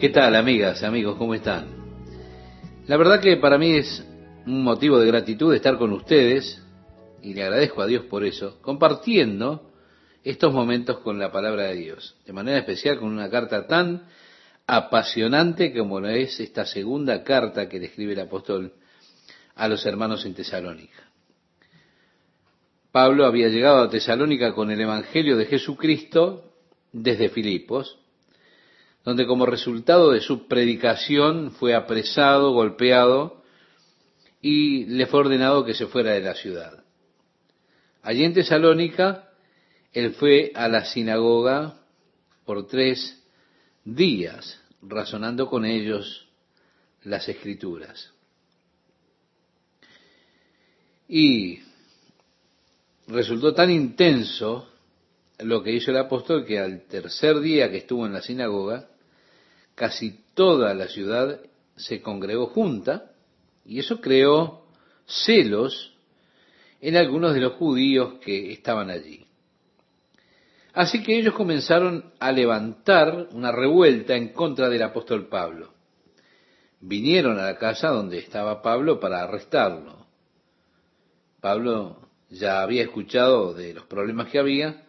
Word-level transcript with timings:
¿Qué 0.00 0.08
tal, 0.08 0.34
amigas, 0.34 0.82
amigos? 0.82 1.16
¿Cómo 1.18 1.34
están? 1.34 1.66
La 2.86 2.96
verdad 2.96 3.20
que 3.20 3.36
para 3.36 3.58
mí 3.58 3.76
es 3.76 4.02
un 4.46 4.62
motivo 4.62 4.98
de 4.98 5.06
gratitud 5.06 5.54
estar 5.54 5.76
con 5.76 5.92
ustedes, 5.92 6.58
y 7.20 7.34
le 7.34 7.42
agradezco 7.42 7.82
a 7.82 7.86
Dios 7.86 8.06
por 8.06 8.24
eso, 8.24 8.62
compartiendo 8.62 9.70
estos 10.24 10.54
momentos 10.54 11.00
con 11.00 11.18
la 11.18 11.30
palabra 11.30 11.64
de 11.64 11.74
Dios, 11.74 12.16
de 12.24 12.32
manera 12.32 12.56
especial 12.56 12.98
con 12.98 13.10
una 13.12 13.28
carta 13.28 13.66
tan 13.66 14.06
apasionante 14.66 15.76
como 15.76 16.00
es 16.06 16.40
esta 16.40 16.64
segunda 16.64 17.22
carta 17.22 17.68
que 17.68 17.78
le 17.78 17.86
escribe 17.88 18.14
el 18.14 18.20
apóstol 18.20 18.72
a 19.54 19.68
los 19.68 19.84
hermanos 19.84 20.24
en 20.24 20.32
Tesalónica. 20.32 21.10
Pablo 22.90 23.26
había 23.26 23.48
llegado 23.48 23.82
a 23.82 23.90
Tesalónica 23.90 24.54
con 24.54 24.70
el 24.70 24.80
Evangelio 24.80 25.36
de 25.36 25.44
Jesucristo 25.44 26.54
desde 26.90 27.28
Filipos, 27.28 27.99
donde 29.04 29.26
como 29.26 29.46
resultado 29.46 30.10
de 30.10 30.20
su 30.20 30.46
predicación 30.46 31.52
fue 31.52 31.74
apresado, 31.74 32.52
golpeado 32.52 33.42
y 34.42 34.86
le 34.86 35.06
fue 35.06 35.20
ordenado 35.20 35.64
que 35.64 35.74
se 35.74 35.86
fuera 35.86 36.12
de 36.12 36.20
la 36.20 36.34
ciudad. 36.34 36.84
Allí 38.02 38.24
en 38.24 38.34
Tesalónica, 38.34 39.30
él 39.92 40.12
fue 40.14 40.52
a 40.54 40.68
la 40.68 40.84
sinagoga 40.84 41.80
por 42.44 42.66
tres 42.66 43.22
días, 43.84 44.60
razonando 44.82 45.46
con 45.46 45.64
ellos 45.64 46.28
las 47.02 47.28
escrituras. 47.28 48.12
Y 51.08 51.60
resultó 53.08 53.52
tan 53.52 53.70
intenso 53.70 54.68
lo 55.40 55.62
que 55.62 55.72
hizo 55.72 55.90
el 55.90 55.96
apóstol 55.96 56.44
que 56.44 56.58
al 56.58 56.82
tercer 56.82 57.40
día 57.40 57.70
que 57.70 57.78
estuvo 57.78 58.06
en 58.06 58.12
la 58.12 58.22
sinagoga, 58.22 58.89
casi 59.80 60.26
toda 60.34 60.74
la 60.74 60.88
ciudad 60.88 61.40
se 61.74 62.02
congregó 62.02 62.48
junta 62.48 63.12
y 63.64 63.78
eso 63.78 63.98
creó 63.98 64.66
celos 65.06 65.96
en 66.82 66.98
algunos 66.98 67.32
de 67.32 67.40
los 67.40 67.54
judíos 67.54 68.18
que 68.22 68.52
estaban 68.52 68.90
allí. 68.90 69.26
Así 70.74 71.02
que 71.02 71.18
ellos 71.18 71.32
comenzaron 71.32 72.12
a 72.20 72.30
levantar 72.30 73.28
una 73.32 73.52
revuelta 73.52 74.16
en 74.16 74.34
contra 74.34 74.68
del 74.68 74.82
apóstol 74.82 75.28
Pablo. 75.28 75.72
Vinieron 76.80 77.38
a 77.38 77.46
la 77.46 77.56
casa 77.56 77.88
donde 77.88 78.18
estaba 78.18 78.60
Pablo 78.60 79.00
para 79.00 79.22
arrestarlo. 79.22 80.04
Pablo 81.40 82.06
ya 82.28 82.60
había 82.60 82.82
escuchado 82.82 83.54
de 83.54 83.72
los 83.72 83.86
problemas 83.86 84.28
que 84.28 84.40
había, 84.40 84.82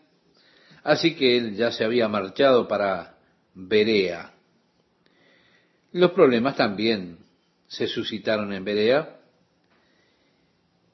así 0.83 1.15
que 1.15 1.37
él 1.37 1.55
ya 1.55 1.71
se 1.71 1.85
había 1.85 2.09
marchado 2.09 2.67
para 2.67 3.15
Berea. 3.53 4.30
Los 5.93 6.11
problemas 6.11 6.55
también 6.55 7.17
se 7.67 7.87
suscitaron 7.87 8.53
en 8.53 8.63
Berea 8.63 9.17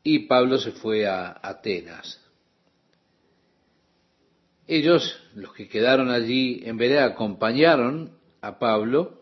y 0.04 0.20
Pablo 0.20 0.58
se 0.58 0.72
fue 0.72 1.06
a 1.06 1.40
Atenas. 1.42 2.20
Ellos, 4.66 5.20
los 5.36 5.54
que 5.54 5.68
quedaron 5.68 6.10
allí 6.10 6.62
en 6.66 6.78
Berea, 6.78 7.06
acompañaron 7.06 8.12
a 8.42 8.58
Pablo 8.60 9.22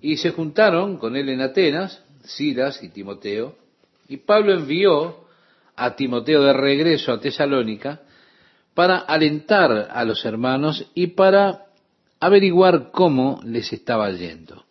y 0.00 0.16
se 0.16 0.30
juntaron 0.30 0.96
con 0.96 1.16
él 1.16 1.28
en 1.28 1.42
Atenas, 1.42 2.02
Silas 2.24 2.82
y 2.82 2.88
Timoteo, 2.88 3.56
y 4.08 4.18
Pablo 4.18 4.54
envió 4.54 5.26
a 5.76 5.96
Timoteo 5.96 6.42
de 6.42 6.52
regreso 6.52 7.12
a 7.12 7.20
Tesalónica 7.20 8.02
para 8.74 8.98
alentar 8.98 9.88
a 9.90 10.04
los 10.04 10.24
hermanos 10.24 10.90
y 10.94 11.08
para 11.08 11.66
averiguar 12.22 12.92
cómo 12.92 13.40
les 13.44 13.72
estaba 13.72 14.08
yendo. 14.12 14.64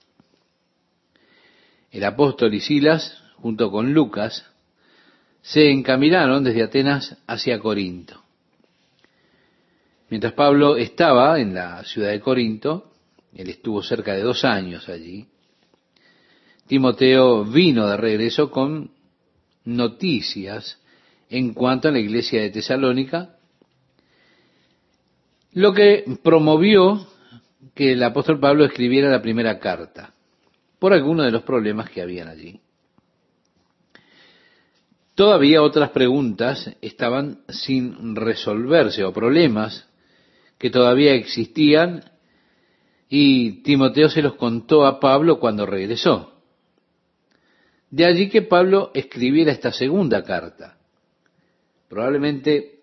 El 1.92 2.06
apóstol 2.06 2.54
y 2.54 2.62
Silas, 2.62 3.22
junto 3.36 3.70
con 3.70 3.94
Lucas, 3.94 4.46
se 5.42 5.70
encaminaron 5.70 6.45
desde 6.45 6.64
Atenas 6.64 7.17
hacia 7.28 7.60
Corinto. 7.60 8.23
Mientras 10.10 10.32
Pablo 10.32 10.78
estaba 10.78 11.42
en 11.42 11.54
la 11.54 11.84
ciudad 11.84 12.11
de 12.11 12.22
Corinto, 12.22 12.94
él 13.36 13.50
estuvo 13.50 13.84
cerca 13.84 14.14
de 14.14 14.22
dos 14.22 14.45
años 14.45 14.88
allí, 14.88 15.28
Timoteo 16.67 17.44
vino 17.44 17.86
de 17.86 17.98
regreso 17.98 18.50
con 18.50 18.92
noticias 19.66 20.80
en 21.30 21.54
cuanto 21.54 21.90
a 21.90 21.92
la 21.92 22.00
iglesia 22.00 22.42
de 22.42 22.52
Tesalónica, 22.52 23.36
lo 25.52 25.73
que 25.73 26.06
promovió 26.23 27.11
que 27.73 27.93
el 27.93 28.04
apóstol 28.04 28.39
Pablo 28.39 28.65
escribiera 28.65 29.09
la 29.09 29.21
primera 29.21 29.59
carta 29.59 30.14
por 30.80 30.93
algunos 30.93 31.26
de 31.26 31.32
los 31.32 31.43
problemas 31.43 31.89
que 31.89 32.02
habían 32.02 32.27
allí. 32.27 32.59
Todavía 35.15 35.61
otras 35.61 35.92
preguntas 35.92 36.76
estaban 36.81 37.42
sin 37.49 38.15
resolverse 38.15 39.04
o 39.04 39.14
problemas 39.14 39.87
que 40.58 40.70
todavía 40.70 41.14
existían 41.14 42.04
y 43.10 43.61
Timoteo 43.61 44.10
se 44.10 44.21
los 44.21 44.36
contó 44.36 44.86
a 44.86 44.99
Pablo 44.99 45.39
cuando 45.39 45.65
regresó. 45.65 46.42
De 47.89 48.05
allí 48.05 48.30
que 48.30 48.42
Pablo 48.42 48.92
escribiera 48.93 49.52
esta 49.52 49.73
segunda 49.73 50.23
carta, 50.23 50.77
probablemente 51.89 52.80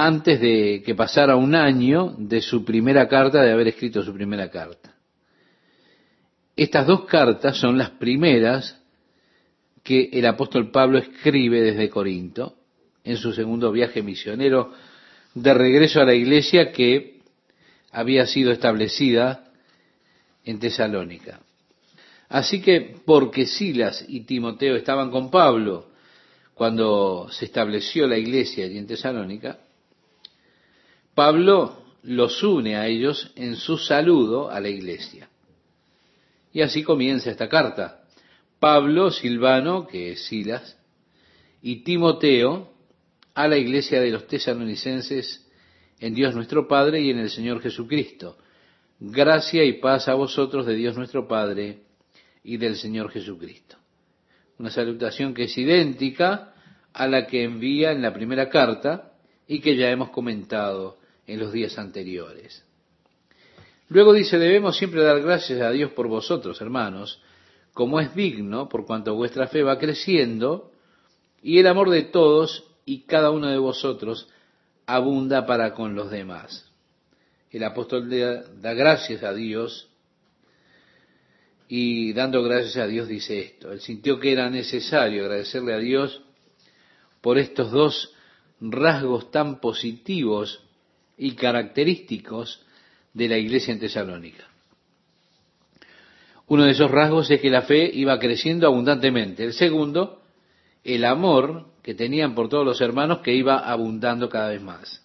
antes 0.00 0.40
de 0.40 0.80
que 0.86 0.94
pasara 0.94 1.34
un 1.34 1.56
año 1.56 2.14
de 2.18 2.40
su 2.40 2.64
primera 2.64 3.08
carta, 3.08 3.42
de 3.42 3.50
haber 3.50 3.66
escrito 3.66 4.00
su 4.04 4.14
primera 4.14 4.48
carta. 4.48 4.94
Estas 6.54 6.86
dos 6.86 7.04
cartas 7.06 7.56
son 7.56 7.76
las 7.76 7.90
primeras 7.90 8.80
que 9.82 10.08
el 10.12 10.24
apóstol 10.26 10.70
Pablo 10.70 10.98
escribe 10.98 11.60
desde 11.62 11.90
Corinto 11.90 12.54
en 13.02 13.16
su 13.16 13.32
segundo 13.32 13.72
viaje 13.72 14.00
misionero 14.00 14.72
de 15.34 15.52
regreso 15.52 16.00
a 16.00 16.04
la 16.04 16.14
iglesia 16.14 16.70
que 16.70 17.18
había 17.90 18.24
sido 18.28 18.52
establecida 18.52 19.50
en 20.44 20.60
Tesalónica. 20.60 21.40
Así 22.28 22.60
que 22.60 22.94
porque 23.04 23.46
Silas 23.46 24.04
y 24.06 24.20
Timoteo 24.20 24.76
estaban 24.76 25.10
con 25.10 25.28
Pablo 25.28 25.88
cuando 26.54 27.28
se 27.32 27.46
estableció 27.46 28.06
la 28.06 28.16
iglesia 28.16 28.64
allí 28.64 28.78
en 28.78 28.86
Tesalónica, 28.86 29.58
Pablo 31.18 31.82
los 32.04 32.44
une 32.44 32.76
a 32.76 32.86
ellos 32.86 33.32
en 33.34 33.56
su 33.56 33.76
saludo 33.76 34.52
a 34.52 34.60
la 34.60 34.68
iglesia. 34.68 35.28
Y 36.52 36.60
así 36.60 36.84
comienza 36.84 37.28
esta 37.28 37.48
carta. 37.48 38.04
Pablo, 38.60 39.10
Silvano, 39.10 39.88
que 39.88 40.12
es 40.12 40.26
Silas, 40.26 40.78
y 41.60 41.82
Timoteo, 41.82 42.72
a 43.34 43.48
la 43.48 43.56
iglesia 43.56 44.00
de 44.00 44.12
los 44.12 44.28
tesalonicenses 44.28 45.44
en 45.98 46.14
Dios 46.14 46.36
nuestro 46.36 46.68
Padre 46.68 47.00
y 47.00 47.10
en 47.10 47.18
el 47.18 47.30
Señor 47.30 47.60
Jesucristo. 47.62 48.38
Gracia 49.00 49.64
y 49.64 49.80
paz 49.80 50.06
a 50.06 50.14
vosotros 50.14 50.66
de 50.66 50.76
Dios 50.76 50.96
nuestro 50.96 51.26
Padre 51.26 51.80
y 52.44 52.58
del 52.58 52.76
Señor 52.76 53.10
Jesucristo. 53.10 53.76
Una 54.56 54.70
salutación 54.70 55.34
que 55.34 55.46
es 55.46 55.58
idéntica 55.58 56.54
a 56.92 57.08
la 57.08 57.26
que 57.26 57.42
envía 57.42 57.90
en 57.90 58.02
la 58.02 58.14
primera 58.14 58.48
carta 58.48 59.14
y 59.48 59.58
que 59.58 59.74
ya 59.74 59.90
hemos 59.90 60.10
comentado 60.10 60.98
en 61.28 61.38
los 61.38 61.52
días 61.52 61.78
anteriores. 61.78 62.64
Luego 63.90 64.12
dice, 64.12 64.38
debemos 64.38 64.76
siempre 64.76 65.02
dar 65.02 65.20
gracias 65.22 65.60
a 65.60 65.70
Dios 65.70 65.92
por 65.92 66.08
vosotros, 66.08 66.60
hermanos, 66.60 67.22
como 67.72 68.00
es 68.00 68.14
digno, 68.14 68.68
por 68.68 68.84
cuanto 68.84 69.14
vuestra 69.14 69.46
fe 69.46 69.62
va 69.62 69.78
creciendo 69.78 70.72
y 71.42 71.58
el 71.58 71.66
amor 71.66 71.90
de 71.90 72.02
todos 72.02 72.64
y 72.84 73.02
cada 73.02 73.30
uno 73.30 73.48
de 73.48 73.58
vosotros 73.58 74.28
abunda 74.86 75.46
para 75.46 75.74
con 75.74 75.94
los 75.94 76.10
demás. 76.10 76.70
El 77.50 77.64
apóstol 77.64 78.10
da 78.10 78.74
gracias 78.74 79.22
a 79.22 79.32
Dios 79.32 79.88
y 81.68 82.12
dando 82.14 82.42
gracias 82.42 82.76
a 82.78 82.86
Dios 82.86 83.08
dice 83.08 83.38
esto. 83.38 83.72
Él 83.72 83.80
sintió 83.80 84.18
que 84.18 84.32
era 84.32 84.50
necesario 84.50 85.22
agradecerle 85.22 85.74
a 85.74 85.78
Dios 85.78 86.22
por 87.20 87.38
estos 87.38 87.70
dos 87.70 88.14
rasgos 88.60 89.30
tan 89.30 89.60
positivos 89.60 90.67
y 91.18 91.32
característicos 91.32 92.64
de 93.12 93.28
la 93.28 93.36
iglesia 93.36 93.72
en 93.74 93.80
Tesalónica. 93.80 94.44
Uno 96.46 96.64
de 96.64 96.70
esos 96.70 96.90
rasgos 96.90 97.30
es 97.30 97.40
que 97.40 97.50
la 97.50 97.62
fe 97.62 97.90
iba 97.92 98.18
creciendo 98.18 98.66
abundantemente. 98.66 99.44
El 99.44 99.52
segundo, 99.52 100.22
el 100.82 101.04
amor 101.04 101.66
que 101.82 101.94
tenían 101.94 102.34
por 102.34 102.48
todos 102.48 102.64
los 102.64 102.80
hermanos 102.80 103.18
que 103.18 103.34
iba 103.34 103.58
abundando 103.58 104.28
cada 104.28 104.50
vez 104.50 104.62
más. 104.62 105.04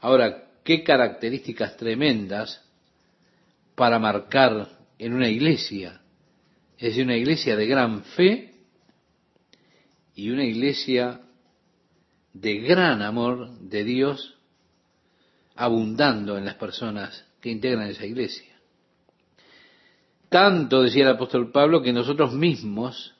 Ahora, 0.00 0.44
qué 0.62 0.82
características 0.82 1.76
tremendas 1.76 2.62
para 3.74 3.98
marcar 3.98 4.68
en 4.98 5.12
una 5.12 5.28
iglesia. 5.28 6.00
Es 6.78 6.90
decir, 6.90 7.04
una 7.04 7.16
iglesia 7.16 7.56
de 7.56 7.66
gran 7.66 8.02
fe 8.02 8.54
y 10.14 10.30
una 10.30 10.44
iglesia 10.44 11.20
de 12.32 12.58
gran 12.60 13.02
amor 13.02 13.58
de 13.60 13.84
Dios 13.84 14.38
abundando 15.56 16.36
en 16.36 16.44
las 16.44 16.54
personas 16.54 17.24
que 17.40 17.50
integran 17.50 17.88
esa 17.88 18.06
iglesia. 18.06 18.54
Tanto, 20.28 20.82
decía 20.82 21.04
el 21.04 21.10
apóstol 21.10 21.52
Pablo, 21.52 21.82
que 21.82 21.92
nosotros 21.92 22.32
mismos 22.32 23.14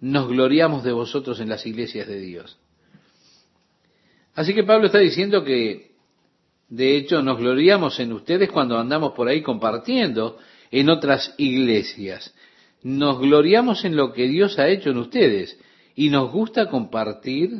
nos 0.00 0.28
gloriamos 0.28 0.84
de 0.84 0.92
vosotros 0.92 1.40
en 1.40 1.48
las 1.48 1.64
iglesias 1.64 2.06
de 2.08 2.18
Dios. 2.18 2.58
Así 4.34 4.54
que 4.54 4.64
Pablo 4.64 4.86
está 4.86 4.98
diciendo 4.98 5.44
que, 5.44 5.92
de 6.68 6.96
hecho, 6.96 7.22
nos 7.22 7.38
gloriamos 7.38 8.00
en 8.00 8.12
ustedes 8.12 8.50
cuando 8.50 8.78
andamos 8.78 9.12
por 9.12 9.28
ahí 9.28 9.42
compartiendo 9.42 10.38
en 10.70 10.90
otras 10.90 11.34
iglesias. 11.38 12.34
Nos 12.82 13.20
gloriamos 13.20 13.84
en 13.84 13.94
lo 13.94 14.12
que 14.12 14.26
Dios 14.26 14.58
ha 14.58 14.68
hecho 14.68 14.90
en 14.90 14.98
ustedes 14.98 15.58
y 15.94 16.10
nos 16.10 16.32
gusta 16.32 16.68
compartir 16.68 17.50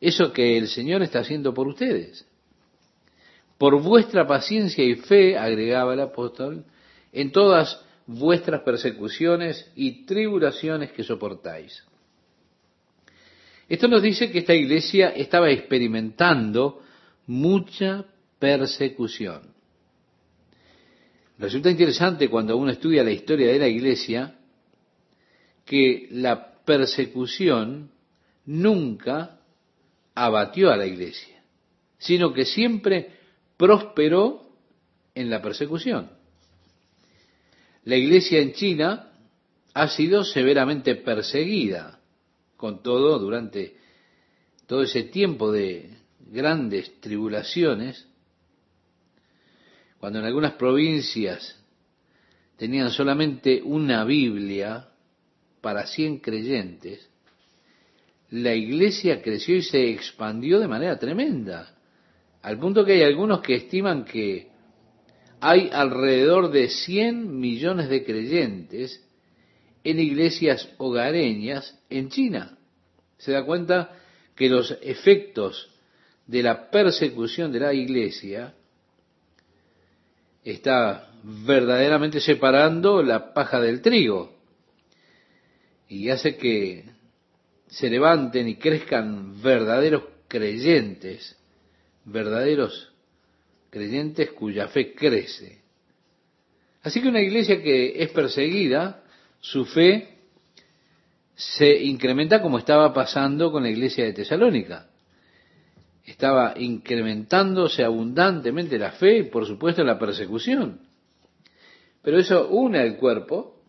eso 0.00 0.32
que 0.32 0.58
el 0.58 0.68
Señor 0.68 1.02
está 1.02 1.20
haciendo 1.20 1.52
por 1.54 1.66
ustedes. 1.66 2.26
Por 3.64 3.80
vuestra 3.80 4.26
paciencia 4.26 4.84
y 4.84 4.94
fe, 4.94 5.38
agregaba 5.38 5.94
el 5.94 6.00
apóstol, 6.00 6.66
en 7.10 7.32
todas 7.32 7.82
vuestras 8.06 8.60
persecuciones 8.60 9.72
y 9.74 10.04
tribulaciones 10.04 10.92
que 10.92 11.02
soportáis. 11.02 11.82
Esto 13.66 13.88
nos 13.88 14.02
dice 14.02 14.30
que 14.30 14.40
esta 14.40 14.52
iglesia 14.52 15.14
estaba 15.16 15.50
experimentando 15.50 16.82
mucha 17.26 18.04
persecución. 18.38 19.54
Resulta 21.38 21.70
interesante 21.70 22.28
cuando 22.28 22.58
uno 22.58 22.70
estudia 22.70 23.02
la 23.02 23.12
historia 23.12 23.50
de 23.50 23.58
la 23.60 23.68
iglesia 23.68 24.40
que 25.64 26.08
la 26.10 26.52
persecución 26.66 27.90
nunca 28.44 29.40
abatió 30.14 30.70
a 30.70 30.76
la 30.76 30.84
iglesia, 30.84 31.42
sino 31.96 32.34
que 32.34 32.44
siempre 32.44 33.13
prosperó 33.56 34.42
en 35.14 35.30
la 35.30 35.40
persecución. 35.40 36.10
La 37.84 37.96
iglesia 37.96 38.40
en 38.40 38.52
China 38.52 39.12
ha 39.74 39.88
sido 39.88 40.24
severamente 40.24 40.94
perseguida, 40.96 42.00
con 42.56 42.82
todo, 42.82 43.18
durante 43.18 43.76
todo 44.66 44.82
ese 44.82 45.02
tiempo 45.04 45.52
de 45.52 45.90
grandes 46.30 47.00
tribulaciones, 47.00 48.06
cuando 49.98 50.20
en 50.20 50.24
algunas 50.24 50.52
provincias 50.52 51.60
tenían 52.56 52.90
solamente 52.90 53.62
una 53.62 54.04
Biblia 54.04 54.88
para 55.60 55.86
100 55.86 56.18
creyentes, 56.18 57.08
la 58.30 58.54
iglesia 58.54 59.22
creció 59.22 59.56
y 59.56 59.62
se 59.62 59.90
expandió 59.90 60.58
de 60.58 60.68
manera 60.68 60.98
tremenda, 60.98 61.74
al 62.44 62.58
punto 62.58 62.84
que 62.84 62.92
hay 62.92 63.02
algunos 63.02 63.40
que 63.40 63.54
estiman 63.54 64.04
que 64.04 64.48
hay 65.40 65.70
alrededor 65.72 66.50
de 66.50 66.68
100 66.68 67.40
millones 67.40 67.88
de 67.88 68.04
creyentes 68.04 69.02
en 69.82 69.98
iglesias 69.98 70.68
hogareñas 70.76 71.74
en 71.88 72.10
China. 72.10 72.58
Se 73.16 73.32
da 73.32 73.46
cuenta 73.46 73.96
que 74.36 74.50
los 74.50 74.76
efectos 74.82 75.70
de 76.26 76.42
la 76.42 76.70
persecución 76.70 77.50
de 77.50 77.60
la 77.60 77.72
iglesia 77.72 78.52
está 80.42 81.14
verdaderamente 81.22 82.20
separando 82.20 83.02
la 83.02 83.32
paja 83.32 83.58
del 83.58 83.80
trigo 83.80 84.36
y 85.88 86.10
hace 86.10 86.36
que 86.36 86.84
se 87.68 87.88
levanten 87.88 88.48
y 88.48 88.56
crezcan 88.56 89.40
verdaderos 89.40 90.02
creyentes, 90.28 91.38
verdaderos 92.04 92.92
creyentes 93.70 94.30
cuya 94.32 94.68
fe 94.68 94.94
crece. 94.94 95.62
Así 96.82 97.00
que 97.00 97.08
una 97.08 97.20
iglesia 97.20 97.62
que 97.62 98.02
es 98.02 98.10
perseguida, 98.10 99.02
su 99.40 99.64
fe 99.64 100.18
se 101.34 101.82
incrementa 101.82 102.40
como 102.40 102.58
estaba 102.58 102.92
pasando 102.92 103.50
con 103.50 103.62
la 103.62 103.70
iglesia 103.70 104.04
de 104.04 104.12
Tesalónica. 104.12 104.88
Estaba 106.04 106.54
incrementándose 106.56 107.82
abundantemente 107.82 108.78
la 108.78 108.92
fe 108.92 109.18
y 109.18 109.22
por 109.24 109.46
supuesto 109.46 109.82
la 109.82 109.98
persecución. 109.98 110.80
Pero 112.02 112.18
eso 112.18 112.48
une 112.48 112.78
al 112.78 112.96
cuerpo 112.98 113.62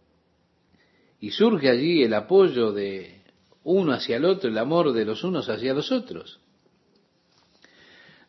y 1.21 1.31
surge 1.31 1.69
allí 1.69 2.03
el 2.03 2.13
apoyo 2.13 2.73
de 2.73 3.21
uno 3.63 3.93
hacia 3.93 4.17
el 4.17 4.25
otro, 4.25 4.49
el 4.49 4.57
amor 4.57 4.91
de 4.91 5.05
los 5.05 5.23
unos 5.23 5.49
hacia 5.49 5.73
los 5.73 5.91
otros. 5.91 6.39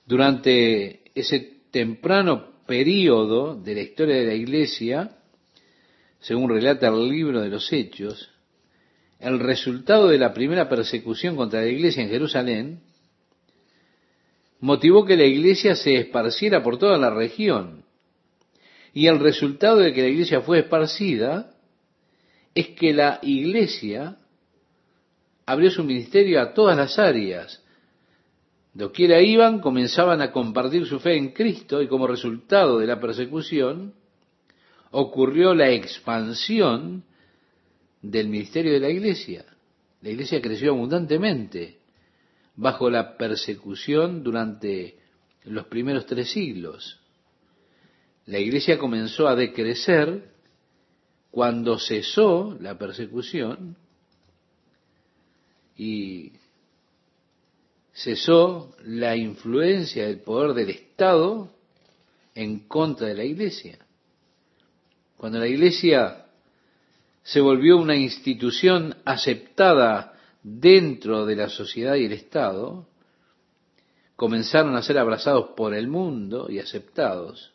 Durante 0.07 1.03
ese 1.15 1.63
temprano 1.71 2.63
período 2.67 3.55
de 3.61 3.75
la 3.75 3.81
historia 3.83 4.17
de 4.17 4.27
la 4.27 4.35
iglesia, 4.35 5.19
según 6.21 6.49
relata 6.49 6.89
el 6.89 7.09
libro 7.09 7.41
de 7.41 7.49
los 7.49 7.73
Hechos, 7.73 8.31
el 9.19 9.41
resultado 9.41 10.09
de 10.09 10.19
la 10.19 10.33
primera 10.33 10.69
persecución 10.69 11.37
contra 11.37 11.61
la 11.61 11.69
iglesia 11.69 12.03
en 12.03 12.11
Jerusalén 12.11 12.81
motivó 14.61 15.05
que 15.05 15.17
la 15.17 15.25
iglesia 15.25 15.75
se 15.75 15.97
esparciera 15.97 16.63
por 16.63 16.79
toda 16.79 16.99
la 16.99 17.11
región. 17.11 17.85
Y 18.93 19.07
el 19.09 19.19
resultado 19.19 19.79
de 19.79 19.93
que 19.93 20.03
la 20.03 20.09
iglesia 20.09 20.41
fue 20.41 20.61
esparcida 20.61 21.55
es 22.55 22.69
que 22.69 22.95
la 22.95 23.19
iglesia 23.23 24.17
abrió 25.45 25.71
su 25.71 25.85
ministerio 25.85 26.41
a 26.41 26.55
todas 26.55 26.77
las 26.77 26.99
áreas. 26.99 27.63
Doquiera 28.77 29.23
iban, 29.23 29.61
comenzaban 29.61 30.21
a 30.21 30.31
compartir 30.31 30.85
su 30.85 31.01
fe 31.01 31.17
en 31.17 31.33
Cristo 31.33 31.81
y 31.81 31.89
como 31.89 32.07
resultado 32.07 32.79
de 32.79 32.87
la 32.87 33.01
persecución 33.01 33.95
ocurrió 34.91 35.55
la 35.55 35.71
expansión 35.71 37.03
del 38.03 38.29
ministerio 38.29 38.75
de 38.75 38.81
la 38.81 38.91
iglesia. 38.91 39.47
La 40.03 40.11
iglesia 40.11 40.43
creció 40.43 40.73
abundantemente 40.73 41.79
bajo 42.55 42.91
la 42.91 43.17
persecución 43.17 44.23
durante 44.23 44.99
los 45.45 45.65
primeros 45.69 46.05
tres 46.05 46.31
siglos. 46.31 47.01
La 48.27 48.39
iglesia 48.39 48.79
comenzó 48.79 49.27
a 49.27 49.37
decrecer 49.37 50.35
cuando 51.31 51.79
cesó 51.79 52.59
la 52.61 52.77
persecución 52.77 53.79
y 55.79 56.33
cesó 57.97 58.77
la 58.85 59.17
influencia 59.17 60.07
del 60.07 60.21
poder 60.21 60.53
del 60.53 60.71
Estado 60.71 61.51
en 62.35 62.61
contra 62.69 63.09
de 63.09 63.15
la 63.15 63.25
iglesia. 63.25 63.79
Cuando 65.17 65.39
la 65.39 65.49
iglesia 65.49 66.27
se 67.23 67.41
volvió 67.41 67.79
una 67.79 67.97
institución 67.97 68.97
aceptada 69.07 70.13
dentro 70.43 71.25
de 71.25 71.37
la 71.37 71.49
sociedad 71.49 71.95
y 71.95 72.05
el 72.05 72.13
Estado, 72.13 72.87
comenzaron 74.15 74.77
a 74.77 74.83
ser 74.83 74.99
abrazados 74.99 75.51
por 75.57 75.75
el 75.75 75.89
mundo 75.89 76.49
y 76.51 76.59
aceptados. 76.59 77.55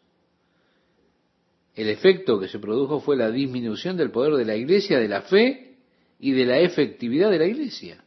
El 1.75 1.87
efecto 1.87 2.39
que 2.39 2.47
se 2.47 2.59
produjo 2.59 2.99
fue 2.99 3.15
la 3.15 3.29
disminución 3.29 3.95
del 3.95 4.09
poder 4.09 4.33
de 4.33 4.45
la 4.45 4.55
iglesia, 4.55 4.97
de 4.99 5.07
la 5.07 5.21
fe 5.21 5.77
y 6.19 6.31
de 6.31 6.45
la 6.45 6.59
efectividad 6.59 7.29
de 7.29 7.39
la 7.39 7.45
iglesia. 7.45 8.03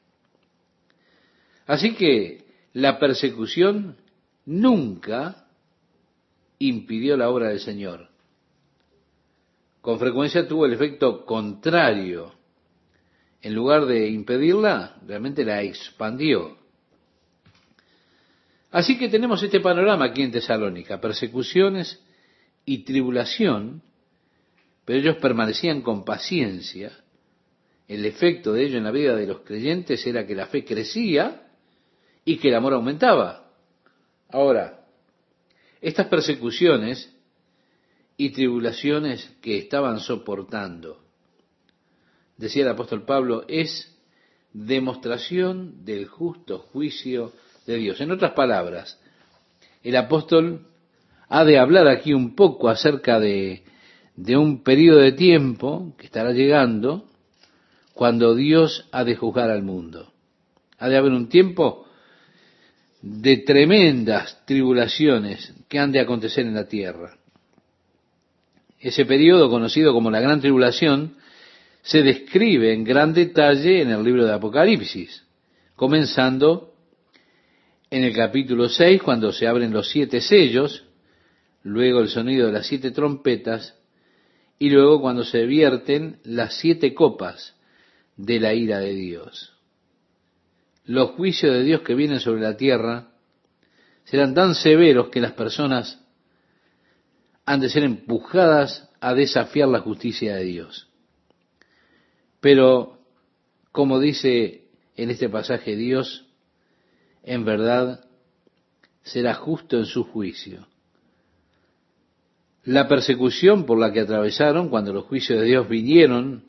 Así 1.66 1.94
que 1.94 2.44
la 2.72 2.98
persecución 2.98 3.96
nunca 4.44 5.46
impidió 6.58 7.16
la 7.16 7.30
obra 7.30 7.48
del 7.48 7.60
Señor. 7.60 8.08
Con 9.80 9.98
frecuencia 9.98 10.48
tuvo 10.48 10.66
el 10.66 10.72
efecto 10.72 11.24
contrario 11.24 12.32
en 13.44 13.54
lugar 13.54 13.84
de 13.84 14.08
impedirla, 14.08 14.96
realmente 15.06 15.44
la 15.44 15.62
expandió. 15.62 16.56
Así 18.70 18.96
que 18.96 19.10
tenemos 19.10 19.42
este 19.42 19.60
panorama 19.60 20.06
aquí 20.06 20.22
en 20.22 20.32
Tesalónica, 20.32 20.98
persecuciones 20.98 22.02
y 22.64 22.78
tribulación, 22.84 23.82
pero 24.86 24.98
ellos 24.98 25.16
permanecían 25.18 25.82
con 25.82 26.06
paciencia. 26.06 26.92
El 27.86 28.06
efecto 28.06 28.54
de 28.54 28.64
ello 28.64 28.78
en 28.78 28.84
la 28.84 28.90
vida 28.90 29.14
de 29.14 29.26
los 29.26 29.40
creyentes 29.40 30.06
era 30.06 30.26
que 30.26 30.34
la 30.34 30.46
fe 30.46 30.64
crecía 30.64 31.43
y 32.24 32.38
que 32.38 32.48
el 32.48 32.54
amor 32.54 32.74
aumentaba. 32.74 33.50
Ahora, 34.30 34.84
estas 35.80 36.06
persecuciones 36.06 37.12
y 38.16 38.30
tribulaciones 38.30 39.30
que 39.42 39.58
estaban 39.58 40.00
soportando 40.00 41.04
decía 42.36 42.62
el 42.62 42.70
apóstol 42.70 43.04
Pablo, 43.04 43.44
es 43.48 43.94
demostración 44.52 45.84
del 45.84 46.06
justo 46.06 46.58
juicio 46.58 47.32
de 47.66 47.76
Dios. 47.76 48.00
En 48.00 48.10
otras 48.10 48.32
palabras, 48.32 49.00
el 49.82 49.96
apóstol 49.96 50.66
ha 51.28 51.44
de 51.44 51.58
hablar 51.58 51.88
aquí 51.88 52.12
un 52.12 52.34
poco 52.34 52.68
acerca 52.68 53.18
de, 53.18 53.62
un 54.36 54.62
periodo 54.62 54.98
de 55.00 55.12
tiempo 55.12 55.94
que 55.98 56.06
estará 56.06 56.32
llegando 56.32 57.06
cuando 57.92 58.34
Dios 58.34 58.88
ha 58.92 59.04
de 59.04 59.16
juzgar 59.16 59.50
al 59.50 59.62
mundo. 59.62 60.12
Ha 60.78 60.88
de 60.88 60.96
haber 60.96 61.12
un 61.12 61.28
tiempo 61.28 61.83
de 63.06 63.36
tremendas 63.36 64.40
tribulaciones 64.46 65.52
que 65.68 65.78
han 65.78 65.92
de 65.92 66.00
acontecer 66.00 66.46
en 66.46 66.54
la 66.54 66.66
tierra. 66.66 67.18
Ese 68.80 69.04
periodo 69.04 69.50
conocido 69.50 69.92
como 69.92 70.10
la 70.10 70.20
Gran 70.20 70.40
Tribulación 70.40 71.16
se 71.82 72.02
describe 72.02 72.72
en 72.72 72.82
gran 72.82 73.12
detalle 73.12 73.82
en 73.82 73.90
el 73.90 74.02
libro 74.02 74.24
de 74.24 74.32
Apocalipsis, 74.32 75.22
comenzando 75.76 76.72
en 77.90 78.04
el 78.04 78.14
capítulo 78.14 78.70
6, 78.70 79.02
cuando 79.02 79.32
se 79.32 79.46
abren 79.46 79.70
los 79.70 79.90
siete 79.90 80.22
sellos, 80.22 80.84
luego 81.62 82.00
el 82.00 82.08
sonido 82.08 82.46
de 82.46 82.54
las 82.54 82.66
siete 82.66 82.90
trompetas, 82.90 83.74
y 84.58 84.70
luego 84.70 85.02
cuando 85.02 85.24
se 85.24 85.44
vierten 85.44 86.20
las 86.24 86.54
siete 86.54 86.94
copas 86.94 87.54
de 88.16 88.40
la 88.40 88.54
ira 88.54 88.78
de 88.78 88.94
Dios. 88.94 89.53
Los 90.84 91.12
juicios 91.12 91.52
de 91.52 91.62
Dios 91.62 91.80
que 91.82 91.94
vienen 91.94 92.20
sobre 92.20 92.42
la 92.42 92.56
tierra 92.56 93.08
serán 94.04 94.34
tan 94.34 94.54
severos 94.54 95.08
que 95.08 95.20
las 95.20 95.32
personas 95.32 96.00
han 97.46 97.60
de 97.60 97.70
ser 97.70 97.84
empujadas 97.84 98.90
a 99.00 99.14
desafiar 99.14 99.68
la 99.68 99.80
justicia 99.80 100.36
de 100.36 100.44
Dios. 100.44 100.88
Pero, 102.40 102.98
como 103.72 103.98
dice 103.98 104.68
en 104.96 105.10
este 105.10 105.28
pasaje 105.28 105.76
Dios, 105.76 106.26
en 107.22 107.44
verdad 107.44 108.04
será 109.02 109.34
justo 109.34 109.78
en 109.78 109.86
su 109.86 110.04
juicio. 110.04 110.66
La 112.64 112.88
persecución 112.88 113.64
por 113.64 113.78
la 113.78 113.92
que 113.92 114.00
atravesaron 114.00 114.68
cuando 114.68 114.92
los 114.92 115.04
juicios 115.04 115.40
de 115.40 115.46
Dios 115.46 115.68
vinieron 115.68 116.44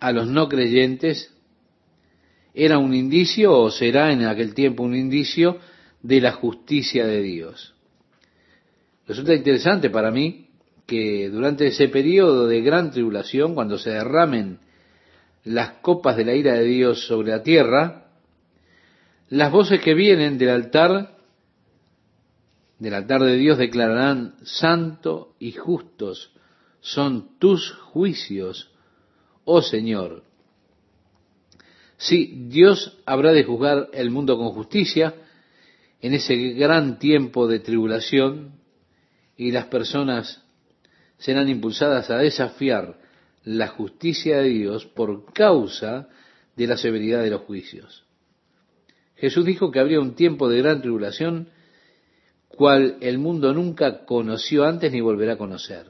a 0.00 0.12
los 0.12 0.26
no 0.26 0.48
creyentes 0.48 1.34
era 2.60 2.76
un 2.78 2.92
indicio 2.92 3.52
o 3.52 3.70
será 3.70 4.10
en 4.10 4.24
aquel 4.24 4.52
tiempo 4.52 4.82
un 4.82 4.96
indicio 4.96 5.58
de 6.02 6.20
la 6.20 6.32
justicia 6.32 7.06
de 7.06 7.22
Dios. 7.22 7.72
Resulta 9.06 9.32
interesante 9.32 9.90
para 9.90 10.10
mí 10.10 10.48
que 10.84 11.30
durante 11.30 11.68
ese 11.68 11.86
periodo 11.88 12.48
de 12.48 12.60
gran 12.60 12.90
tribulación, 12.90 13.54
cuando 13.54 13.78
se 13.78 13.90
derramen 13.90 14.58
las 15.44 15.74
copas 15.82 16.16
de 16.16 16.24
la 16.24 16.34
ira 16.34 16.54
de 16.54 16.64
Dios 16.64 17.06
sobre 17.06 17.30
la 17.30 17.44
tierra, 17.44 18.08
las 19.28 19.52
voces 19.52 19.80
que 19.80 19.94
vienen 19.94 20.36
del 20.36 20.50
altar 20.50 21.16
del 22.80 22.94
altar 22.94 23.22
de 23.22 23.36
Dios 23.36 23.58
declararán, 23.58 24.34
santo 24.42 25.34
y 25.38 25.52
justos 25.52 26.32
son 26.80 27.38
tus 27.38 27.72
juicios, 27.72 28.72
oh 29.44 29.62
Señor. 29.62 30.27
Sí, 31.98 32.46
Dios 32.48 32.96
habrá 33.06 33.32
de 33.32 33.44
juzgar 33.44 33.88
el 33.92 34.10
mundo 34.10 34.38
con 34.38 34.50
justicia 34.50 35.14
en 36.00 36.14
ese 36.14 36.36
gran 36.52 37.00
tiempo 37.00 37.48
de 37.48 37.58
tribulación 37.58 38.52
y 39.36 39.50
las 39.50 39.66
personas 39.66 40.42
serán 41.18 41.48
impulsadas 41.48 42.08
a 42.10 42.18
desafiar 42.18 42.98
la 43.42 43.66
justicia 43.68 44.38
de 44.38 44.48
Dios 44.48 44.86
por 44.86 45.32
causa 45.32 46.08
de 46.54 46.66
la 46.68 46.76
severidad 46.76 47.22
de 47.22 47.30
los 47.30 47.42
juicios. 47.42 48.04
Jesús 49.16 49.44
dijo 49.44 49.72
que 49.72 49.80
habría 49.80 50.00
un 50.00 50.14
tiempo 50.14 50.48
de 50.48 50.58
gran 50.58 50.80
tribulación 50.80 51.48
cual 52.46 52.96
el 53.00 53.18
mundo 53.18 53.52
nunca 53.52 54.04
conoció 54.04 54.64
antes 54.64 54.92
ni 54.92 55.00
volverá 55.00 55.32
a 55.32 55.38
conocer. 55.38 55.86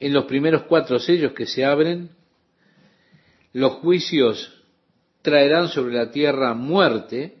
En 0.00 0.14
los 0.14 0.24
primeros 0.24 0.62
cuatro 0.62 0.98
sellos 0.98 1.32
que 1.32 1.46
se 1.46 1.66
abren, 1.66 2.10
los 3.58 3.74
juicios 3.74 4.64
traerán 5.22 5.68
sobre 5.68 5.94
la 5.94 6.10
tierra 6.10 6.54
muerte 6.54 7.38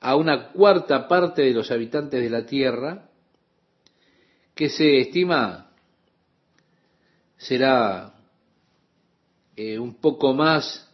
a 0.00 0.16
una 0.16 0.52
cuarta 0.52 1.08
parte 1.08 1.42
de 1.42 1.52
los 1.52 1.70
habitantes 1.70 2.22
de 2.22 2.30
la 2.30 2.46
tierra, 2.46 3.08
que 4.54 4.68
se 4.68 4.98
estima 4.98 5.70
será 7.36 8.14
eh, 9.56 9.78
un 9.78 9.94
poco 9.94 10.32
más 10.32 10.88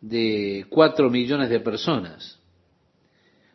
de 0.00 0.66
cuatro 0.68 1.08
millones 1.08 1.48
de 1.48 1.60
personas. 1.60 2.38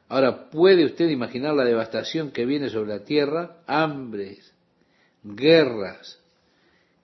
Ahora, 0.08 0.50
¿puede 0.50 0.86
usted 0.86 1.10
imaginar 1.10 1.54
la 1.54 1.64
devastación 1.64 2.32
que 2.32 2.46
viene 2.46 2.70
sobre 2.70 2.90
la 2.90 3.04
tierra? 3.04 3.58
Hambres, 3.68 4.54
guerras, 5.24 6.20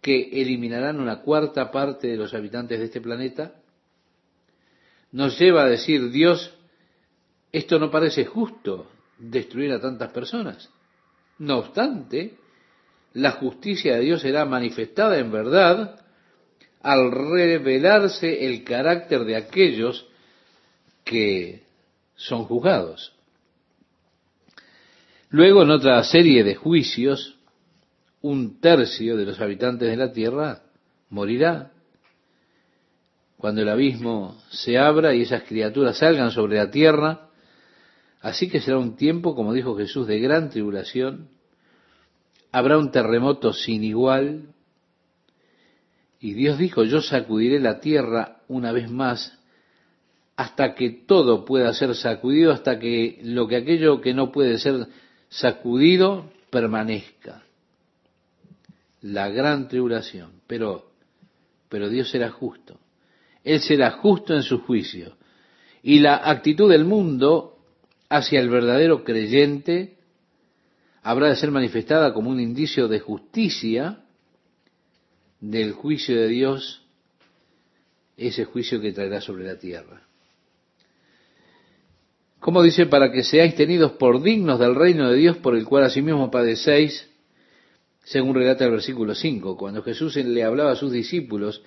que 0.02 0.42
eliminarán 0.42 1.00
una 1.00 1.22
cuarta 1.22 1.72
parte 1.72 2.08
de 2.08 2.18
los 2.18 2.34
habitantes 2.34 2.80
de 2.80 2.86
este 2.86 3.02
planeta? 3.02 3.54
Nos 5.12 5.40
lleva 5.40 5.64
a 5.64 5.70
decir, 5.70 6.10
Dios, 6.10 6.54
esto 7.52 7.78
no 7.78 7.92
parece 7.92 8.26
justo, 8.26 8.90
destruir 9.20 9.72
a 9.74 9.82
tantas 9.82 10.12
personas. 10.12 10.70
No 11.38 11.60
obstante, 11.60 12.38
la 13.14 13.32
justicia 13.32 13.96
de 13.96 14.02
Dios 14.02 14.22
será 14.22 14.46
manifestada 14.46 15.18
en 15.20 15.32
verdad 15.32 16.00
al 16.82 17.12
revelarse 17.12 18.46
el 18.46 18.64
carácter 18.64 19.26
de 19.26 19.36
aquellos 19.36 20.08
que 21.04 21.64
son 22.16 22.46
juzgados. 22.46 23.14
Luego, 25.30 25.64
en 25.64 25.72
otra 25.72 26.04
serie 26.04 26.44
de 26.44 26.56
juicios, 26.56 27.38
un 28.22 28.60
tercio 28.60 29.18
de 29.18 29.26
los 29.26 29.40
habitantes 29.40 29.90
de 29.90 29.98
la 29.98 30.12
tierra 30.12 30.62
morirá. 31.10 31.72
Cuando 33.38 33.62
el 33.62 33.70
abismo 33.70 34.38
se 34.50 34.78
abra 34.78 35.16
y 35.16 35.24
esas 35.24 35.44
criaturas 35.44 35.98
salgan 35.98 36.32
sobre 36.32 36.58
la 36.58 36.70
tierra, 36.70 37.30
así 38.22 38.50
que 38.50 38.62
será 38.62 38.78
un 38.78 38.96
tiempo, 38.96 39.36
como 39.36 39.54
dijo 39.54 39.76
Jesús, 39.76 40.06
de 40.08 40.20
gran 40.20 40.50
tribulación, 40.50 41.30
habrá 42.52 42.78
un 42.78 42.92
terremoto 42.92 43.54
sin 43.54 43.84
igual, 43.84 44.54
y 46.20 46.34
Dios 46.34 46.60
dijo, 46.60 46.84
yo 46.84 47.02
sacudiré 47.02 47.60
la 47.60 47.80
tierra 47.80 48.42
una 48.48 48.72
vez 48.72 48.92
más 48.92 49.40
hasta 50.36 50.76
que 50.76 50.90
todo 50.92 51.46
pueda 51.46 51.74
ser 51.74 51.96
sacudido, 51.96 52.52
hasta 52.52 52.78
que 52.78 53.20
lo 53.24 53.48
que 53.48 53.56
aquello 53.56 54.02
que 54.02 54.14
no 54.14 54.32
puede 54.32 54.60
ser 54.60 54.88
sacudido 55.30 56.32
permanezca. 56.52 57.44
La 59.02 59.30
gran 59.30 59.68
tribulación. 59.68 60.42
Pero, 60.48 60.92
pero 61.70 61.90
Dios 61.90 62.10
será 62.10 62.30
justo. 62.30 62.80
Él 63.44 63.60
será 63.62 63.92
justo 63.92 64.34
en 64.34 64.44
su 64.44 64.60
juicio. 64.60 65.18
Y 65.84 66.00
la 66.00 66.30
actitud 66.30 66.70
del 66.70 66.86
mundo 66.86 67.58
hacia 68.10 68.40
el 68.40 68.50
verdadero 68.50 69.04
creyente 69.04 69.98
habrá 71.02 71.30
de 71.30 71.36
ser 71.36 71.50
manifestada 71.50 72.14
como 72.14 72.30
un 72.30 72.40
indicio 72.40 72.88
de 72.88 73.00
justicia 73.00 74.04
del 75.40 75.72
juicio 75.72 76.16
de 76.16 76.28
Dios, 76.28 76.84
ese 78.16 78.46
juicio 78.46 78.80
que 78.80 78.92
traerá 78.92 79.20
sobre 79.22 79.46
la 79.46 79.58
tierra. 79.58 80.04
Como 82.40 82.62
dice, 82.62 82.86
para 82.86 83.12
que 83.12 83.24
seáis 83.24 83.56
tenidos 83.56 83.94
por 83.94 84.22
dignos 84.22 84.60
del 84.60 84.76
reino 84.76 85.10
de 85.10 85.18
Dios 85.18 85.38
por 85.38 85.56
el 85.56 85.66
cual 85.66 85.84
asimismo 85.84 86.30
padecéis, 86.30 87.10
según 88.12 88.36
relata 88.36 88.66
el 88.66 88.72
versículo 88.72 89.16
5, 89.16 89.56
cuando 89.56 89.82
Jesús 89.84 90.18
le 90.18 90.44
hablaba 90.44 90.72
a 90.72 90.76
sus 90.76 90.92
discípulos 90.92 91.64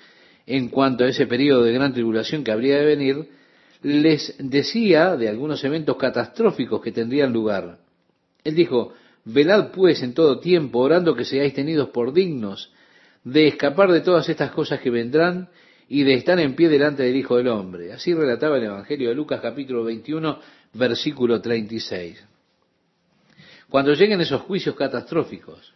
en 0.47 0.69
cuanto 0.69 1.05
a 1.05 1.09
ese 1.09 1.27
periodo 1.27 1.63
de 1.63 1.73
gran 1.73 1.95
tribulación 1.95 2.45
que 2.45 2.53
habría 2.53 2.77
de 2.77 2.85
venir, 2.85 3.29
les 3.83 4.35
decía 4.39 5.17
de 5.17 5.31
algunos 5.31 5.65
eventos 5.65 5.97
catastróficos 5.97 6.83
que 6.83 6.93
tendrían 6.93 7.33
lugar. 7.33 7.79
Él 8.45 8.55
dijo, 8.55 8.93
velad 9.25 9.71
pues 9.71 10.03
en 10.03 10.13
todo 10.13 10.39
tiempo, 10.39 10.81
orando 10.81 11.15
que 11.15 11.25
seáis 11.25 11.55
tenidos 11.55 11.89
por 11.89 12.13
dignos 12.13 12.71
de 13.25 13.47
escapar 13.47 13.91
de 13.91 14.03
todas 14.03 14.29
estas 14.29 14.51
cosas 14.51 14.81
que 14.81 14.91
vendrán 14.91 15.49
y 15.89 16.03
de 16.03 16.13
estar 16.13 16.39
en 16.39 16.55
pie 16.55 16.69
delante 16.69 17.05
del 17.05 17.17
Hijo 17.17 17.39
del 17.39 17.49
Hombre. 17.49 17.91
Así 17.95 18.13
relataba 18.13 18.59
el 18.59 18.65
Evangelio 18.65 19.09
de 19.09 19.15
Lucas 19.15 19.41
capítulo 19.41 19.83
21, 19.83 20.39
versículo 20.75 21.41
36. 21.41 22.23
Cuando 23.71 23.95
lleguen 23.95 24.21
esos 24.21 24.43
juicios 24.43 24.77
catastróficos, 24.77 25.73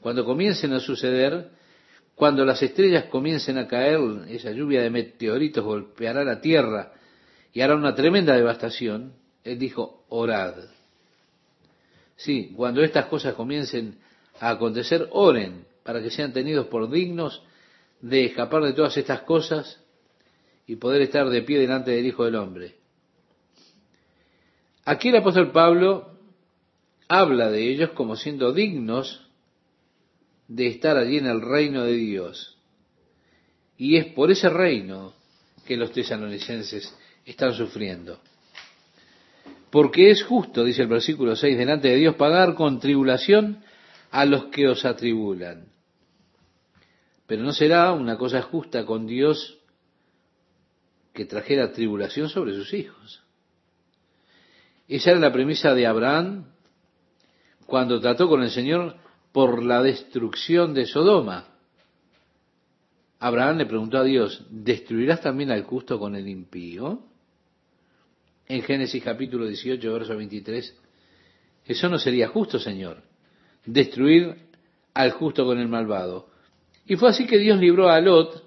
cuando 0.00 0.24
comiencen 0.24 0.72
a 0.72 0.80
suceder, 0.80 1.50
cuando 2.14 2.44
las 2.44 2.62
estrellas 2.62 3.04
comiencen 3.04 3.58
a 3.58 3.68
caer, 3.68 4.00
esa 4.28 4.50
lluvia 4.52 4.82
de 4.82 4.90
meteoritos 4.90 5.64
golpeará 5.64 6.24
la 6.24 6.40
tierra 6.40 6.92
y 7.52 7.60
hará 7.60 7.74
una 7.74 7.94
tremenda 7.94 8.34
devastación, 8.34 9.14
él 9.44 9.58
dijo, 9.58 10.04
orad. 10.08 10.54
Sí, 12.16 12.52
cuando 12.56 12.82
estas 12.82 13.06
cosas 13.06 13.34
comiencen 13.34 13.98
a 14.40 14.50
acontecer, 14.50 15.08
oren 15.12 15.64
para 15.84 16.02
que 16.02 16.10
sean 16.10 16.32
tenidos 16.32 16.66
por 16.66 16.90
dignos 16.90 17.42
de 18.00 18.26
escapar 18.26 18.62
de 18.62 18.72
todas 18.72 18.96
estas 18.96 19.22
cosas 19.22 19.80
y 20.66 20.76
poder 20.76 21.02
estar 21.02 21.28
de 21.30 21.42
pie 21.42 21.58
delante 21.60 21.92
del 21.92 22.06
Hijo 22.06 22.24
del 22.24 22.34
Hombre. 22.34 22.76
Aquí 24.84 25.08
el 25.08 25.16
apóstol 25.16 25.52
Pablo 25.52 26.18
habla 27.08 27.50
de 27.50 27.70
ellos 27.70 27.90
como 27.90 28.16
siendo 28.16 28.52
dignos 28.52 29.27
de 30.48 30.66
estar 30.66 30.96
allí 30.96 31.18
en 31.18 31.26
el 31.26 31.42
reino 31.42 31.84
de 31.84 31.92
Dios. 31.92 32.58
Y 33.76 33.96
es 33.96 34.06
por 34.06 34.30
ese 34.30 34.48
reino 34.48 35.12
que 35.66 35.76
los 35.76 35.92
tesalonicenses 35.92 36.92
están 37.24 37.52
sufriendo. 37.52 38.18
Porque 39.70 40.10
es 40.10 40.24
justo, 40.24 40.64
dice 40.64 40.82
el 40.82 40.88
versículo 40.88 41.36
6, 41.36 41.56
delante 41.56 41.88
de 41.88 41.96
Dios 41.96 42.16
pagar 42.16 42.54
con 42.54 42.80
tribulación 42.80 43.62
a 44.10 44.24
los 44.24 44.46
que 44.46 44.66
os 44.66 44.84
atribulan. 44.86 45.66
Pero 47.26 47.42
no 47.42 47.52
será 47.52 47.92
una 47.92 48.16
cosa 48.16 48.40
justa 48.40 48.86
con 48.86 49.06
Dios 49.06 49.58
que 51.12 51.26
trajera 51.26 51.72
tribulación 51.72 52.30
sobre 52.30 52.54
sus 52.54 52.72
hijos. 52.72 53.22
Esa 54.88 55.10
era 55.10 55.20
la 55.20 55.32
premisa 55.32 55.74
de 55.74 55.86
Abraham 55.86 56.46
cuando 57.66 58.00
trató 58.00 58.26
con 58.28 58.42
el 58.42 58.50
Señor 58.50 58.96
por 59.32 59.62
la 59.62 59.82
destrucción 59.82 60.74
de 60.74 60.86
Sodoma. 60.86 61.48
Abraham 63.20 63.58
le 63.58 63.66
preguntó 63.66 63.98
a 63.98 64.04
Dios, 64.04 64.44
¿destruirás 64.50 65.20
también 65.20 65.50
al 65.50 65.64
justo 65.64 65.98
con 65.98 66.14
el 66.14 66.28
impío? 66.28 67.02
En 68.46 68.62
Génesis 68.62 69.02
capítulo 69.02 69.46
18, 69.46 69.92
verso 69.92 70.16
23, 70.16 70.76
eso 71.66 71.88
no 71.88 71.98
sería 71.98 72.28
justo, 72.28 72.58
Señor, 72.58 73.02
destruir 73.66 74.36
al 74.94 75.10
justo 75.12 75.44
con 75.44 75.58
el 75.58 75.68
malvado. 75.68 76.28
Y 76.86 76.96
fue 76.96 77.10
así 77.10 77.26
que 77.26 77.38
Dios 77.38 77.58
libró 77.58 77.90
a 77.90 78.00
Lot 78.00 78.42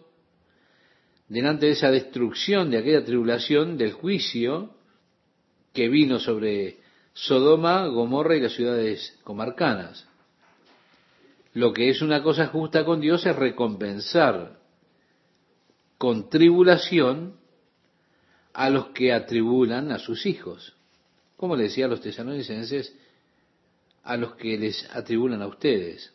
delante 1.27 1.67
de 1.67 1.73
esa 1.73 1.91
destrucción, 1.91 2.71
de 2.71 2.79
aquella 2.79 3.05
tribulación, 3.05 3.77
del 3.77 3.93
juicio 3.93 4.73
que 5.71 5.87
vino 5.87 6.19
sobre 6.19 6.79
Sodoma, 7.13 7.87
Gomorra 7.87 8.35
y 8.35 8.41
las 8.41 8.53
ciudades 8.53 9.17
comarcanas. 9.23 10.07
Lo 11.53 11.73
que 11.73 11.89
es 11.89 12.01
una 12.01 12.23
cosa 12.23 12.47
justa 12.47 12.85
con 12.85 13.01
Dios 13.01 13.25
es 13.25 13.35
recompensar 13.35 14.59
con 15.97 16.29
tribulación 16.29 17.35
a 18.53 18.69
los 18.69 18.87
que 18.87 19.13
atribulan 19.13 19.91
a 19.91 19.99
sus 19.99 20.25
hijos. 20.25 20.75
Como 21.37 21.55
le 21.55 21.63
decía 21.63 21.85
a 21.85 21.89
los 21.89 22.01
tesalonicenses, 22.01 22.95
a 24.03 24.17
los 24.17 24.35
que 24.35 24.57
les 24.57 24.89
atribulan 24.95 25.41
a 25.41 25.47
ustedes. 25.47 26.13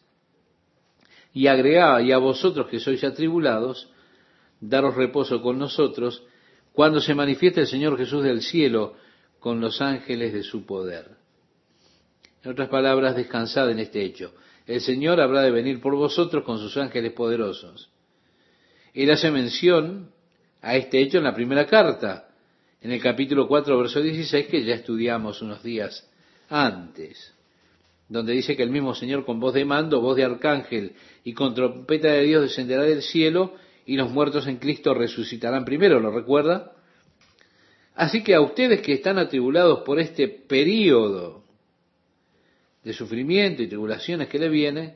Y 1.32 1.46
agregaba, 1.48 2.02
y 2.02 2.12
a 2.12 2.18
vosotros 2.18 2.68
que 2.68 2.80
sois 2.80 3.04
atribulados, 3.04 3.90
daros 4.60 4.96
reposo 4.96 5.42
con 5.42 5.58
nosotros, 5.58 6.24
cuando 6.72 7.00
se 7.00 7.14
manifieste 7.14 7.60
el 7.60 7.66
Señor 7.66 7.96
Jesús 7.98 8.22
del 8.22 8.42
cielo 8.42 8.96
con 9.38 9.60
los 9.60 9.80
ángeles 9.80 10.32
de 10.32 10.42
su 10.42 10.64
poder. 10.64 11.10
En 12.42 12.52
otras 12.52 12.68
palabras, 12.68 13.16
descansad 13.16 13.70
en 13.70 13.80
este 13.80 14.02
hecho. 14.02 14.34
El 14.66 14.80
Señor 14.80 15.20
habrá 15.20 15.42
de 15.42 15.52
venir 15.52 15.80
por 15.80 15.94
vosotros 15.94 16.42
con 16.44 16.58
sus 16.58 16.76
ángeles 16.76 17.12
poderosos. 17.12 17.88
Él 18.94 19.10
hace 19.10 19.30
mención 19.30 20.10
a 20.60 20.76
este 20.76 21.00
hecho 21.00 21.18
en 21.18 21.24
la 21.24 21.34
primera 21.34 21.66
carta, 21.66 22.28
en 22.80 22.90
el 22.90 23.00
capítulo 23.00 23.46
4, 23.46 23.78
verso 23.78 24.00
16, 24.00 24.46
que 24.48 24.64
ya 24.64 24.74
estudiamos 24.74 25.40
unos 25.40 25.62
días 25.62 26.10
antes, 26.48 27.32
donde 28.08 28.32
dice 28.32 28.56
que 28.56 28.62
el 28.62 28.70
mismo 28.70 28.94
Señor 28.94 29.24
con 29.24 29.38
voz 29.38 29.54
de 29.54 29.64
mando, 29.64 30.00
voz 30.00 30.16
de 30.16 30.24
arcángel 30.24 30.94
y 31.22 31.32
con 31.32 31.54
trompeta 31.54 32.08
de 32.08 32.22
Dios 32.22 32.42
descenderá 32.42 32.82
del 32.82 33.02
cielo 33.02 33.54
y 33.84 33.96
los 33.96 34.10
muertos 34.10 34.46
en 34.48 34.56
Cristo 34.56 34.94
resucitarán 34.94 35.64
primero, 35.64 36.00
¿lo 36.00 36.10
recuerda? 36.10 36.72
Así 37.94 38.22
que 38.24 38.34
a 38.34 38.40
ustedes 38.40 38.82
que 38.82 38.94
están 38.94 39.18
atribulados 39.18 39.80
por 39.80 40.00
este 40.00 40.28
periodo 40.28 41.45
de 42.86 42.92
sufrimiento 42.92 43.64
y 43.64 43.66
tribulaciones 43.66 44.28
que 44.28 44.38
le 44.38 44.48
viene, 44.48 44.94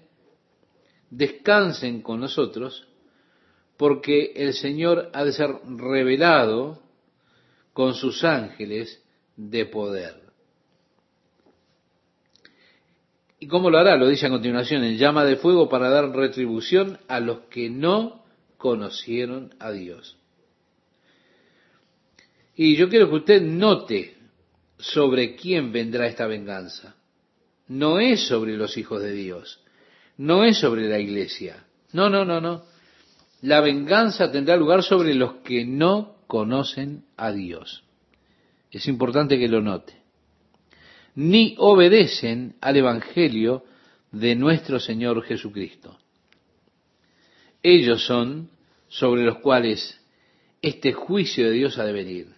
descansen 1.10 2.02
con 2.02 2.20
nosotros, 2.20 2.86
porque 3.76 4.32
el 4.36 4.54
Señor 4.54 5.10
ha 5.12 5.24
de 5.24 5.32
ser 5.32 5.50
revelado 5.66 6.80
con 7.72 7.94
sus 7.94 8.22
ángeles 8.22 9.02
de 9.34 9.66
poder. 9.66 10.20
¿Y 13.40 13.48
cómo 13.48 13.70
lo 13.70 13.78
hará? 13.78 13.96
Lo 13.96 14.06
dice 14.06 14.26
a 14.26 14.30
continuación, 14.30 14.84
en 14.84 14.96
llama 14.96 15.24
de 15.24 15.34
fuego 15.34 15.68
para 15.68 15.90
dar 15.90 16.14
retribución 16.14 17.00
a 17.08 17.18
los 17.18 17.40
que 17.50 17.70
no 17.70 18.24
conocieron 18.56 19.52
a 19.58 19.72
Dios. 19.72 20.16
Y 22.54 22.76
yo 22.76 22.88
quiero 22.88 23.10
que 23.10 23.16
usted 23.16 23.42
note 23.42 24.16
sobre 24.78 25.34
quién 25.34 25.72
vendrá 25.72 26.06
esta 26.06 26.28
venganza. 26.28 26.94
No 27.70 28.00
es 28.00 28.26
sobre 28.26 28.56
los 28.56 28.76
hijos 28.76 29.00
de 29.00 29.12
Dios, 29.12 29.60
no 30.16 30.42
es 30.42 30.58
sobre 30.58 30.88
la 30.88 30.98
iglesia. 30.98 31.66
No, 31.92 32.10
no, 32.10 32.24
no, 32.24 32.40
no. 32.40 32.64
La 33.42 33.60
venganza 33.60 34.32
tendrá 34.32 34.56
lugar 34.56 34.82
sobre 34.82 35.14
los 35.14 35.34
que 35.44 35.64
no 35.64 36.16
conocen 36.26 37.04
a 37.16 37.30
Dios. 37.30 37.84
Es 38.72 38.88
importante 38.88 39.38
que 39.38 39.46
lo 39.46 39.62
note. 39.62 39.94
Ni 41.14 41.54
obedecen 41.58 42.56
al 42.60 42.76
Evangelio 42.76 43.62
de 44.10 44.34
nuestro 44.34 44.80
Señor 44.80 45.22
Jesucristo. 45.22 45.96
Ellos 47.62 48.04
son 48.04 48.50
sobre 48.88 49.22
los 49.22 49.38
cuales 49.38 50.00
este 50.60 50.92
juicio 50.92 51.46
de 51.46 51.52
Dios 51.52 51.78
ha 51.78 51.84
de 51.84 51.92
venir. 51.92 52.34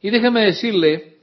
Y 0.00 0.08
déjame 0.08 0.46
decirle, 0.46 1.13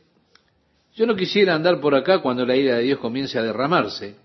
yo 0.96 1.06
no 1.06 1.16
quisiera 1.16 1.56
andar 1.56 1.80
por 1.80 1.96
acá 1.96 2.22
cuando 2.22 2.46
la 2.46 2.56
ira 2.56 2.76
de 2.76 2.84
Dios 2.84 3.00
comience 3.00 3.38
a 3.40 3.44
derramarse. 3.44 4.16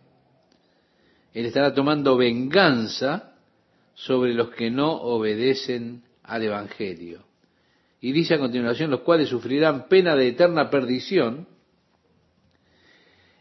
Él 1.32 1.46
estará 1.46 1.72
tomando 1.74 2.16
venganza 2.16 3.34
sobre 3.94 4.34
los 4.34 4.50
que 4.50 4.70
no 4.70 4.92
obedecen 4.92 6.02
al 6.22 6.42
Evangelio. 6.42 7.24
Y 8.00 8.12
dice 8.12 8.34
a 8.34 8.38
continuación, 8.38 8.90
los 8.90 9.00
cuales 9.00 9.28
sufrirán 9.28 9.88
pena 9.88 10.16
de 10.16 10.28
eterna 10.28 10.70
perdición, 10.70 11.46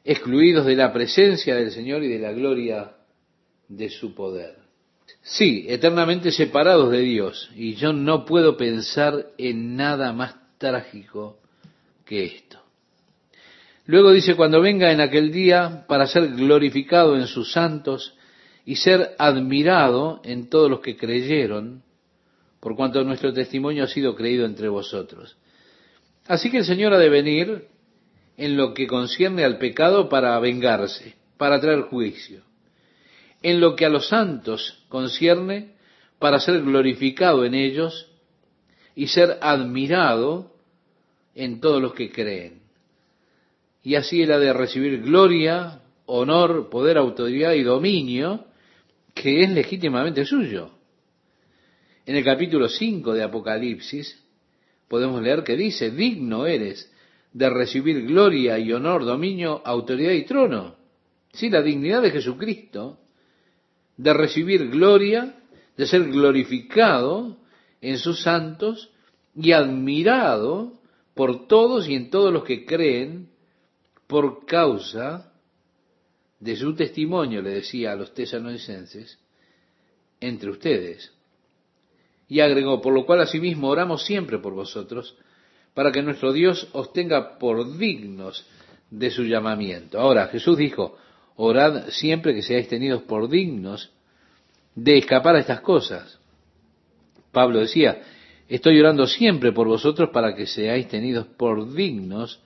excluidos 0.04 0.66
de 0.66 0.76
la 0.76 0.94
presencia 0.94 1.56
del 1.56 1.72
Señor 1.72 2.04
y 2.04 2.10
de 2.10 2.20
la 2.20 2.32
gloria 2.32 2.92
de 3.68 3.90
su 3.90 4.14
poder. 4.14 4.56
Sí, 5.22 5.66
eternamente 5.68 6.32
separados 6.32 6.92
de 6.92 7.00
Dios. 7.00 7.50
Y 7.56 7.76
yo 7.76 7.94
no 7.94 8.26
puedo 8.26 8.56
pensar 8.58 9.32
en 9.38 9.76
nada 9.76 10.14
más 10.14 10.36
trágico 10.58 11.40
que 12.06 12.26
esto. 12.26 12.65
Luego 13.88 14.12
dice, 14.12 14.36
cuando 14.36 14.62
venga 14.62 14.92
en 14.92 15.00
aquel 15.00 15.32
día 15.32 15.86
para 15.88 16.08
ser 16.08 16.30
glorificado 16.30 17.16
en 17.16 17.28
sus 17.28 17.52
santos 17.52 18.16
y 18.66 18.78
ser 18.78 19.16
admirado 19.20 20.22
en 20.24 20.50
todos 20.50 20.70
los 20.70 20.80
que 20.80 20.98
creyeron, 20.98 21.84
por 22.60 22.76
cuanto 22.76 23.04
nuestro 23.04 23.32
testimonio 23.32 23.84
ha 23.84 23.88
sido 23.88 24.16
creído 24.16 24.46
entre 24.46 24.70
vosotros. 24.70 25.38
Así 26.28 26.50
que 26.50 26.58
el 26.58 26.66
Señor 26.66 26.94
ha 26.94 26.98
de 26.98 27.10
venir 27.10 27.68
en 28.38 28.58
lo 28.58 28.74
que 28.74 28.88
concierne 28.88 29.44
al 29.44 29.60
pecado 29.60 30.10
para 30.10 30.40
vengarse, 30.40 31.14
para 31.38 31.62
traer 31.62 31.82
juicio. 31.82 32.42
En 33.44 33.62
lo 33.62 33.76
que 33.76 33.86
a 33.86 33.90
los 33.90 34.08
santos 34.08 34.84
concierne, 34.90 35.76
para 36.18 36.40
ser 36.40 36.64
glorificado 36.64 37.46
en 37.46 37.54
ellos 37.54 38.12
y 38.96 39.08
ser 39.08 39.38
admirado 39.42 40.56
en 41.36 41.60
todos 41.60 41.80
los 41.80 41.94
que 41.94 42.12
creen. 42.12 42.65
Y 43.86 43.94
así 43.94 44.24
él 44.24 44.32
ha 44.32 44.40
de 44.40 44.52
recibir 44.52 45.00
gloria, 45.04 45.80
honor, 46.08 46.72
poder, 46.72 46.98
autoridad 46.98 47.54
y 47.54 47.62
dominio 47.62 48.46
que 49.14 49.44
es 49.44 49.50
legítimamente 49.52 50.26
suyo. 50.26 50.72
En 52.08 52.16
el 52.16 52.24
capítulo 52.24 52.68
5 52.68 53.14
de 53.14 53.22
Apocalipsis 53.22 54.24
podemos 54.88 55.22
leer 55.22 55.44
que 55.44 55.56
dice, 55.56 55.92
digno 55.92 56.48
eres 56.48 56.92
de 57.32 57.48
recibir 57.48 58.08
gloria 58.08 58.58
y 58.58 58.74
honor, 58.74 59.06
dominio, 59.06 59.62
autoridad 59.64 60.14
y 60.14 60.26
trono. 60.26 60.78
Sí, 61.34 61.52
la 61.52 61.62
dignidad 61.62 62.02
de 62.02 62.10
Jesucristo, 62.10 62.98
de 63.98 64.14
recibir 64.16 64.68
gloria, 64.68 65.36
de 65.78 65.86
ser 65.86 66.06
glorificado 66.06 67.38
en 67.82 68.00
sus 68.00 68.24
santos 68.24 68.90
y 69.36 69.52
admirado 69.52 70.74
por 71.14 71.48
todos 71.48 71.88
y 71.88 71.94
en 71.94 72.10
todos 72.10 72.34
los 72.34 72.44
que 72.46 72.66
creen 72.66 73.35
por 74.08 74.46
causa 74.46 75.32
de 76.40 76.56
su 76.56 76.76
testimonio, 76.76 77.42
le 77.42 77.52
decía 77.52 77.92
a 77.92 77.96
los 77.96 78.14
tesalonicenses, 78.14 79.20
entre 80.20 80.50
ustedes. 80.50 81.12
Y 82.28 82.40
agregó, 82.40 82.82
por 82.82 82.94
lo 82.94 83.06
cual 83.06 83.22
asimismo 83.22 83.70
oramos 83.70 84.06
siempre 84.06 84.40
por 84.40 84.54
vosotros, 84.54 85.16
para 85.74 85.92
que 85.92 86.02
nuestro 86.02 86.34
Dios 86.34 86.68
os 86.74 86.94
tenga 86.94 87.38
por 87.38 87.78
dignos 87.78 88.46
de 88.90 89.12
su 89.12 89.24
llamamiento. 89.24 90.00
Ahora, 90.00 90.28
Jesús 90.28 90.58
dijo, 90.58 90.98
orad 91.36 91.90
siempre 91.90 92.34
que 92.34 92.42
seáis 92.42 92.68
tenidos 92.68 93.04
por 93.04 93.30
dignos 93.30 93.92
de 94.74 94.98
escapar 94.98 95.36
a 95.36 95.40
estas 95.40 95.62
cosas. 95.62 96.20
Pablo 97.32 97.60
decía, 97.60 98.02
estoy 98.48 98.80
orando 98.80 99.08
siempre 99.08 99.52
por 99.52 99.68
vosotros 99.68 100.10
para 100.12 100.36
que 100.36 100.48
seáis 100.48 100.88
tenidos 100.88 101.28
por 101.28 101.74
dignos 101.74 102.42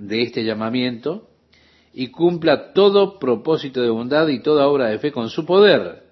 de 0.00 0.22
este 0.22 0.44
llamamiento 0.44 1.28
y 1.92 2.08
cumpla 2.08 2.72
todo 2.72 3.18
propósito 3.18 3.82
de 3.82 3.90
bondad 3.90 4.28
y 4.28 4.42
toda 4.42 4.66
obra 4.66 4.88
de 4.88 4.98
fe 4.98 5.12
con 5.12 5.28
su 5.28 5.44
poder. 5.44 6.04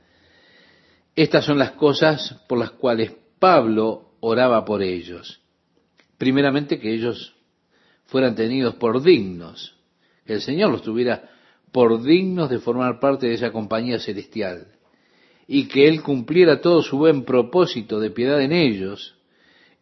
Estas 1.16 1.44
son 1.44 1.58
las 1.58 1.72
cosas 1.72 2.40
por 2.48 2.58
las 2.58 2.72
cuales 2.72 3.14
Pablo 3.38 4.10
oraba 4.20 4.64
por 4.64 4.82
ellos. 4.82 5.40
Primeramente 6.18 6.78
que 6.78 6.92
ellos 6.92 7.34
fueran 8.04 8.34
tenidos 8.34 8.74
por 8.74 9.02
dignos, 9.02 9.74
que 10.26 10.34
el 10.34 10.40
Señor 10.42 10.70
los 10.70 10.82
tuviera 10.82 11.30
por 11.72 12.02
dignos 12.02 12.50
de 12.50 12.58
formar 12.58 13.00
parte 13.00 13.26
de 13.26 13.34
esa 13.34 13.52
compañía 13.52 13.98
celestial, 13.98 14.66
y 15.46 15.68
que 15.68 15.88
Él 15.88 16.02
cumpliera 16.02 16.60
todo 16.60 16.82
su 16.82 16.98
buen 16.98 17.24
propósito 17.24 18.00
de 18.00 18.10
piedad 18.10 18.40
en 18.42 18.52
ellos 18.52 19.16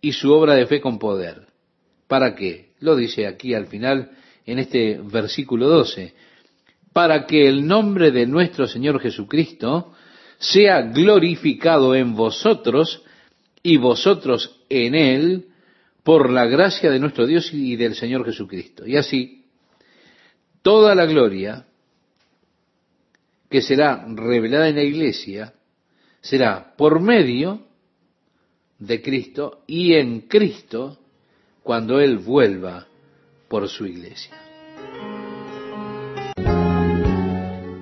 y 0.00 0.12
su 0.12 0.32
obra 0.32 0.54
de 0.54 0.66
fe 0.66 0.80
con 0.80 0.98
poder. 0.98 1.46
¿Para 2.06 2.34
qué? 2.34 2.65
Lo 2.80 2.96
dice 2.96 3.26
aquí 3.26 3.54
al 3.54 3.66
final 3.66 4.10
en 4.44 4.58
este 4.58 5.00
versículo 5.02 5.68
12. 5.68 6.14
Para 6.92 7.26
que 7.26 7.48
el 7.48 7.66
nombre 7.66 8.10
de 8.10 8.26
nuestro 8.26 8.66
Señor 8.66 9.00
Jesucristo 9.00 9.92
sea 10.38 10.82
glorificado 10.82 11.94
en 11.94 12.14
vosotros 12.14 13.02
y 13.62 13.76
vosotros 13.76 14.60
en 14.68 14.94
Él 14.94 15.46
por 16.02 16.30
la 16.30 16.46
gracia 16.46 16.90
de 16.90 17.00
nuestro 17.00 17.26
Dios 17.26 17.52
y 17.52 17.76
del 17.76 17.94
Señor 17.94 18.24
Jesucristo. 18.24 18.86
Y 18.86 18.96
así, 18.96 19.44
toda 20.62 20.94
la 20.94 21.06
gloria 21.06 21.66
que 23.50 23.62
será 23.62 24.06
revelada 24.08 24.68
en 24.68 24.76
la 24.76 24.82
iglesia 24.82 25.54
será 26.20 26.74
por 26.76 27.00
medio 27.00 27.66
de 28.78 29.00
Cristo 29.00 29.62
y 29.66 29.94
en 29.94 30.22
Cristo 30.22 30.98
cuando 31.66 31.98
Él 31.98 32.18
vuelva 32.18 32.86
por 33.48 33.68
su 33.68 33.86
iglesia. 33.86 34.36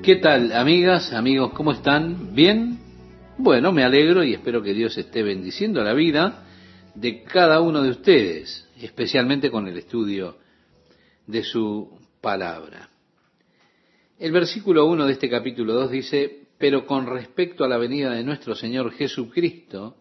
¿Qué 0.03 0.16
tal, 0.16 0.53
amigas, 0.53 1.12
amigos? 1.12 1.53
¿Cómo 1.53 1.73
están? 1.73 2.35
¿Bien? 2.35 2.79
Bueno, 3.37 3.73
me 3.73 3.85
alegro 3.85 4.25
y 4.25 4.33
espero 4.33 4.62
que 4.62 4.73
Dios 4.73 4.97
esté 4.97 5.23
bendiciendo 5.23 5.85
la 5.85 5.92
vida 5.92 6.47
de 6.94 7.25
cada 7.25 7.61
uno 7.61 7.83
de 7.83 7.90
ustedes, 7.90 8.66
especialmente 8.81 9.51
con 9.51 9.68
el 9.68 9.77
estudio 9.77 10.38
de 11.27 11.42
su 11.42 11.90
palabra. 12.23 12.88
El 14.18 14.33
versículo 14.33 14.87
1 14.87 15.05
de 15.05 15.12
este 15.12 15.29
capítulo 15.29 15.75
2 15.75 15.90
dice, 15.90 16.47
pero 16.57 16.87
con 16.87 17.07
respecto 17.07 17.64
a 17.64 17.68
la 17.68 17.77
venida 17.77 18.12
de 18.12 18.25
nuestro 18.25 18.55
Señor 18.55 18.92
Jesucristo 18.92 19.99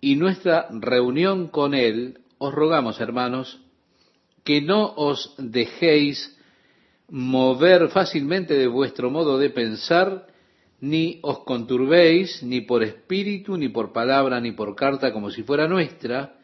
y 0.00 0.16
nuestra 0.16 0.66
reunión 0.72 1.46
con 1.46 1.74
Él, 1.74 2.22
os 2.38 2.54
rogamos, 2.54 3.00
hermanos, 3.00 3.60
que 4.44 4.60
no 4.60 4.94
os 4.96 5.34
dejéis 5.38 6.36
mover 7.08 7.88
fácilmente 7.88 8.54
de 8.54 8.66
vuestro 8.66 9.10
modo 9.10 9.38
de 9.38 9.50
pensar, 9.50 10.26
ni 10.80 11.18
os 11.22 11.40
conturbéis, 11.40 12.42
ni 12.42 12.60
por 12.60 12.82
espíritu, 12.82 13.56
ni 13.56 13.68
por 13.68 13.92
palabra, 13.92 14.40
ni 14.40 14.52
por 14.52 14.74
carta, 14.74 15.12
como 15.12 15.30
si 15.30 15.42
fuera 15.42 15.66
nuestra, 15.66 16.38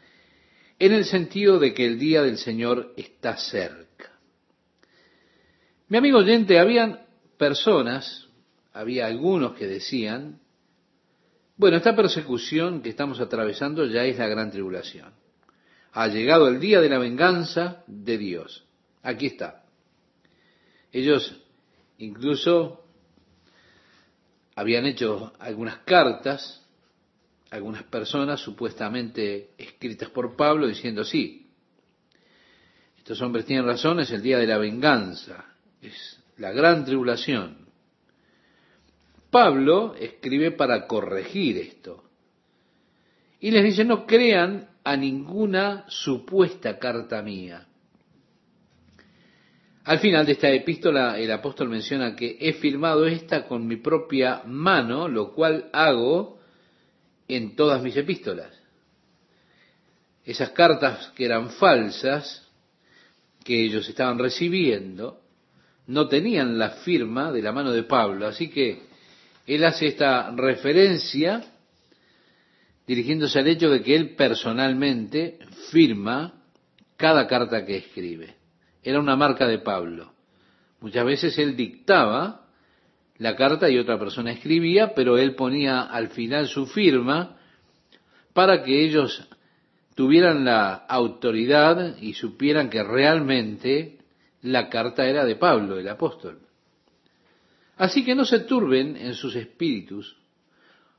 en 0.78 0.92
el 0.92 1.04
sentido 1.04 1.58
de 1.58 1.72
que 1.72 1.86
el 1.86 1.98
día 1.98 2.22
del 2.22 2.38
Señor 2.38 2.92
está 2.96 3.36
cerca. 3.36 4.18
Mi 5.88 5.98
amigo 5.98 6.18
oyente, 6.18 6.58
habían 6.58 7.00
personas, 7.38 8.28
había 8.72 9.06
algunos 9.06 9.54
que 9.54 9.66
decían, 9.66 10.40
bueno, 11.56 11.76
esta 11.76 11.94
persecución 11.94 12.82
que 12.82 12.88
estamos 12.88 13.20
atravesando 13.20 13.86
ya 13.86 14.04
es 14.04 14.18
la 14.18 14.26
gran 14.26 14.50
tribulación. 14.50 15.23
Ha 15.94 16.08
llegado 16.08 16.48
el 16.48 16.58
día 16.58 16.80
de 16.80 16.88
la 16.88 16.98
venganza 16.98 17.84
de 17.86 18.18
Dios. 18.18 18.64
Aquí 19.02 19.26
está. 19.26 19.64
Ellos 20.92 21.40
incluso 21.98 22.84
habían 24.56 24.86
hecho 24.86 25.32
algunas 25.38 25.78
cartas, 25.78 26.66
algunas 27.50 27.84
personas 27.84 28.40
supuestamente 28.40 29.50
escritas 29.56 30.10
por 30.10 30.34
Pablo 30.34 30.66
diciendo, 30.66 31.04
sí, 31.04 31.48
estos 32.98 33.22
hombres 33.22 33.46
tienen 33.46 33.64
razón, 33.64 34.00
es 34.00 34.10
el 34.10 34.22
día 34.22 34.38
de 34.38 34.48
la 34.48 34.58
venganza, 34.58 35.44
es 35.80 36.18
la 36.38 36.50
gran 36.50 36.84
tribulación. 36.84 37.68
Pablo 39.30 39.94
escribe 39.94 40.50
para 40.50 40.88
corregir 40.88 41.56
esto. 41.58 42.02
Y 43.38 43.52
les 43.52 43.62
dice, 43.62 43.84
no 43.84 44.06
crean 44.06 44.73
a 44.84 44.96
ninguna 44.96 45.84
supuesta 45.88 46.78
carta 46.78 47.22
mía. 47.22 47.66
Al 49.84 49.98
final 49.98 50.24
de 50.24 50.32
esta 50.32 50.50
epístola 50.50 51.18
el 51.18 51.30
apóstol 51.30 51.68
menciona 51.68 52.14
que 52.14 52.38
he 52.40 52.54
firmado 52.54 53.06
esta 53.06 53.46
con 53.46 53.66
mi 53.66 53.76
propia 53.76 54.42
mano, 54.46 55.08
lo 55.08 55.32
cual 55.32 55.68
hago 55.72 56.38
en 57.28 57.56
todas 57.56 57.82
mis 57.82 57.96
epístolas. 57.96 58.50
Esas 60.24 60.50
cartas 60.50 61.12
que 61.14 61.26
eran 61.26 61.50
falsas, 61.50 62.48
que 63.44 63.62
ellos 63.62 63.86
estaban 63.88 64.18
recibiendo, 64.18 65.20
no 65.86 66.08
tenían 66.08 66.58
la 66.58 66.70
firma 66.70 67.30
de 67.30 67.42
la 67.42 67.52
mano 67.52 67.70
de 67.72 67.82
Pablo. 67.82 68.26
Así 68.26 68.48
que 68.48 68.84
él 69.46 69.64
hace 69.64 69.88
esta 69.88 70.30
referencia 70.30 71.44
dirigiéndose 72.86 73.38
al 73.38 73.48
hecho 73.48 73.70
de 73.70 73.82
que 73.82 73.94
él 73.94 74.14
personalmente 74.14 75.38
firma 75.70 76.42
cada 76.96 77.26
carta 77.26 77.64
que 77.64 77.76
escribe 77.76 78.34
era 78.82 79.00
una 79.00 79.16
marca 79.16 79.46
de 79.46 79.58
Pablo. 79.58 80.12
Muchas 80.80 81.04
veces 81.06 81.38
él 81.38 81.56
dictaba 81.56 82.46
la 83.16 83.36
carta 83.36 83.70
y 83.70 83.78
otra 83.78 83.98
persona 83.98 84.32
escribía, 84.32 84.92
pero 84.94 85.16
él 85.16 85.34
ponía 85.34 85.80
al 85.80 86.08
final 86.08 86.46
su 86.48 86.66
firma 86.66 87.38
para 88.34 88.62
que 88.62 88.84
ellos 88.84 89.26
tuvieran 89.94 90.44
la 90.44 90.74
autoridad 90.74 91.96
y 91.98 92.14
supieran 92.14 92.68
que 92.68 92.82
realmente 92.82 93.98
la 94.42 94.68
carta 94.68 95.06
era 95.06 95.24
de 95.24 95.36
Pablo, 95.36 95.78
el 95.78 95.88
apóstol. 95.88 96.40
Así 97.76 98.04
que 98.04 98.14
no 98.14 98.24
se 98.24 98.40
turben 98.40 98.96
en 98.96 99.14
sus 99.14 99.34
espíritus 99.36 100.16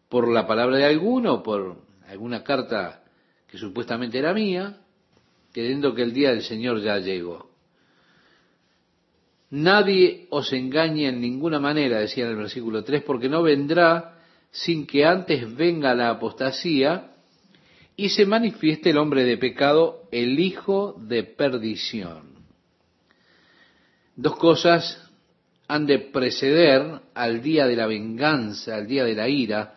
por 0.09 0.31
la 0.31 0.45
palabra 0.45 0.77
de 0.77 0.85
alguno, 0.85 1.41
por 1.41 1.77
alguna 2.07 2.43
carta 2.43 3.03
que 3.47 3.57
supuestamente 3.57 4.17
era 4.17 4.33
mía, 4.33 4.77
creyendo 5.51 5.93
que 5.93 6.03
el 6.03 6.13
día 6.13 6.31
del 6.31 6.43
Señor 6.43 6.81
ya 6.81 6.97
llegó. 6.99 7.49
Nadie 9.51 10.27
os 10.31 10.51
engañe 10.51 11.07
en 11.07 11.21
ninguna 11.21 11.59
manera, 11.59 11.99
decía 11.99 12.25
en 12.25 12.31
el 12.31 12.37
versículo 12.37 12.83
3, 12.83 13.03
porque 13.03 13.29
no 13.29 13.43
vendrá 13.43 14.19
sin 14.51 14.85
que 14.85 15.05
antes 15.05 15.55
venga 15.55 15.93
la 15.93 16.09
apostasía 16.09 17.11
y 17.95 18.09
se 18.09 18.25
manifieste 18.25 18.89
el 18.89 18.97
hombre 18.97 19.23
de 19.23 19.37
pecado, 19.37 20.03
el 20.11 20.39
hijo 20.39 20.95
de 20.99 21.23
perdición. 21.23 22.35
Dos 24.15 24.35
cosas 24.37 25.09
han 25.67 25.85
de 25.85 25.99
preceder 25.99 27.01
al 27.13 27.41
día 27.41 27.65
de 27.65 27.75
la 27.75 27.87
venganza, 27.87 28.75
al 28.75 28.87
día 28.87 29.03
de 29.03 29.15
la 29.15 29.27
ira 29.27 29.75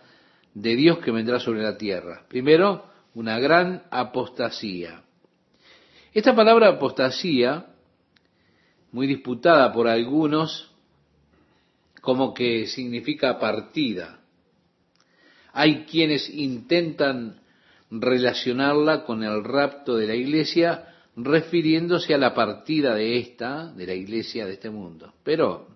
de 0.55 0.77
Dios 0.77 0.99
que 0.99 1.11
vendrá 1.11 1.41
sobre 1.41 1.63
la 1.63 1.77
tierra. 1.77 2.25
Primero, 2.29 2.85
una 3.15 3.39
gran 3.39 3.85
apostasía. 3.91 5.03
Esta 6.13 6.35
palabra 6.35 6.69
apostasía 6.69 7.67
muy 8.93 9.07
disputada 9.07 9.73
por 9.73 9.89
algunos 9.89 10.71
como 12.01 12.33
que 12.33 12.67
significa 12.67 13.39
partida. 13.39 14.21
Hay 15.53 15.85
quienes 15.85 16.31
intentan 16.31 17.41
relacionarla 17.91 19.05
con 19.05 19.23
el 19.23 19.45
rapto 19.45 19.97
de 19.97 20.07
la 20.07 20.15
iglesia 20.15 20.95
refiriéndose 21.17 22.15
a 22.15 22.19
la 22.19 22.35
partida 22.35 22.95
de 22.95 23.19
esta, 23.19 23.73
de 23.73 23.87
la 23.87 23.95
iglesia 23.95 24.47
de 24.47 24.53
este 24.53 24.71
mundo. 24.71 25.15
Pero 25.25 25.69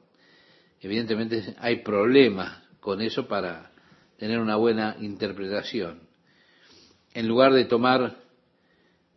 evidentemente 0.80 1.54
hay 1.58 1.82
problemas 1.82 2.62
con 2.80 3.00
eso 3.00 3.26
para 3.26 3.71
tener 4.22 4.38
una 4.38 4.54
buena 4.54 4.94
interpretación. 5.00 5.98
En 7.12 7.26
lugar 7.26 7.52
de 7.54 7.64
tomar 7.64 8.18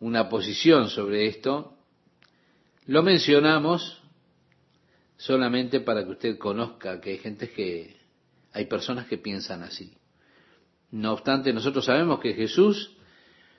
una 0.00 0.28
posición 0.28 0.90
sobre 0.90 1.28
esto, 1.28 1.76
lo 2.86 3.04
mencionamos 3.04 4.02
solamente 5.16 5.78
para 5.78 6.02
que 6.02 6.10
usted 6.10 6.38
conozca 6.38 7.00
que 7.00 7.10
hay 7.10 7.18
gente 7.18 7.52
que, 7.52 7.94
hay 8.52 8.64
personas 8.64 9.06
que 9.06 9.16
piensan 9.16 9.62
así. 9.62 9.96
No 10.90 11.12
obstante, 11.12 11.52
nosotros 11.52 11.84
sabemos 11.84 12.18
que 12.18 12.34
Jesús, 12.34 12.96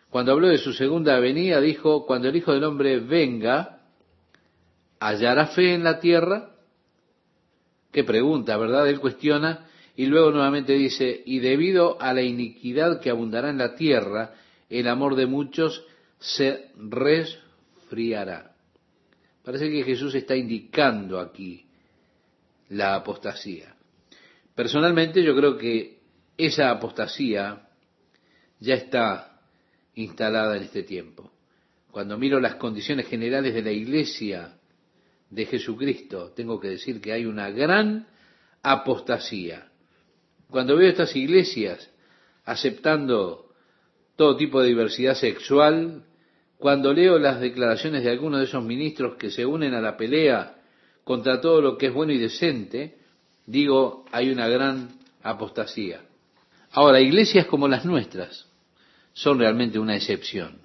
cuando 0.09 0.33
habló 0.33 0.49
de 0.49 0.57
su 0.57 0.73
segunda 0.73 1.17
venida, 1.17 1.61
dijo, 1.61 2.05
cuando 2.05 2.27
el 2.27 2.35
Hijo 2.35 2.51
del 2.51 2.65
Hombre 2.65 2.99
venga, 2.99 3.83
¿hallará 4.99 5.47
fe 5.47 5.75
en 5.75 5.85
la 5.85 6.01
tierra? 6.01 6.51
Qué 7.93 8.03
pregunta, 8.03 8.57
¿verdad? 8.57 8.89
Él 8.89 8.99
cuestiona 8.99 9.66
y 9.97 10.05
luego 10.05 10.29
nuevamente 10.29 10.73
dice, 10.73 11.23
y 11.25 11.39
debido 11.39 11.99
a 11.99 12.13
la 12.13 12.21
iniquidad 12.21 13.01
que 13.01 13.09
abundará 13.09 13.49
en 13.49 13.57
la 13.57 13.73
tierra, 13.73 14.35
el 14.69 14.87
amor 14.87 15.15
de 15.15 15.25
muchos 15.25 15.83
se 16.19 16.69
resfriará. 16.77 18.55
Parece 19.43 19.71
que 19.71 19.83
Jesús 19.83 20.13
está 20.13 20.35
indicando 20.35 21.19
aquí 21.19 21.65
la 22.69 22.93
apostasía. 22.93 23.75
Personalmente 24.53 25.23
yo 25.23 25.35
creo 25.35 25.57
que 25.57 25.97
esa 26.37 26.69
apostasía 26.69 27.67
ya 28.59 28.75
está 28.75 29.41
instalada 29.95 30.57
en 30.57 30.63
este 30.63 30.83
tiempo. 30.83 31.31
Cuando 31.89 32.19
miro 32.19 32.39
las 32.39 32.55
condiciones 32.55 33.07
generales 33.07 33.51
de 33.55 33.63
la 33.63 33.71
iglesia 33.71 34.59
de 35.31 35.45
Jesucristo, 35.47 36.33
tengo 36.35 36.59
que 36.59 36.67
decir 36.67 37.01
que 37.01 37.13
hay 37.13 37.25
una 37.25 37.49
gran 37.49 38.05
apostasía. 38.61 39.71
Cuando 40.49 40.75
veo 40.75 40.89
estas 40.89 41.15
iglesias 41.15 41.89
aceptando 42.45 43.47
todo 44.15 44.35
tipo 44.37 44.61
de 44.61 44.69
diversidad 44.69 45.15
sexual, 45.15 46.03
cuando 46.57 46.93
leo 46.93 47.19
las 47.19 47.39
declaraciones 47.39 48.03
de 48.03 48.09
algunos 48.09 48.39
de 48.39 48.45
esos 48.45 48.63
ministros 48.63 49.15
que 49.17 49.29
se 49.29 49.45
unen 49.45 49.73
a 49.73 49.81
la 49.81 49.97
pelea 49.97 50.55
contra 51.03 51.39
todo 51.39 51.61
lo 51.61 51.77
que 51.77 51.87
es 51.87 51.93
bueno 51.93 52.13
y 52.13 52.17
decente, 52.17 52.97
digo, 53.45 54.05
hay 54.11 54.31
una 54.31 54.47
gran 54.47 54.99
apostasía. 55.21 56.01
Ahora, 56.71 56.99
iglesias 56.99 57.45
como 57.45 57.67
las 57.67 57.85
nuestras 57.85 58.47
son 59.13 59.39
realmente 59.39 59.79
una 59.79 59.95
excepción. 59.95 60.59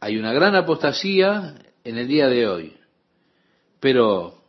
Hay 0.00 0.16
una 0.18 0.32
gran 0.32 0.54
apostasía 0.54 1.54
en 1.84 1.98
el 1.98 2.08
día 2.08 2.28
de 2.28 2.46
hoy. 2.46 2.76
Pero 3.80 4.42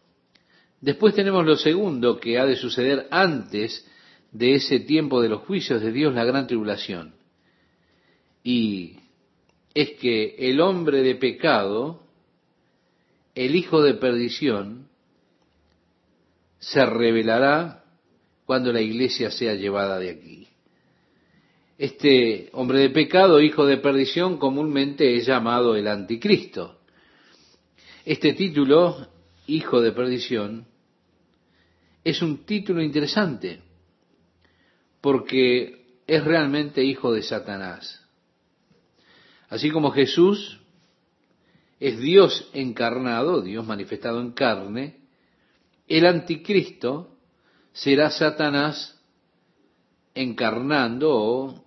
después 0.81 1.13
tenemos 1.13 1.45
lo 1.45 1.57
segundo 1.57 2.19
que 2.19 2.39
ha 2.39 2.45
de 2.45 2.55
suceder 2.55 3.07
antes 3.11 3.85
de 4.35 4.55
ese 4.55 4.81
tiempo 4.81 5.21
de 5.21 5.29
los 5.29 5.43
juicios 5.43 5.81
de 5.81 5.93
Dios, 5.93 6.13
la 6.13 6.25
gran 6.25 6.45
tribulación. 6.45 7.15
Y 8.43 8.97
es 9.73 9.91
que 9.91 10.35
el 10.37 10.59
hombre 10.59 11.03
de 11.03 11.15
pecado, 11.15 12.01
el 13.33 13.55
hijo 13.55 13.81
de 13.81 13.93
perdición, 13.93 14.89
se 16.59 16.85
revelará 16.85 17.85
cuando 18.45 18.73
la 18.73 18.81
iglesia 18.81 19.31
sea 19.31 19.53
llevada 19.53 19.99
de 19.99 20.09
aquí. 20.09 20.47
Este 21.77 22.49
hombre 22.51 22.79
de 22.79 22.89
pecado, 22.89 23.39
hijo 23.39 23.65
de 23.65 23.77
perdición, 23.77 24.37
comúnmente 24.37 25.15
es 25.15 25.25
llamado 25.25 25.77
el 25.77 25.87
anticristo. 25.87 26.81
Este 28.03 28.33
título, 28.33 29.07
hijo 29.47 29.79
de 29.79 29.93
perdición, 29.93 30.65
es 32.03 32.21
un 32.21 32.45
título 32.45 32.81
interesante 32.81 33.64
porque 35.05 36.01
es 36.07 36.23
realmente 36.23 36.83
hijo 36.83 37.13
de 37.13 37.21
Satanás. 37.21 38.03
Así 39.49 39.69
como 39.69 39.91
Jesús 39.91 40.59
es 41.79 41.99
Dios 41.99 42.49
encarnado, 42.53 43.43
Dios 43.43 43.67
manifestado 43.67 44.19
en 44.19 44.31
carne, 44.31 45.01
el 45.87 46.07
anticristo 46.07 47.19
será 47.71 48.09
Satanás 48.09 48.99
encarnando 50.15 51.15
o 51.15 51.63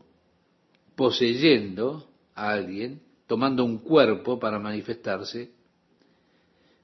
poseyendo 0.96 2.08
a 2.34 2.50
alguien, 2.50 3.02
tomando 3.28 3.64
un 3.64 3.78
cuerpo 3.78 4.40
para 4.40 4.58
manifestarse, 4.58 5.52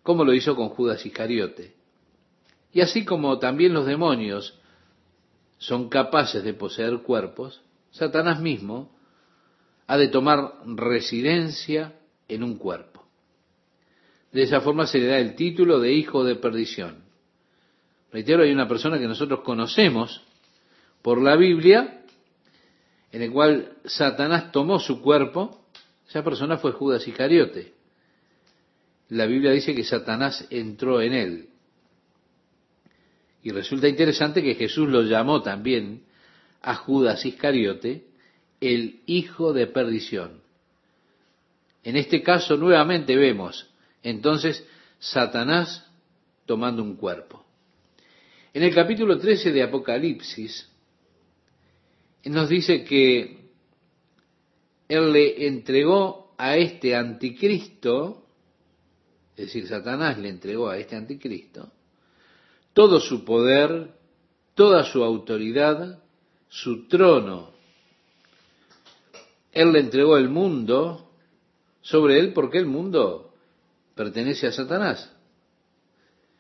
como 0.05 0.25
lo 0.25 0.33
hizo 0.33 0.55
con 0.55 0.69
Judas 0.69 1.05
Iscariote. 1.05 1.75
Y 2.73 2.81
así 2.81 3.05
como 3.05 3.40
también 3.40 3.75
los 3.75 3.87
demonios 3.87 4.57
son 5.59 5.88
capaces 5.88 6.43
de 6.45 6.55
poseer 6.55 6.99
cuerpos, 6.99 7.62
Satanás 7.90 8.40
mismo 8.40 8.90
ha 9.87 9.97
de 9.97 10.09
tomar 10.09 10.55
residencia 10.67 11.95
en 12.29 12.43
un 12.43 12.57
cuerpo. 12.57 13.05
De 14.33 14.43
esa 14.43 14.61
forma 14.61 14.87
se 14.87 14.99
le 14.99 15.07
da 15.07 15.19
el 15.19 15.37
título 15.37 15.79
de 15.79 15.93
hijo 15.93 16.25
de 16.25 16.37
perdición. 16.37 17.05
Reitero, 18.12 18.43
hay 18.43 18.53
una 18.53 18.69
persona 18.69 18.99
que 18.99 19.07
nosotros 19.07 19.40
conocemos 19.40 20.23
por 21.03 21.21
la 21.21 21.37
Biblia 21.37 22.05
en 23.14 23.23
el 23.23 23.31
cual 23.31 23.77
Satanás 23.85 24.51
tomó 24.51 24.81
su 24.81 25.01
cuerpo, 25.01 25.69
esa 26.09 26.25
persona 26.25 26.57
fue 26.57 26.73
Judas 26.73 27.07
Iscariote. 27.07 27.73
La 29.11 29.27
Biblia 29.27 29.53
dice 29.53 29.73
que 29.73 29.85
Satanás 29.85 30.49
entró 30.51 31.01
en 31.01 31.12
él. 31.12 31.49
Y 33.45 33.51
resulta 33.51 33.87
interesante 33.89 34.43
que 34.43 34.55
Jesús 34.55 34.89
lo 34.89 35.03
llamó 35.03 35.43
también 35.43 36.05
a 36.63 36.75
Judas 36.77 37.27
Iscariote 37.27 38.07
el 38.59 39.03
hijo 39.05 39.53
de 39.53 39.67
perdición. 39.67 40.41
En 41.83 41.97
este 41.97 42.23
caso 42.23 42.57
nuevamente 42.57 43.15
vemos 43.15 43.69
entonces 44.03 44.67
Satanás 44.99 45.87
tomando 46.47 46.83
un 46.83 46.97
cuerpo. 46.97 47.45
En 48.55 48.63
el 48.63 48.75
capítulo 48.75 49.19
13 49.19 49.53
de 49.53 49.63
Apocalipsis, 49.63 50.67
nos 52.25 52.49
dice 52.49 52.83
que 52.83 53.51
Él 54.89 55.13
le 55.13 55.47
entregó 55.47 56.35
a 56.39 56.57
este 56.57 56.97
anticristo, 56.97 58.27
es 59.37 59.47
decir, 59.47 59.67
Satanás 59.69 60.17
le 60.19 60.31
entregó 60.31 60.71
a 60.71 60.79
este 60.79 60.97
anticristo, 60.97 61.71
todo 62.75 63.01
su 63.01 63.25
poder, 63.25 63.95
toda 64.55 64.85
su 64.85 65.03
autoridad, 65.03 66.01
su 66.49 66.87
trono. 66.89 67.51
Él 69.53 69.73
le 69.73 69.81
entregó 69.81 70.19
el 70.19 70.29
mundo 70.29 71.09
sobre 71.81 72.19
él 72.19 72.33
porque 72.33 72.59
el 72.59 72.67
mundo 72.67 73.33
pertenece 73.95 74.49
a 74.49 74.53
Satanás. 74.53 75.11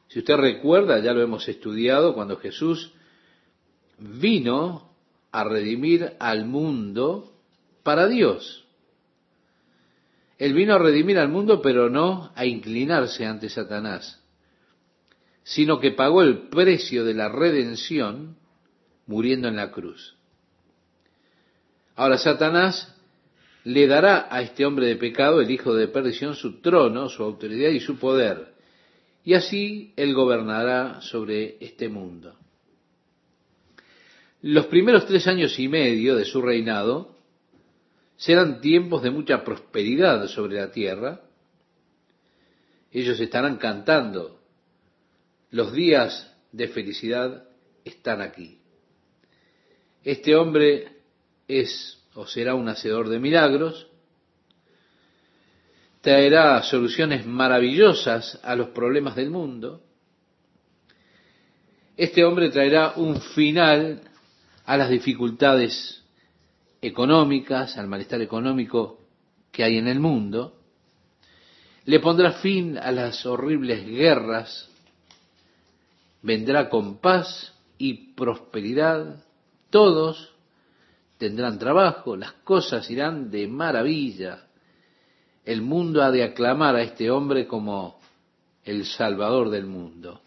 Si 0.08 0.18
usted 0.18 0.36
recuerda, 0.36 0.98
ya 1.00 1.12
lo 1.12 1.22
hemos 1.22 1.48
estudiado, 1.48 2.14
cuando 2.14 2.36
Jesús 2.36 2.92
vino 3.98 4.90
a 5.32 5.44
redimir 5.44 6.14
al 6.18 6.46
mundo 6.46 7.32
para 7.82 8.06
Dios. 8.06 8.64
Él 10.38 10.52
vino 10.54 10.74
a 10.74 10.78
redimir 10.78 11.18
al 11.18 11.28
mundo, 11.28 11.62
pero 11.62 11.88
no 11.88 12.30
a 12.34 12.44
inclinarse 12.44 13.24
ante 13.24 13.48
Satanás, 13.48 14.20
sino 15.44 15.78
que 15.78 15.92
pagó 15.92 16.22
el 16.22 16.48
precio 16.48 17.04
de 17.04 17.14
la 17.14 17.28
redención 17.28 18.36
muriendo 19.06 19.48
en 19.48 19.56
la 19.56 19.70
cruz. 19.70 20.16
Ahora 21.94 22.18
Satanás 22.18 22.90
le 23.64 23.86
dará 23.86 24.26
a 24.30 24.42
este 24.42 24.66
hombre 24.66 24.86
de 24.86 24.96
pecado, 24.96 25.40
el 25.40 25.50
hijo 25.50 25.74
de 25.74 25.88
perdición, 25.88 26.34
su 26.34 26.60
trono, 26.60 27.08
su 27.08 27.22
autoridad 27.22 27.70
y 27.70 27.80
su 27.80 27.98
poder, 27.98 28.54
y 29.22 29.34
así 29.34 29.92
él 29.96 30.14
gobernará 30.14 31.00
sobre 31.00 31.56
este 31.60 31.88
mundo. 31.88 32.34
Los 34.42 34.66
primeros 34.66 35.06
tres 35.06 35.26
años 35.26 35.58
y 35.58 35.68
medio 35.68 36.16
de 36.16 36.26
su 36.26 36.42
reinado 36.42 37.16
serán 38.16 38.60
tiempos 38.60 39.02
de 39.02 39.10
mucha 39.10 39.42
prosperidad 39.42 40.26
sobre 40.28 40.56
la 40.56 40.70
tierra. 40.70 41.22
Ellos 42.92 43.18
estarán 43.18 43.56
cantando. 43.56 44.43
Los 45.54 45.72
días 45.72 46.34
de 46.50 46.66
felicidad 46.66 47.44
están 47.84 48.20
aquí. 48.20 48.58
Este 50.02 50.34
hombre 50.34 50.88
es 51.46 52.02
o 52.14 52.26
será 52.26 52.56
un 52.56 52.68
hacedor 52.68 53.08
de 53.08 53.20
milagros, 53.20 53.86
traerá 56.00 56.60
soluciones 56.64 57.24
maravillosas 57.24 58.40
a 58.42 58.56
los 58.56 58.70
problemas 58.70 59.14
del 59.14 59.30
mundo. 59.30 59.80
Este 61.96 62.24
hombre 62.24 62.50
traerá 62.50 62.94
un 62.96 63.20
final 63.20 64.00
a 64.64 64.76
las 64.76 64.90
dificultades 64.90 66.02
económicas, 66.82 67.78
al 67.78 67.86
malestar 67.86 68.20
económico 68.20 68.98
que 69.52 69.62
hay 69.62 69.78
en 69.78 69.86
el 69.86 70.00
mundo, 70.00 70.60
le 71.84 72.00
pondrá 72.00 72.32
fin 72.32 72.76
a 72.76 72.90
las 72.90 73.24
horribles 73.24 73.86
guerras, 73.86 74.73
vendrá 76.24 76.70
con 76.70 76.96
paz 76.96 77.52
y 77.76 78.14
prosperidad, 78.14 79.22
todos 79.68 80.34
tendrán 81.18 81.58
trabajo, 81.58 82.16
las 82.16 82.32
cosas 82.32 82.90
irán 82.90 83.30
de 83.30 83.46
maravilla, 83.46 84.46
el 85.44 85.60
mundo 85.60 86.02
ha 86.02 86.10
de 86.10 86.24
aclamar 86.24 86.76
a 86.76 86.82
este 86.82 87.10
hombre 87.10 87.46
como 87.46 88.00
el 88.64 88.86
Salvador 88.86 89.50
del 89.50 89.66
mundo. 89.66 90.22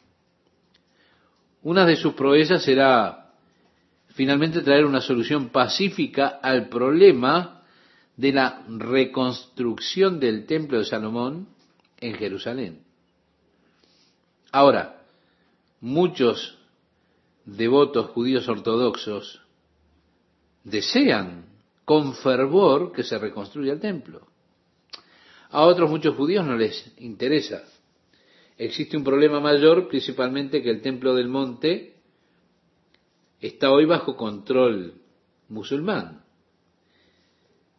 Una 1.63 1.83
de 1.83 1.95
sus 1.95 2.13
proezas 2.13 2.63
será 2.63 3.31
finalmente 4.10 4.62
traer 4.62 4.86
una 4.86 5.01
solución 5.01 5.49
pacífica 5.49 6.39
al 6.43 6.69
problema 6.69 7.63
de 8.15 8.33
la 8.33 8.63
reconstrucción 8.69 10.19
del 10.19 10.45
templo 10.45 10.77
de 10.77 10.86
Salomón 10.86 11.47
en 11.99 12.13
Jerusalén. 12.13 12.83
Ahora, 14.51 14.96
muchos 15.82 16.58
devotos 17.46 18.12
judíos 18.12 18.48
ortodoxos 18.48 19.42
desean 20.63 21.46
con 21.86 22.13
fervor 22.16 22.92
que 22.92 23.04
se 23.04 23.18
reconstruya 23.18 23.74
el 23.74 23.80
templo. 23.80 24.28
A 25.50 25.66
otros 25.66 25.90
muchos 25.90 26.16
judíos 26.16 26.46
no 26.46 26.58
les 26.58 26.94
interesa. 26.98 27.63
Existe 28.58 28.98
un 28.98 29.04
problema 29.04 29.40
mayor, 29.40 29.88
principalmente 29.88 30.62
que 30.62 30.70
el 30.70 30.82
templo 30.82 31.16
del 31.16 31.30
monte 31.30 31.96
está 33.40 33.72
hoy 33.72 33.86
bajo 33.86 34.18
control 34.18 34.96
musulmán. 35.48 36.24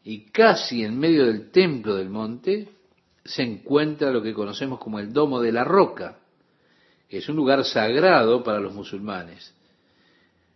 Y 0.04 0.30
casi 0.30 0.84
en 0.84 0.98
medio 0.98 1.26
del 1.26 1.50
templo 1.50 1.96
del 1.96 2.08
monte 2.08 2.68
se 3.24 3.42
encuentra 3.42 4.10
lo 4.10 4.22
que 4.22 4.32
conocemos 4.32 4.78
como 4.78 4.98
el 5.00 5.12
Domo 5.12 5.40
de 5.42 5.52
la 5.52 5.64
Roca, 5.64 6.18
es 7.16 7.28
un 7.28 7.36
lugar 7.36 7.64
sagrado 7.64 8.42
para 8.42 8.60
los 8.60 8.74
musulmanes. 8.74 9.54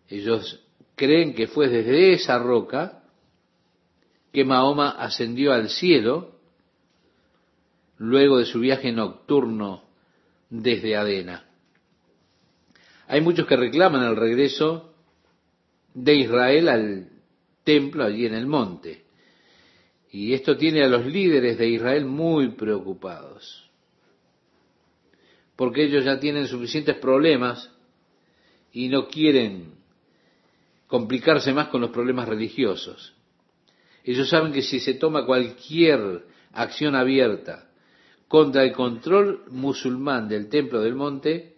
Ellos 0.09 0.63
creen 0.95 1.35
que 1.35 1.47
fue 1.47 1.69
desde 1.69 2.13
esa 2.13 2.39
roca 2.39 3.03
que 4.33 4.45
Mahoma 4.45 4.91
ascendió 4.91 5.53
al 5.53 5.69
cielo 5.69 6.33
luego 7.99 8.39
de 8.39 8.47
su 8.47 8.61
viaje 8.61 8.93
nocturno 8.93 9.85
desde 10.51 10.97
Adena. 10.97 11.47
Hay 13.09 13.21
muchos 13.21 13.47
que 13.47 13.57
reclaman 13.57 14.03
el 14.05 14.17
regreso 14.17 14.95
de 15.95 16.15
Israel 16.17 16.69
al 16.69 17.09
templo 17.65 18.05
allí 18.05 18.27
en 18.27 18.35
el 18.35 18.47
monte. 18.47 19.05
Y 20.11 20.35
esto 20.35 20.57
tiene 20.57 20.83
a 20.83 20.89
los 20.89 21.07
líderes 21.07 21.59
de 21.59 21.69
Israel 21.69 22.05
muy 22.05 22.49
preocupados, 22.51 23.71
porque 25.63 25.85
ellos 25.85 26.05
ya 26.05 26.19
tienen 26.19 26.49
suficientes 26.49 26.97
problemas 26.97 27.71
y 28.73 28.89
no 28.89 29.07
quieren 29.07 29.75
complicarse 30.89 31.53
más 31.53 31.69
con 31.69 31.81
los 31.81 31.91
problemas 31.91 32.29
religiosos. 32.29 33.15
Ellos 34.03 34.29
saben 34.29 34.53
que 34.53 34.63
si 34.63 34.81
se 34.81 34.95
toma 34.95 35.25
cualquier 35.25 36.25
acción 36.53 36.97
abierta 36.97 37.71
contra 38.27 38.65
el 38.65 38.73
control 38.73 39.45
musulmán 39.51 40.27
del 40.27 40.49
templo 40.49 40.81
del 40.81 40.97
monte, 40.97 41.55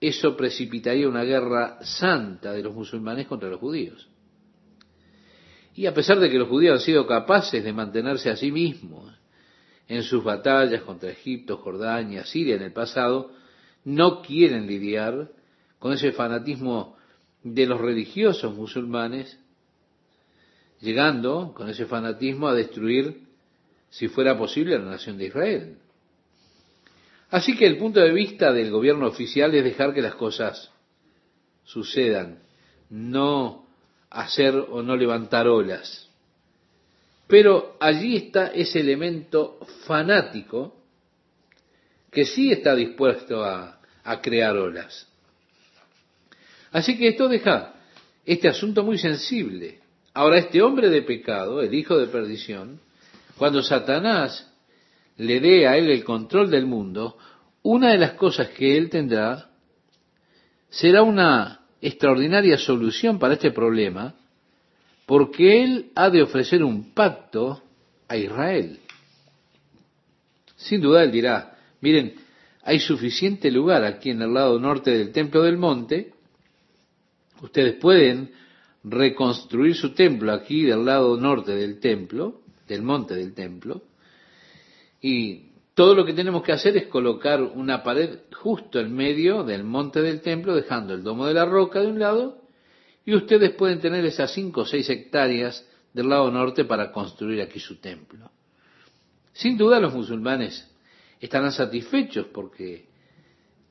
eso 0.00 0.36
precipitaría 0.36 1.08
una 1.08 1.24
guerra 1.24 1.78
santa 1.82 2.52
de 2.52 2.62
los 2.62 2.76
musulmanes 2.76 3.26
contra 3.26 3.48
los 3.48 3.58
judíos. 3.58 4.08
Y 5.74 5.86
a 5.86 5.92
pesar 5.92 6.20
de 6.20 6.30
que 6.30 6.38
los 6.38 6.48
judíos 6.48 6.74
han 6.74 6.86
sido 6.86 7.08
capaces 7.08 7.64
de 7.64 7.72
mantenerse 7.72 8.30
a 8.30 8.36
sí 8.36 8.52
mismos 8.52 9.12
en 9.88 10.02
sus 10.02 10.24
batallas 10.24 10.82
contra 10.82 11.10
Egipto, 11.10 11.58
Jordania, 11.58 12.24
Siria 12.24 12.56
en 12.56 12.62
el 12.62 12.72
pasado, 12.72 13.30
no 13.84 14.22
quieren 14.22 14.66
lidiar 14.66 15.30
con 15.78 15.92
ese 15.92 16.12
fanatismo 16.12 16.96
de 17.42 17.66
los 17.66 17.80
religiosos 17.80 18.54
musulmanes, 18.54 19.38
llegando 20.80 21.52
con 21.54 21.68
ese 21.68 21.86
fanatismo 21.86 22.48
a 22.48 22.54
destruir, 22.54 23.22
si 23.90 24.08
fuera 24.08 24.36
posible, 24.36 24.78
la 24.78 24.84
nación 24.84 25.16
de 25.16 25.26
Israel. 25.26 25.78
Así 27.30 27.56
que 27.56 27.66
el 27.66 27.78
punto 27.78 28.00
de 28.00 28.12
vista 28.12 28.52
del 28.52 28.70
gobierno 28.70 29.06
oficial 29.06 29.54
es 29.54 29.64
dejar 29.64 29.94
que 29.94 30.02
las 30.02 30.14
cosas 30.14 30.70
sucedan, 31.64 32.40
no 32.88 33.66
hacer 34.10 34.54
o 34.56 34.82
no 34.82 34.96
levantar 34.96 35.48
olas. 35.48 36.05
Pero 37.26 37.76
allí 37.80 38.16
está 38.16 38.48
ese 38.48 38.80
elemento 38.80 39.58
fanático 39.86 40.74
que 42.10 42.24
sí 42.24 42.52
está 42.52 42.74
dispuesto 42.74 43.44
a, 43.44 43.72
crear 44.22 44.56
olas. 44.56 45.08
Así 46.70 46.96
que 46.96 47.08
esto 47.08 47.28
deja 47.28 47.74
este 48.24 48.48
asunto 48.48 48.84
muy 48.84 48.98
sensible. 48.98 49.80
Ahora, 50.14 50.38
este 50.38 50.62
hombre 50.62 50.88
de 50.88 51.02
pecado, 51.02 51.60
el 51.60 51.74
hijo 51.74 51.98
de 51.98 52.06
perdición, 52.06 52.80
cuando 53.36 53.62
Satanás 53.62 54.50
le 55.16 55.40
dé 55.40 55.66
a 55.66 55.76
él 55.76 55.90
el 55.90 56.04
control 56.04 56.50
del 56.50 56.66
mundo, 56.66 57.18
una 57.62 57.90
de 57.90 57.98
las 57.98 58.12
cosas 58.12 58.50
que 58.50 58.76
él 58.78 58.88
tendrá 58.90 59.50
será 60.70 61.02
una 61.02 61.66
extraordinaria 61.80 62.58
solución 62.58 63.18
para 63.18 63.34
este 63.34 63.50
problema, 63.50 64.14
porque 65.06 65.62
Él 65.62 65.90
ha 65.94 66.10
de 66.10 66.22
ofrecer 66.22 66.62
un 66.64 66.92
pacto 66.92 67.62
a 68.08 68.16
Israel. 68.16 68.80
Sin 70.56 70.80
duda 70.80 71.04
Él 71.04 71.12
dirá, 71.12 71.56
miren, 71.80 72.14
hay 72.62 72.80
suficiente 72.80 73.50
lugar 73.50 73.84
aquí 73.84 74.10
en 74.10 74.22
el 74.22 74.34
lado 74.34 74.58
norte 74.58 74.90
del 74.90 75.12
templo 75.12 75.42
del 75.42 75.56
monte, 75.56 76.12
ustedes 77.40 77.76
pueden 77.76 78.32
reconstruir 78.82 79.76
su 79.76 79.94
templo 79.94 80.32
aquí 80.32 80.62
del 80.64 80.84
lado 80.84 81.16
norte 81.16 81.54
del 81.54 81.78
templo, 81.78 82.40
del 82.66 82.82
monte 82.82 83.14
del 83.14 83.34
templo, 83.34 83.82
y 85.00 85.50
todo 85.74 85.94
lo 85.94 86.04
que 86.04 86.14
tenemos 86.14 86.42
que 86.42 86.52
hacer 86.52 86.76
es 86.76 86.86
colocar 86.86 87.40
una 87.42 87.82
pared 87.84 88.20
justo 88.32 88.80
en 88.80 88.92
medio 88.92 89.44
del 89.44 89.62
monte 89.62 90.02
del 90.02 90.20
templo, 90.20 90.54
dejando 90.56 90.94
el 90.94 91.04
domo 91.04 91.26
de 91.26 91.34
la 91.34 91.44
roca 91.44 91.80
de 91.80 91.88
un 91.88 92.00
lado, 92.00 92.45
y 93.06 93.14
ustedes 93.14 93.52
pueden 93.52 93.80
tener 93.80 94.04
esas 94.04 94.34
cinco 94.34 94.62
o 94.62 94.66
seis 94.66 94.90
hectáreas 94.90 95.64
del 95.94 96.08
lado 96.08 96.30
norte 96.30 96.64
para 96.64 96.90
construir 96.90 97.40
aquí 97.40 97.60
su 97.60 97.76
templo. 97.76 98.30
Sin 99.32 99.56
duda 99.56 99.78
los 99.78 99.94
musulmanes 99.94 100.68
estarán 101.20 101.52
satisfechos 101.52 102.26
porque 102.26 102.86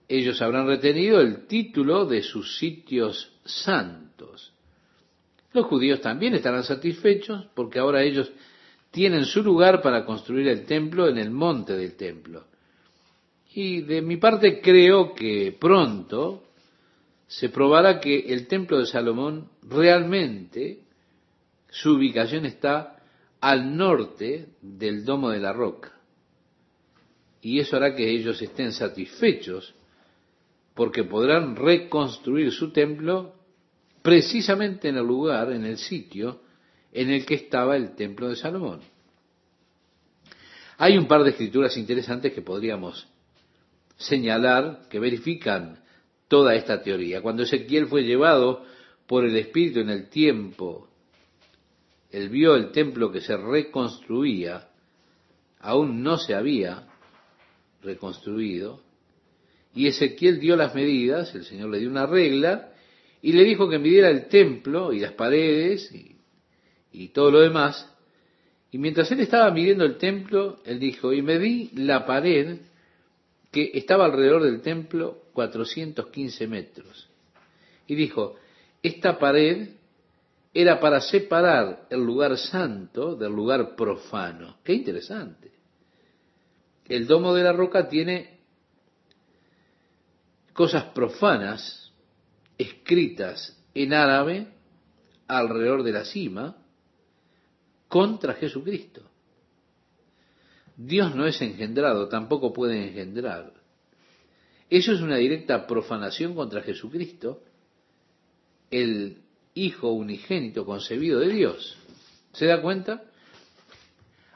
ellos 0.07 0.41
habrán 0.41 0.67
retenido 0.67 1.19
el 1.19 1.47
título 1.47 2.05
de 2.05 2.23
sus 2.23 2.57
sitios 2.57 3.33
santos. 3.43 4.53
Los 5.51 5.65
judíos 5.65 5.99
también 5.99 6.33
estarán 6.33 6.63
satisfechos 6.63 7.47
porque 7.53 7.79
ahora 7.79 8.03
ellos 8.03 8.31
tienen 8.89 9.25
su 9.25 9.43
lugar 9.43 9.81
para 9.81 10.05
construir 10.05 10.47
el 10.47 10.65
templo 10.65 11.09
en 11.09 11.17
el 11.17 11.29
monte 11.29 11.75
del 11.75 11.97
templo. 11.97 12.45
Y 13.53 13.81
de 13.81 14.01
mi 14.01 14.15
parte 14.15 14.61
creo 14.61 15.13
que 15.13 15.57
pronto 15.59 16.44
se 17.27 17.49
probará 17.49 17.99
que 17.99 18.33
el 18.33 18.47
templo 18.47 18.79
de 18.79 18.85
Salomón 18.85 19.49
realmente 19.63 20.83
su 21.69 21.93
ubicación 21.93 22.45
está 22.45 22.97
al 23.41 23.75
norte 23.75 24.49
del 24.61 25.03
domo 25.03 25.29
de 25.29 25.39
la 25.39 25.53
roca. 25.53 25.93
Y 27.41 27.59
eso 27.59 27.75
hará 27.75 27.95
que 27.95 28.09
ellos 28.09 28.41
estén 28.41 28.71
satisfechos 28.71 29.75
porque 30.73 31.03
podrán 31.03 31.55
reconstruir 31.55 32.51
su 32.51 32.71
templo 32.71 33.35
precisamente 34.01 34.89
en 34.89 34.97
el 34.97 35.05
lugar, 35.05 35.51
en 35.51 35.65
el 35.65 35.77
sitio 35.77 36.41
en 36.91 37.09
el 37.09 37.25
que 37.25 37.35
estaba 37.35 37.75
el 37.75 37.95
templo 37.95 38.29
de 38.29 38.35
Salomón. 38.35 38.81
Hay 40.77 40.97
un 40.97 41.07
par 41.07 41.23
de 41.23 41.31
escrituras 41.31 41.75
interesantes 41.77 42.33
que 42.33 42.41
podríamos 42.41 43.07
señalar 43.97 44.87
que 44.89 44.99
verifican 44.99 45.84
toda 46.27 46.55
esta 46.55 46.81
teoría. 46.81 47.21
Cuando 47.21 47.43
Ezequiel 47.43 47.87
fue 47.87 48.03
llevado 48.03 48.63
por 49.07 49.25
el 49.25 49.35
Espíritu 49.35 49.79
en 49.79 49.89
el 49.89 50.09
tiempo, 50.09 50.87
él 52.11 52.29
vio 52.29 52.55
el 52.55 52.71
templo 52.71 53.11
que 53.11 53.21
se 53.21 53.37
reconstruía, 53.37 54.69
aún 55.59 56.01
no 56.01 56.17
se 56.17 56.33
había 56.33 56.87
reconstruido, 57.81 58.81
y 59.73 59.87
Ezequiel 59.87 60.39
dio 60.39 60.55
las 60.55 60.73
medidas, 60.73 61.35
el 61.35 61.43
Señor 61.43 61.69
le 61.69 61.79
dio 61.79 61.89
una 61.89 62.05
regla, 62.05 62.71
y 63.21 63.33
le 63.33 63.43
dijo 63.43 63.67
que 63.69 63.79
midiera 63.79 64.09
el 64.09 64.27
templo 64.27 64.93
y 64.93 64.99
las 64.99 65.13
paredes 65.13 65.91
y 66.91 67.07
todo 67.09 67.31
lo 67.31 67.41
demás. 67.41 67.91
Y 68.71 68.77
mientras 68.77 69.11
él 69.11 69.19
estaba 69.19 69.51
midiendo 69.51 69.83
el 69.83 69.97
templo, 69.97 70.61
él 70.65 70.79
dijo, 70.79 71.11
y 71.11 71.21
me 71.21 71.37
vi 71.37 71.71
la 71.75 72.05
pared 72.05 72.59
que 73.51 73.71
estaba 73.73 74.05
alrededor 74.05 74.43
del 74.43 74.61
templo 74.61 75.24
415 75.35 76.47
metros. 76.47 77.07
Y 77.85 77.93
dijo, 77.93 78.37
esta 78.81 79.19
pared 79.19 79.69
era 80.53 80.79
para 80.79 81.01
separar 81.01 81.85
el 81.89 81.99
lugar 82.03 82.37
santo 82.37 83.15
del 83.15 83.33
lugar 83.33 83.75
profano. 83.75 84.57
Qué 84.63 84.73
interesante. 84.73 85.51
El 86.87 87.05
domo 87.05 87.33
de 87.33 87.43
la 87.43 87.51
roca 87.51 87.87
tiene 87.87 88.39
cosas 90.53 90.85
profanas 90.85 91.91
escritas 92.57 93.61
en 93.73 93.93
árabe 93.93 94.47
alrededor 95.27 95.83
de 95.83 95.91
la 95.91 96.05
cima 96.05 96.55
contra 97.89 98.33
Jesucristo. 98.35 99.01
Dios 100.77 101.15
no 101.15 101.25
es 101.25 101.41
engendrado, 101.41 102.07
tampoco 102.07 102.53
puede 102.53 102.87
engendrar. 102.87 103.51
Eso 104.69 104.93
es 104.93 105.01
una 105.01 105.17
directa 105.17 105.67
profanación 105.67 106.35
contra 106.35 106.61
Jesucristo, 106.61 107.41
el 108.71 109.17
Hijo 109.53 109.91
unigénito 109.91 110.65
concebido 110.65 111.19
de 111.21 111.29
Dios. 111.29 111.77
¿Se 112.33 112.45
da 112.45 112.61
cuenta? 112.61 113.03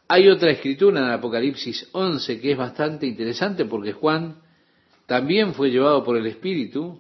Hay 0.08 0.30
otra 0.30 0.52
escritura 0.52 1.02
en 1.02 1.12
Apocalipsis 1.12 1.90
11 1.92 2.40
que 2.40 2.54
es 2.54 2.58
bastante 2.58 3.06
interesante 3.06 3.66
porque 3.66 3.92
Juan 3.92 4.38
también 5.06 5.54
fue 5.54 5.72
llevado 5.72 6.04
por 6.04 6.16
el 6.16 6.26
Espíritu 6.26 7.00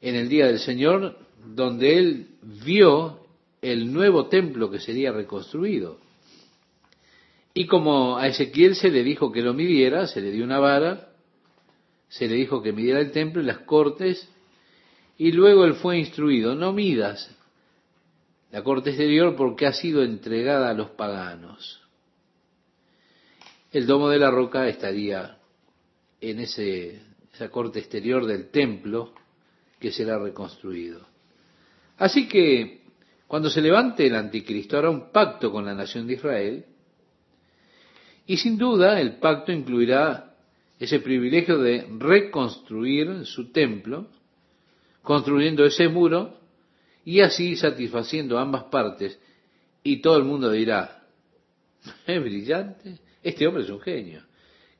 en 0.00 0.14
el 0.14 0.28
día 0.28 0.46
del 0.46 0.60
Señor, 0.60 1.18
donde 1.44 1.98
él 1.98 2.28
vio 2.64 3.26
el 3.60 3.92
nuevo 3.92 4.28
templo 4.28 4.70
que 4.70 4.80
sería 4.80 5.12
reconstruido. 5.12 5.98
Y 7.52 7.66
como 7.66 8.16
a 8.16 8.28
Ezequiel 8.28 8.76
se 8.76 8.90
le 8.90 9.02
dijo 9.02 9.32
que 9.32 9.42
lo 9.42 9.54
midiera, 9.54 10.06
se 10.06 10.20
le 10.20 10.30
dio 10.30 10.44
una 10.44 10.58
vara, 10.58 11.05
se 12.08 12.28
le 12.28 12.36
dijo 12.36 12.62
que 12.62 12.72
midiera 12.72 13.00
el 13.00 13.12
templo 13.12 13.42
y 13.42 13.46
las 13.46 13.58
cortes, 13.60 14.28
y 15.18 15.32
luego 15.32 15.64
él 15.64 15.74
fue 15.74 15.98
instruido, 15.98 16.54
no 16.54 16.72
midas 16.72 17.36
la 18.56 18.62
corte 18.62 18.90
exterior 18.90 19.36
porque 19.36 19.66
ha 19.66 19.72
sido 19.72 20.02
entregada 20.02 20.70
a 20.70 20.74
los 20.74 20.90
paganos. 20.90 21.82
el 23.72 23.86
domo 23.86 24.08
de 24.08 24.18
la 24.18 24.30
roca 24.30 24.66
estaría 24.68 25.36
en 26.20 26.40
ese, 26.40 27.02
esa 27.34 27.50
corte 27.50 27.80
exterior 27.80 28.24
del 28.24 28.48
templo 28.48 29.12
que 29.78 29.92
será 29.92 30.18
reconstruido. 30.18 31.06
Así 31.98 32.26
que 32.28 32.80
cuando 33.26 33.50
se 33.50 33.60
levante 33.60 34.06
el 34.06 34.14
anticristo 34.14 34.78
hará 34.78 34.88
un 34.88 35.10
pacto 35.10 35.52
con 35.52 35.66
la 35.66 35.74
nación 35.74 36.06
de 36.06 36.14
Israel 36.14 36.64
y 38.26 38.38
sin 38.38 38.56
duda 38.56 38.98
el 39.00 39.16
pacto 39.16 39.52
incluirá 39.52 40.35
ese 40.78 41.00
privilegio 41.00 41.58
de 41.58 41.86
reconstruir 41.98 43.24
su 43.24 43.50
templo, 43.50 44.08
construyendo 45.02 45.64
ese 45.64 45.88
muro 45.88 46.38
y 47.04 47.20
así 47.20 47.56
satisfaciendo 47.56 48.38
ambas 48.38 48.64
partes. 48.64 49.18
Y 49.82 50.02
todo 50.02 50.18
el 50.18 50.24
mundo 50.24 50.50
dirá, 50.50 51.04
es 52.06 52.20
brillante, 52.20 52.98
este 53.22 53.46
hombre 53.46 53.62
es 53.62 53.70
un 53.70 53.80
genio. 53.80 54.22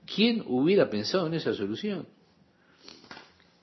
¿Quién 0.05 0.43
hubiera 0.47 0.91
pensado 0.91 1.27
en 1.27 1.35
esa 1.35 1.55
solución? 1.55 2.07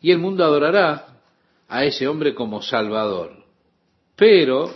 Y 0.01 0.11
el 0.11 0.17
mundo 0.17 0.43
adorará 0.43 1.21
a 1.67 1.85
ese 1.85 2.07
hombre 2.07 2.33
como 2.33 2.61
Salvador. 2.61 3.45
Pero, 4.15 4.73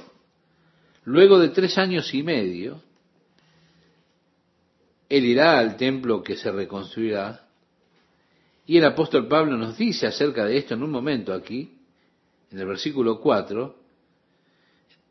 luego 1.03 1.39
de 1.39 1.49
tres 1.49 1.77
años 1.77 2.13
y 2.13 2.23
medio, 2.23 2.81
él 5.09 5.25
irá 5.25 5.59
al 5.59 5.77
templo 5.77 6.23
que 6.23 6.35
se 6.35 6.51
reconstruirá 6.51 7.46
y 8.67 8.77
el 8.77 8.85
apóstol 8.85 9.27
Pablo 9.29 9.55
nos 9.55 9.77
dice 9.77 10.07
acerca 10.07 10.45
de 10.45 10.57
esto 10.57 10.73
en 10.73 10.83
un 10.83 10.91
momento 10.91 11.33
aquí, 11.33 11.71
en 12.51 12.59
el 12.59 12.67
versículo 12.67 13.21
4, 13.21 13.75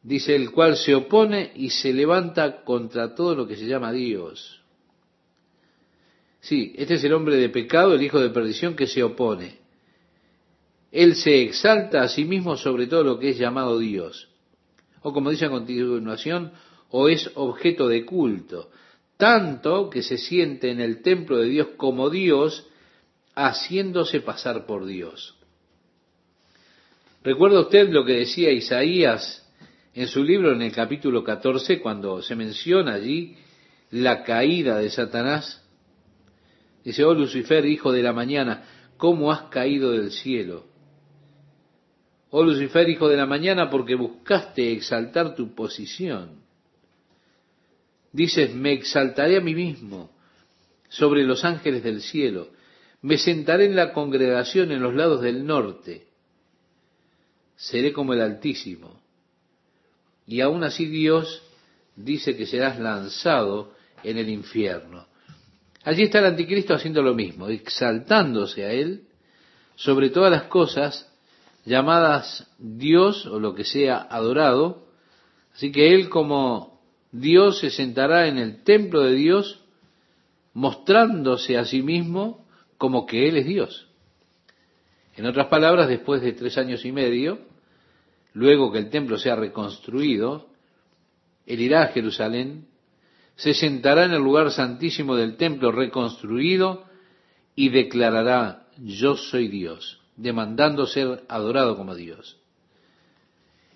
dice, 0.03 0.37
el 0.37 0.51
cual 0.51 0.77
se 0.77 0.95
opone 0.95 1.53
y 1.57 1.71
se 1.71 1.95
levanta 1.95 2.63
contra 2.63 3.15
todo 3.15 3.35
lo 3.35 3.47
que 3.47 3.57
se 3.57 3.67
llama 3.67 3.93
Dios. 3.93 4.63
Sí, 6.41 6.75
este 6.77 6.95
es 6.95 7.05
el 7.05 7.15
hombre 7.15 7.37
de 7.37 7.49
pecado, 7.49 7.95
el 7.95 8.03
hijo 8.03 8.21
de 8.21 8.29
perdición 8.29 8.77
que 8.77 8.87
se 8.87 9.03
opone. 9.03 9.59
Él 10.93 11.17
se 11.17 11.43
exalta 11.43 12.03
a 12.03 12.09
sí 12.09 12.27
mismo 12.27 12.59
sobre 12.59 12.87
todo 12.87 13.05
lo 13.05 13.19
que 13.19 13.31
es 13.31 13.39
llamado 13.39 13.79
Dios. 13.79 14.29
O 15.01 15.15
como 15.15 15.31
dice 15.31 15.47
a 15.47 15.51
continuación, 15.51 16.53
o 16.91 17.09
es 17.09 17.31
objeto 17.35 17.89
de 17.89 18.05
culto, 18.05 18.71
tanto 19.17 19.89
que 19.89 20.03
se 20.03 20.19
siente 20.19 20.71
en 20.71 20.81
el 20.81 21.01
templo 21.01 21.39
de 21.39 21.49
Dios 21.49 21.69
como 21.79 22.11
Dios, 22.11 22.67
haciéndose 23.37 24.23
pasar 24.23 24.67
por 24.67 24.87
Dios. 24.87 25.37
¿Recuerda 27.23 27.61
usted 27.61 27.91
lo 27.91 28.05
que 28.05 28.15
decía 28.15 28.51
Isaías 28.51 29.47
en 29.95 30.09
su 30.09 30.25
libro 30.25 30.53
en 30.53 30.63
el 30.63 30.73
capítulo 30.73 31.23
14 31.23 31.81
cuando 31.81 32.23
se 32.23 32.35
menciona 32.35 32.95
allí 32.95 33.37
la 33.91 34.25
caída 34.25 34.79
de 34.79 34.91
Satanás? 34.91 35.63
Dice, 36.83 37.05
oh 37.05 37.15
Lucifer, 37.15 37.67
hijo 37.67 37.93
de 37.93 38.03
la 38.03 38.13
mañana, 38.13 38.65
¿cómo 38.97 39.31
has 39.31 39.43
caído 39.43 39.93
del 39.93 40.13
cielo? 40.13 40.65
Oh 42.31 42.43
Lucifer, 42.43 42.89
hijo 42.89 43.09
de 43.09 43.17
la 43.17 43.27
mañana, 43.27 43.69
porque 43.69 43.97
buscaste 43.97 44.73
exaltar 44.73 45.35
tu 45.35 45.55
posición. 45.55 46.41
Dices, 48.13 48.55
me 48.55 48.73
exaltaré 48.73 49.37
a 49.37 49.41
mí 49.41 49.55
mismo 49.55 50.11
sobre 50.89 51.25
los 51.25 51.45
ángeles 51.45 51.83
del 51.83 52.01
cielo 52.01 52.56
me 53.03 53.19
sentaré 53.19 53.67
en 53.67 53.77
la 53.77 53.93
congregación 53.93 54.73
en 54.73 54.83
los 54.83 54.95
lados 54.95 55.23
del 55.23 55.47
norte. 55.47 56.07
Seré 57.57 57.93
como 57.93 58.15
el 58.15 58.21
Altísimo. 58.21 59.01
Y 60.27 60.41
aún 60.41 60.65
así 60.65 60.87
Dios 60.87 61.43
dice 61.95 62.37
que 62.37 62.47
serás 62.47 62.79
lanzado 62.79 63.73
en 64.03 64.19
el 64.19 64.29
infierno. 64.29 65.07
Allí 65.85 66.03
está 66.03 66.19
el 66.19 66.27
anticristo 66.27 66.75
haciendo 66.75 67.01
lo 67.01 67.15
mismo, 67.15 67.49
exaltándose 67.49 68.65
a 68.65 68.73
él 68.73 69.05
sobre 69.77 70.11
todas 70.11 70.33
las 70.33 70.45
cosas 70.45 71.09
llamadas 71.65 72.49
Dios 72.59 73.27
o 73.27 73.39
lo 73.39 73.55
que 73.55 73.65
sea 73.65 73.99
adorado. 74.11 74.89
Así 75.55 75.71
que 75.71 75.95
él 75.95 76.09
como 76.09 76.81
Dios 77.13 77.61
se 77.61 77.71
sentará 77.71 78.27
en 78.27 78.39
el 78.39 78.65
templo 78.65 79.03
de 79.03 79.15
Dios 79.15 79.61
mostrándose 80.55 81.57
a 81.57 81.65
sí 81.65 81.83
mismo 81.83 82.46
como 82.79 83.07
que 83.07 83.29
Él 83.29 83.37
es 83.37 83.47
Dios. 83.47 83.89
En 85.17 85.27
otras 85.27 85.47
palabras, 85.47 85.89
después 85.89 86.21
de 86.21 86.33
tres 86.33 86.59
años 86.59 86.85
y 86.85 86.93
medio, 86.93 87.39
luego 88.35 88.71
que 88.71 88.79
el 88.79 88.91
templo 88.91 89.19
sea 89.19 89.37
reconstruido, 89.37 90.49
Él 91.47 91.61
irá 91.61 91.85
a 91.85 91.89
Jerusalén, 91.89 92.67
se 93.37 93.55
sentará 93.55 94.05
en 94.05 94.13
el 94.13 94.23
lugar 94.23 94.51
santísimo 94.51 95.17
del 95.17 95.37
templo 95.37 95.73
reconstruido 95.73 96.85
y 97.55 97.71
declarará, 97.71 98.67
yo 98.79 99.17
soy 99.17 99.49
Dios, 99.49 100.01
demandando 100.17 100.87
ser 100.87 101.25
adorado 101.29 101.77
como 101.77 101.95
Dios. 101.95 102.39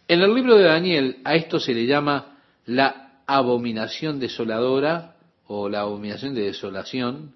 En 0.09 0.21
el 0.21 0.35
libro 0.35 0.57
de 0.57 0.65
Daniel 0.65 1.19
a 1.25 1.37
esto 1.37 1.61
se 1.61 1.73
le 1.73 1.87
llama 1.87 2.39
la 2.67 3.23
abominación 3.27 4.19
desoladora 4.19 5.17
o 5.47 5.69
la 5.69 5.81
abominación 5.81 6.35
de 6.35 6.43
desolación, 6.43 7.35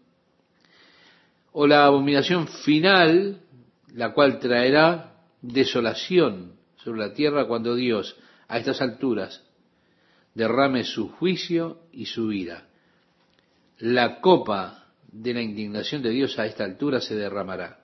o 1.56 1.68
la 1.68 1.86
abominación 1.86 2.48
final, 2.48 3.40
la 3.94 4.12
cual 4.12 4.40
traerá 4.40 5.14
desolación 5.40 6.56
sobre 6.82 6.98
la 6.98 7.14
tierra 7.14 7.46
cuando 7.46 7.76
Dios, 7.76 8.16
a 8.48 8.58
estas 8.58 8.82
alturas, 8.82 9.40
derrame 10.34 10.82
su 10.82 11.08
juicio 11.10 11.78
y 11.92 12.06
su 12.06 12.32
ira. 12.32 12.66
La 13.78 14.20
copa 14.20 14.88
de 15.12 15.32
la 15.32 15.42
indignación 15.42 16.02
de 16.02 16.10
Dios 16.10 16.36
a 16.40 16.46
esta 16.46 16.64
altura 16.64 17.00
se 17.00 17.14
derramará. 17.14 17.78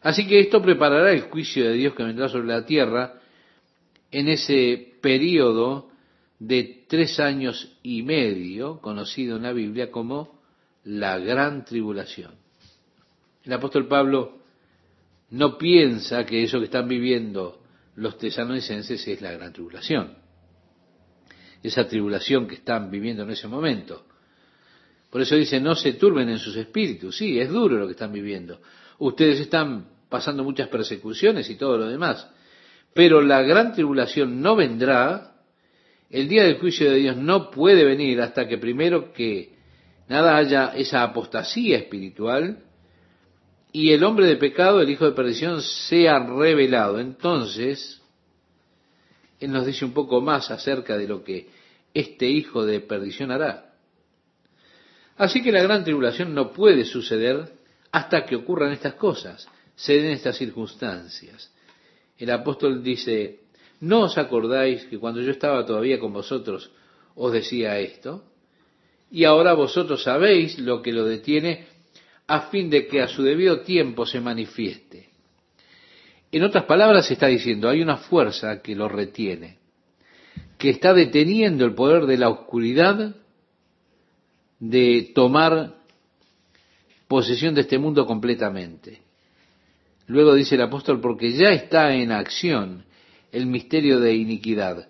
Así 0.00 0.26
que 0.26 0.40
esto 0.40 0.62
preparará 0.62 1.12
el 1.12 1.22
juicio 1.22 1.68
de 1.68 1.74
Dios 1.74 1.94
que 1.94 2.02
vendrá 2.02 2.30
sobre 2.30 2.48
la 2.48 2.64
tierra 2.64 3.20
en 4.10 4.28
ese 4.28 4.94
periodo 5.02 5.90
de 6.38 6.86
tres 6.88 7.20
años 7.20 7.76
y 7.82 8.02
medio, 8.02 8.80
conocido 8.80 9.36
en 9.36 9.42
la 9.42 9.52
Biblia 9.52 9.90
como 9.90 10.40
la 10.84 11.18
gran 11.18 11.66
tribulación. 11.66 12.39
El 13.44 13.52
apóstol 13.52 13.88
Pablo 13.88 14.40
no 15.30 15.56
piensa 15.56 16.26
que 16.26 16.42
eso 16.42 16.58
que 16.58 16.66
están 16.66 16.88
viviendo 16.88 17.62
los 17.96 18.18
tesalonicenses 18.18 19.06
es 19.06 19.20
la 19.20 19.32
gran 19.32 19.52
tribulación. 19.52 20.14
Esa 21.62 21.86
tribulación 21.86 22.46
que 22.46 22.56
están 22.56 22.90
viviendo 22.90 23.22
en 23.22 23.30
ese 23.30 23.46
momento. 23.46 24.06
Por 25.10 25.20
eso 25.20 25.36
dice, 25.36 25.60
no 25.60 25.74
se 25.74 25.94
turben 25.94 26.28
en 26.28 26.38
sus 26.38 26.56
espíritus. 26.56 27.16
Sí, 27.16 27.38
es 27.38 27.50
duro 27.50 27.76
lo 27.76 27.86
que 27.86 27.92
están 27.92 28.12
viviendo. 28.12 28.60
Ustedes 28.98 29.40
están 29.40 29.88
pasando 30.08 30.44
muchas 30.44 30.68
persecuciones 30.68 31.48
y 31.50 31.56
todo 31.56 31.76
lo 31.76 31.88
demás. 31.88 32.28
Pero 32.94 33.20
la 33.20 33.42
gran 33.42 33.72
tribulación 33.72 34.40
no 34.40 34.56
vendrá. 34.56 35.34
El 36.08 36.28
día 36.28 36.44
del 36.44 36.58
juicio 36.58 36.90
de 36.90 36.96
Dios 36.96 37.16
no 37.16 37.50
puede 37.50 37.84
venir 37.84 38.20
hasta 38.20 38.48
que 38.48 38.58
primero 38.58 39.12
que 39.12 39.54
nada 40.08 40.36
haya 40.36 40.72
esa 40.74 41.02
apostasía 41.02 41.78
espiritual 41.78 42.64
y 43.72 43.92
el 43.92 44.02
hombre 44.04 44.26
de 44.26 44.36
pecado, 44.36 44.80
el 44.80 44.90
hijo 44.90 45.04
de 45.04 45.12
perdición, 45.12 45.62
sea 45.62 46.18
revelado. 46.18 46.98
Entonces, 46.98 48.00
Él 49.38 49.52
nos 49.52 49.66
dice 49.66 49.84
un 49.84 49.92
poco 49.92 50.20
más 50.20 50.50
acerca 50.50 50.96
de 50.96 51.06
lo 51.06 51.22
que 51.22 51.48
este 51.94 52.28
hijo 52.28 52.64
de 52.64 52.80
perdición 52.80 53.30
hará. 53.30 53.74
Así 55.16 55.42
que 55.42 55.52
la 55.52 55.62
gran 55.62 55.84
tribulación 55.84 56.34
no 56.34 56.52
puede 56.52 56.84
suceder 56.84 57.52
hasta 57.92 58.24
que 58.24 58.36
ocurran 58.36 58.72
estas 58.72 58.94
cosas, 58.94 59.46
se 59.74 59.94
den 59.94 60.12
estas 60.12 60.36
circunstancias. 60.36 61.52
El 62.18 62.30
apóstol 62.30 62.82
dice, 62.82 63.40
¿no 63.80 64.02
os 64.02 64.18
acordáis 64.18 64.84
que 64.86 64.98
cuando 64.98 65.20
yo 65.20 65.30
estaba 65.30 65.64
todavía 65.66 65.98
con 65.98 66.12
vosotros 66.12 66.70
os 67.14 67.32
decía 67.32 67.78
esto? 67.78 68.24
Y 69.10 69.24
ahora 69.24 69.54
vosotros 69.54 70.04
sabéis 70.04 70.58
lo 70.58 70.82
que 70.82 70.92
lo 70.92 71.04
detiene 71.04 71.66
a 72.30 72.42
fin 72.42 72.70
de 72.70 72.86
que 72.86 73.02
a 73.02 73.08
su 73.08 73.24
debido 73.24 73.62
tiempo 73.62 74.06
se 74.06 74.20
manifieste. 74.20 75.08
En 76.30 76.44
otras 76.44 76.62
palabras, 76.62 77.10
está 77.10 77.26
diciendo, 77.26 77.68
hay 77.68 77.82
una 77.82 77.96
fuerza 77.96 78.62
que 78.62 78.76
lo 78.76 78.88
retiene, 78.88 79.58
que 80.56 80.70
está 80.70 80.94
deteniendo 80.94 81.64
el 81.64 81.74
poder 81.74 82.06
de 82.06 82.18
la 82.18 82.28
oscuridad 82.28 83.16
de 84.60 85.10
tomar 85.12 85.74
posesión 87.08 87.52
de 87.56 87.62
este 87.62 87.78
mundo 87.78 88.06
completamente. 88.06 89.00
Luego 90.06 90.32
dice 90.34 90.54
el 90.54 90.62
apóstol, 90.62 91.00
porque 91.00 91.32
ya 91.32 91.48
está 91.48 91.92
en 91.96 92.12
acción 92.12 92.84
el 93.32 93.46
misterio 93.46 93.98
de 93.98 94.14
iniquidad, 94.14 94.88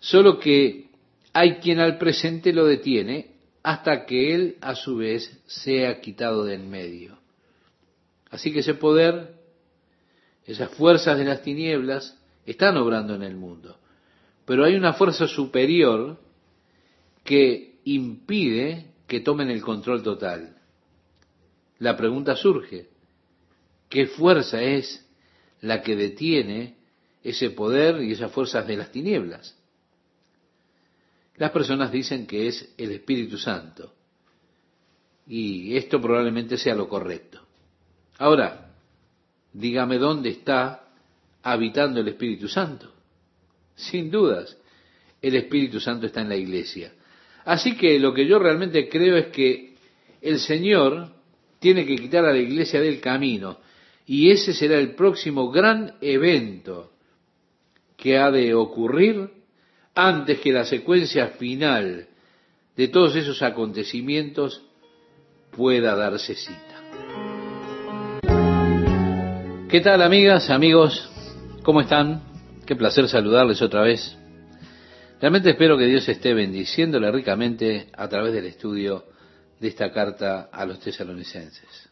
solo 0.00 0.38
que 0.38 0.86
hay 1.34 1.56
quien 1.56 1.80
al 1.80 1.98
presente 1.98 2.54
lo 2.54 2.64
detiene 2.64 3.37
hasta 3.62 4.06
que 4.06 4.34
Él 4.34 4.56
a 4.60 4.74
su 4.74 4.96
vez 4.96 5.40
sea 5.46 6.00
quitado 6.00 6.44
de 6.44 6.54
en 6.54 6.70
medio. 6.70 7.18
Así 8.30 8.52
que 8.52 8.60
ese 8.60 8.74
poder, 8.74 9.34
esas 10.46 10.70
fuerzas 10.70 11.18
de 11.18 11.24
las 11.24 11.42
tinieblas, 11.42 12.18
están 12.46 12.76
obrando 12.76 13.14
en 13.14 13.22
el 13.22 13.36
mundo. 13.36 13.78
Pero 14.44 14.64
hay 14.64 14.74
una 14.74 14.94
fuerza 14.94 15.26
superior 15.26 16.18
que 17.24 17.80
impide 17.84 18.86
que 19.06 19.20
tomen 19.20 19.50
el 19.50 19.62
control 19.62 20.02
total. 20.02 20.56
La 21.78 21.96
pregunta 21.96 22.36
surge, 22.36 22.88
¿qué 23.88 24.06
fuerza 24.06 24.62
es 24.62 25.06
la 25.60 25.82
que 25.82 25.96
detiene 25.96 26.76
ese 27.22 27.50
poder 27.50 28.02
y 28.02 28.12
esas 28.12 28.32
fuerzas 28.32 28.66
de 28.66 28.76
las 28.76 28.90
tinieblas? 28.90 29.57
Las 31.38 31.50
personas 31.52 31.92
dicen 31.92 32.26
que 32.26 32.48
es 32.48 32.74
el 32.76 32.90
Espíritu 32.90 33.38
Santo. 33.38 33.94
Y 35.26 35.76
esto 35.76 36.00
probablemente 36.00 36.56
sea 36.56 36.74
lo 36.74 36.88
correcto. 36.88 37.40
Ahora, 38.18 38.72
dígame 39.52 39.98
dónde 39.98 40.30
está 40.30 40.84
habitando 41.42 42.00
el 42.00 42.08
Espíritu 42.08 42.48
Santo. 42.48 42.92
Sin 43.76 44.10
dudas, 44.10 44.56
el 45.22 45.36
Espíritu 45.36 45.78
Santo 45.78 46.06
está 46.06 46.22
en 46.22 46.30
la 46.30 46.36
iglesia. 46.36 46.92
Así 47.44 47.76
que 47.76 47.98
lo 47.98 48.12
que 48.12 48.26
yo 48.26 48.38
realmente 48.38 48.88
creo 48.88 49.16
es 49.16 49.28
que 49.28 49.76
el 50.20 50.40
Señor 50.40 51.12
tiene 51.60 51.86
que 51.86 51.96
quitar 51.96 52.24
a 52.24 52.32
la 52.32 52.38
iglesia 52.38 52.80
del 52.80 53.00
camino. 53.00 53.58
Y 54.06 54.30
ese 54.30 54.52
será 54.52 54.78
el 54.78 54.94
próximo 54.94 55.50
gran 55.50 55.94
evento 56.00 56.92
que 57.96 58.18
ha 58.18 58.30
de 58.30 58.54
ocurrir 58.54 59.37
antes 59.98 60.38
que 60.38 60.52
la 60.52 60.64
secuencia 60.64 61.26
final 61.26 62.06
de 62.76 62.86
todos 62.86 63.16
esos 63.16 63.42
acontecimientos 63.42 64.62
pueda 65.50 65.96
darse 65.96 66.36
cita. 66.36 66.76
¿Qué 69.68 69.80
tal 69.80 70.00
amigas, 70.02 70.50
amigos? 70.50 71.10
¿Cómo 71.64 71.80
están? 71.80 72.22
Qué 72.64 72.76
placer 72.76 73.08
saludarles 73.08 73.60
otra 73.60 73.82
vez. 73.82 74.16
Realmente 75.20 75.50
espero 75.50 75.76
que 75.76 75.86
Dios 75.86 76.08
esté 76.08 76.32
bendiciéndole 76.32 77.10
ricamente 77.10 77.88
a 77.92 78.08
través 78.08 78.32
del 78.32 78.46
estudio 78.46 79.04
de 79.58 79.66
esta 79.66 79.90
carta 79.90 80.48
a 80.52 80.64
los 80.64 80.78
tesalonicenses. 80.78 81.90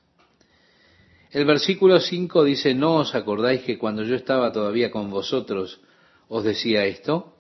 El 1.33 1.45
versículo 1.45 1.99
5 1.99 2.45
dice, 2.45 2.73
¿no 2.73 2.99
os 2.99 3.17
acordáis 3.17 3.63
que 3.63 3.77
cuando 3.77 4.05
yo 4.05 4.15
estaba 4.15 4.53
todavía 4.53 4.93
con 4.93 5.11
vosotros 5.11 5.81
os 6.29 6.45
decía 6.45 6.85
esto? 6.85 7.36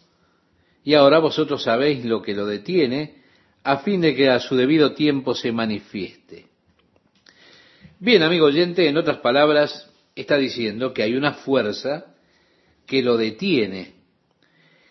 Y 0.86 0.94
ahora 0.94 1.18
vosotros 1.18 1.64
sabéis 1.64 2.02
lo 2.06 2.22
que 2.22 2.34
lo 2.34 2.46
detiene, 2.46 3.16
a 3.62 3.78
fin 3.80 4.00
de 4.00 4.14
que 4.14 4.30
a 4.30 4.40
su 4.40 4.56
debido 4.56 4.94
tiempo 4.94 5.34
se 5.34 5.52
manifieste. 5.52 6.46
Bien, 7.98 8.22
amigo 8.22 8.46
oyente, 8.46 8.88
en 8.88 8.96
otras 8.96 9.18
palabras, 9.18 9.90
está 10.14 10.38
diciendo 10.38 10.94
que 10.94 11.02
hay 11.02 11.14
una 11.14 11.34
fuerza 11.34 12.14
que 12.86 13.02
lo 13.02 13.18
detiene 13.18 13.96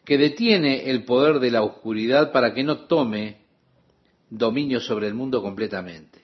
que 0.05 0.17
detiene 0.17 0.89
el 0.89 1.03
poder 1.03 1.39
de 1.39 1.51
la 1.51 1.63
oscuridad 1.63 2.31
para 2.31 2.53
que 2.53 2.63
no 2.63 2.85
tome 2.85 3.37
dominio 4.29 4.79
sobre 4.79 5.07
el 5.07 5.15
mundo 5.15 5.41
completamente. 5.41 6.19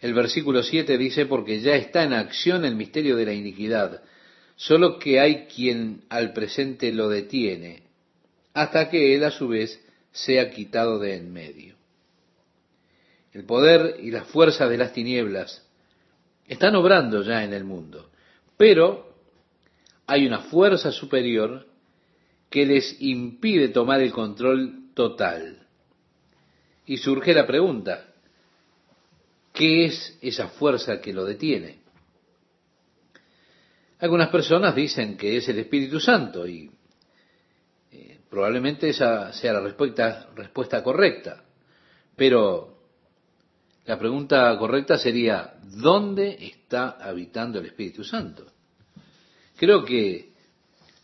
El 0.00 0.12
versículo 0.12 0.62
7 0.62 0.98
dice, 0.98 1.26
porque 1.26 1.60
ya 1.60 1.76
está 1.76 2.02
en 2.02 2.12
acción 2.12 2.64
el 2.64 2.74
misterio 2.74 3.16
de 3.16 3.24
la 3.24 3.32
iniquidad, 3.32 4.02
solo 4.56 4.98
que 4.98 5.20
hay 5.20 5.46
quien 5.46 6.02
al 6.10 6.32
presente 6.32 6.92
lo 6.92 7.08
detiene, 7.08 7.83
hasta 8.54 8.88
que 8.88 9.14
él 9.14 9.24
a 9.24 9.30
su 9.30 9.48
vez 9.48 9.84
sea 10.12 10.50
quitado 10.50 10.98
de 10.98 11.16
en 11.16 11.32
medio. 11.32 11.74
El 13.32 13.44
poder 13.44 13.96
y 14.00 14.12
la 14.12 14.24
fuerza 14.24 14.68
de 14.68 14.78
las 14.78 14.92
tinieblas 14.92 15.66
están 16.46 16.76
obrando 16.76 17.22
ya 17.22 17.42
en 17.42 17.52
el 17.52 17.64
mundo, 17.64 18.10
pero 18.56 19.12
hay 20.06 20.26
una 20.26 20.40
fuerza 20.42 20.92
superior 20.92 21.66
que 22.48 22.64
les 22.64 22.96
impide 23.00 23.68
tomar 23.70 24.00
el 24.00 24.12
control 24.12 24.90
total. 24.94 25.66
Y 26.86 26.98
surge 26.98 27.34
la 27.34 27.46
pregunta, 27.46 28.06
¿qué 29.52 29.86
es 29.86 30.16
esa 30.20 30.48
fuerza 30.48 31.00
que 31.00 31.12
lo 31.12 31.24
detiene? 31.24 31.78
Algunas 33.98 34.28
personas 34.28 34.76
dicen 34.76 35.16
que 35.16 35.38
es 35.38 35.48
el 35.48 35.58
Espíritu 35.58 35.98
Santo 35.98 36.46
y 36.46 36.70
probablemente 38.34 38.90
esa 38.90 39.32
sea 39.32 39.54
la 39.54 39.60
respuesta, 39.60 40.82
correcta. 40.82 41.44
Pero 42.14 42.78
la 43.86 43.98
pregunta 43.98 44.58
correcta 44.58 44.98
sería, 44.98 45.54
¿dónde 45.62 46.36
está 46.40 46.98
habitando 47.00 47.60
el 47.60 47.66
Espíritu 47.66 48.04
Santo? 48.04 48.44
Creo 49.56 49.84
que 49.84 50.32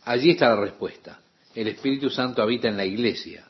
allí 0.03 0.31
está 0.31 0.49
la 0.49 0.61
respuesta 0.61 1.21
el 1.55 1.67
Espíritu 1.67 2.09
Santo 2.09 2.41
habita 2.41 2.67
en 2.67 2.77
la 2.77 2.85
iglesia. 2.85 3.47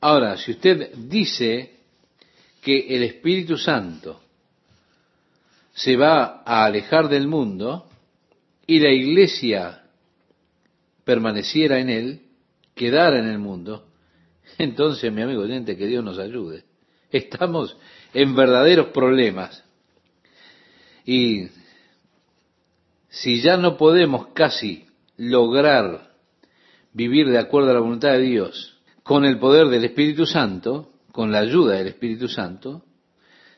Ahora, 0.00 0.36
si 0.36 0.52
usted 0.52 0.94
dice 0.94 1.76
que 2.60 2.96
el 2.96 3.02
Espíritu 3.04 3.56
Santo 3.56 4.20
se 5.72 5.96
va 5.96 6.42
a 6.44 6.64
alejar 6.64 7.08
del 7.08 7.28
mundo 7.28 7.88
y 8.66 8.80
la 8.80 8.90
iglesia 8.90 9.84
permaneciera 11.04 11.78
en 11.78 11.90
él, 11.90 12.20
quedara 12.76 13.18
en 13.18 13.26
el 13.26 13.38
mundo, 13.38 13.88
entonces, 14.58 15.12
mi 15.12 15.22
amigo 15.22 15.42
oyente, 15.42 15.76
que 15.76 15.86
Dios 15.86 16.04
nos 16.04 16.18
ayude. 16.18 16.64
Estamos 17.10 17.76
en 18.14 18.36
verdaderos 18.36 18.88
problemas. 18.88 19.64
Y 21.04 21.48
si 23.08 23.40
ya 23.40 23.56
no 23.56 23.76
podemos 23.76 24.28
casi 24.28 24.86
lograr 25.16 26.12
vivir 26.92 27.28
de 27.28 27.38
acuerdo 27.38 27.70
a 27.70 27.74
la 27.74 27.80
voluntad 27.80 28.12
de 28.12 28.20
Dios, 28.20 28.78
con 29.02 29.24
el 29.24 29.38
poder 29.38 29.68
del 29.68 29.84
Espíritu 29.84 30.26
Santo, 30.26 30.92
con 31.12 31.32
la 31.32 31.38
ayuda 31.38 31.76
del 31.76 31.88
Espíritu 31.88 32.28
Santo, 32.28 32.84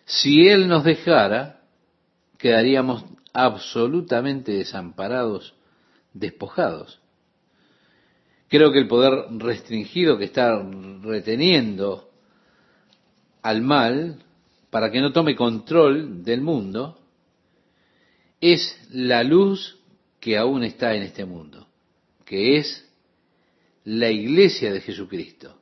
si 0.05 0.49
Él 0.49 0.69
nos 0.69 0.85
dejara, 0.85 1.63
quedaríamos 2.39 3.05
absolutamente 3.33 4.53
desamparados, 4.53 5.55
despojados. 6.13 7.01
Creo 8.49 8.73
que 8.73 8.79
el 8.79 8.89
poder 8.89 9.27
restringido 9.37 10.17
que 10.17 10.25
está 10.25 10.63
reteniendo 11.03 12.11
al 13.43 13.63
mal 13.63 14.25
para 14.71 14.91
que 14.91 15.01
no 15.01 15.13
tome 15.13 15.37
control 15.37 16.23
del 16.25 16.41
mundo 16.41 16.99
es 18.41 18.79
la 18.91 19.23
luz 19.23 19.79
que 20.21 20.37
aún 20.37 20.65
está 20.65 20.95
en 20.95 21.03
este 21.03 21.25
mundo, 21.25 21.69
que 22.25 22.57
es 22.57 22.89
la 23.85 24.11
iglesia 24.11 24.73
de 24.73 24.81
Jesucristo. 24.81 25.55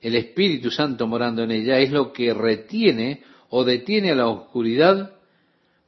El 0.00 0.14
Espíritu 0.14 0.70
Santo 0.70 1.06
morando 1.06 1.42
en 1.42 1.50
ella 1.50 1.78
es 1.78 1.90
lo 1.90 2.12
que 2.12 2.32
retiene 2.32 3.22
o 3.50 3.64
detiene 3.64 4.12
a 4.12 4.14
la 4.14 4.28
oscuridad 4.28 5.14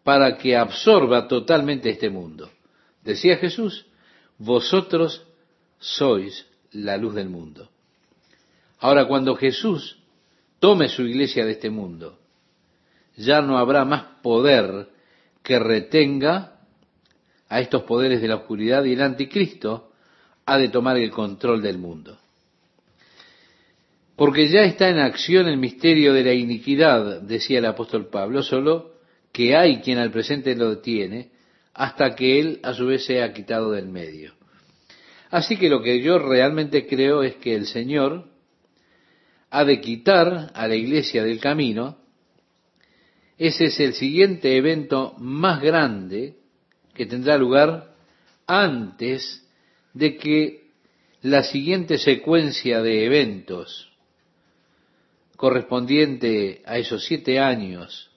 para 0.02 0.36
que 0.38 0.56
absorba 0.56 1.28
totalmente 1.28 1.90
este 1.90 2.10
mundo. 2.10 2.50
Decía 3.04 3.36
Jesús, 3.36 3.86
vosotros 4.38 5.26
sois 5.80 6.46
la 6.72 6.96
luz 6.96 7.14
del 7.14 7.28
mundo. 7.28 7.68
Ahora, 8.78 9.06
cuando 9.06 9.34
Jesús 9.34 9.98
tome 10.60 10.88
su 10.88 11.02
iglesia 11.02 11.44
de 11.44 11.52
este 11.52 11.70
mundo, 11.70 12.18
ya 13.16 13.42
no 13.42 13.58
habrá 13.58 13.84
más 13.84 14.02
poder 14.22 14.88
que 15.42 15.58
retenga 15.58 16.60
a 17.48 17.60
estos 17.60 17.82
poderes 17.82 18.22
de 18.22 18.28
la 18.28 18.36
oscuridad 18.36 18.84
y 18.84 18.92
el 18.92 19.02
anticristo 19.02 19.90
ha 20.46 20.58
de 20.58 20.68
tomar 20.68 20.96
el 20.96 21.10
control 21.10 21.62
del 21.62 21.78
mundo. 21.78 22.18
Porque 24.16 24.48
ya 24.48 24.62
está 24.62 24.88
en 24.90 24.98
acción 24.98 25.48
el 25.48 25.56
misterio 25.56 26.12
de 26.12 26.22
la 26.22 26.34
iniquidad, 26.34 27.22
decía 27.22 27.58
el 27.58 27.66
apóstol 27.66 28.08
Pablo, 28.08 28.42
solo 28.42 28.92
que 29.32 29.56
hay 29.56 29.80
quien 29.80 29.98
al 29.98 30.10
presente 30.10 30.54
lo 30.54 30.70
detiene 30.70 31.30
hasta 31.72 32.14
que 32.14 32.38
él 32.38 32.60
a 32.62 32.74
su 32.74 32.86
vez 32.86 33.04
sea 33.04 33.32
quitado 33.32 33.72
del 33.72 33.86
medio. 33.86 34.39
Así 35.30 35.56
que 35.56 35.68
lo 35.68 35.80
que 35.82 36.02
yo 36.02 36.18
realmente 36.18 36.86
creo 36.86 37.22
es 37.22 37.36
que 37.36 37.54
el 37.54 37.66
Señor 37.66 38.28
ha 39.50 39.64
de 39.64 39.80
quitar 39.80 40.50
a 40.54 40.68
la 40.68 40.74
iglesia 40.74 41.22
del 41.22 41.40
camino. 41.40 41.98
Ese 43.38 43.66
es 43.66 43.80
el 43.80 43.94
siguiente 43.94 44.56
evento 44.56 45.14
más 45.18 45.62
grande 45.62 46.36
que 46.94 47.06
tendrá 47.06 47.38
lugar 47.38 47.94
antes 48.46 49.46
de 49.94 50.16
que 50.16 50.70
la 51.22 51.42
siguiente 51.44 51.98
secuencia 51.98 52.82
de 52.82 53.04
eventos 53.04 53.90
correspondiente 55.36 56.62
a 56.66 56.76
esos 56.76 57.04
siete 57.04 57.38
años, 57.38 58.10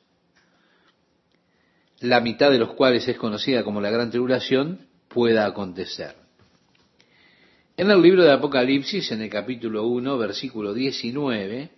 la 2.00 2.20
mitad 2.20 2.52
de 2.52 2.58
los 2.58 2.74
cuales 2.74 3.08
es 3.08 3.18
conocida 3.18 3.64
como 3.64 3.80
la 3.80 3.92
gran 3.92 4.10
tribulación, 4.10 4.88
pueda 5.08 5.46
acontecer. 5.46 6.23
En 7.76 7.90
el 7.90 8.02
libro 8.02 8.24
de 8.24 8.32
Apocalipsis, 8.32 9.12
en 9.12 9.22
el 9.22 9.30
capítulo 9.30 9.88
1, 9.88 10.18
versículo 10.18 10.74
19, 10.74 11.70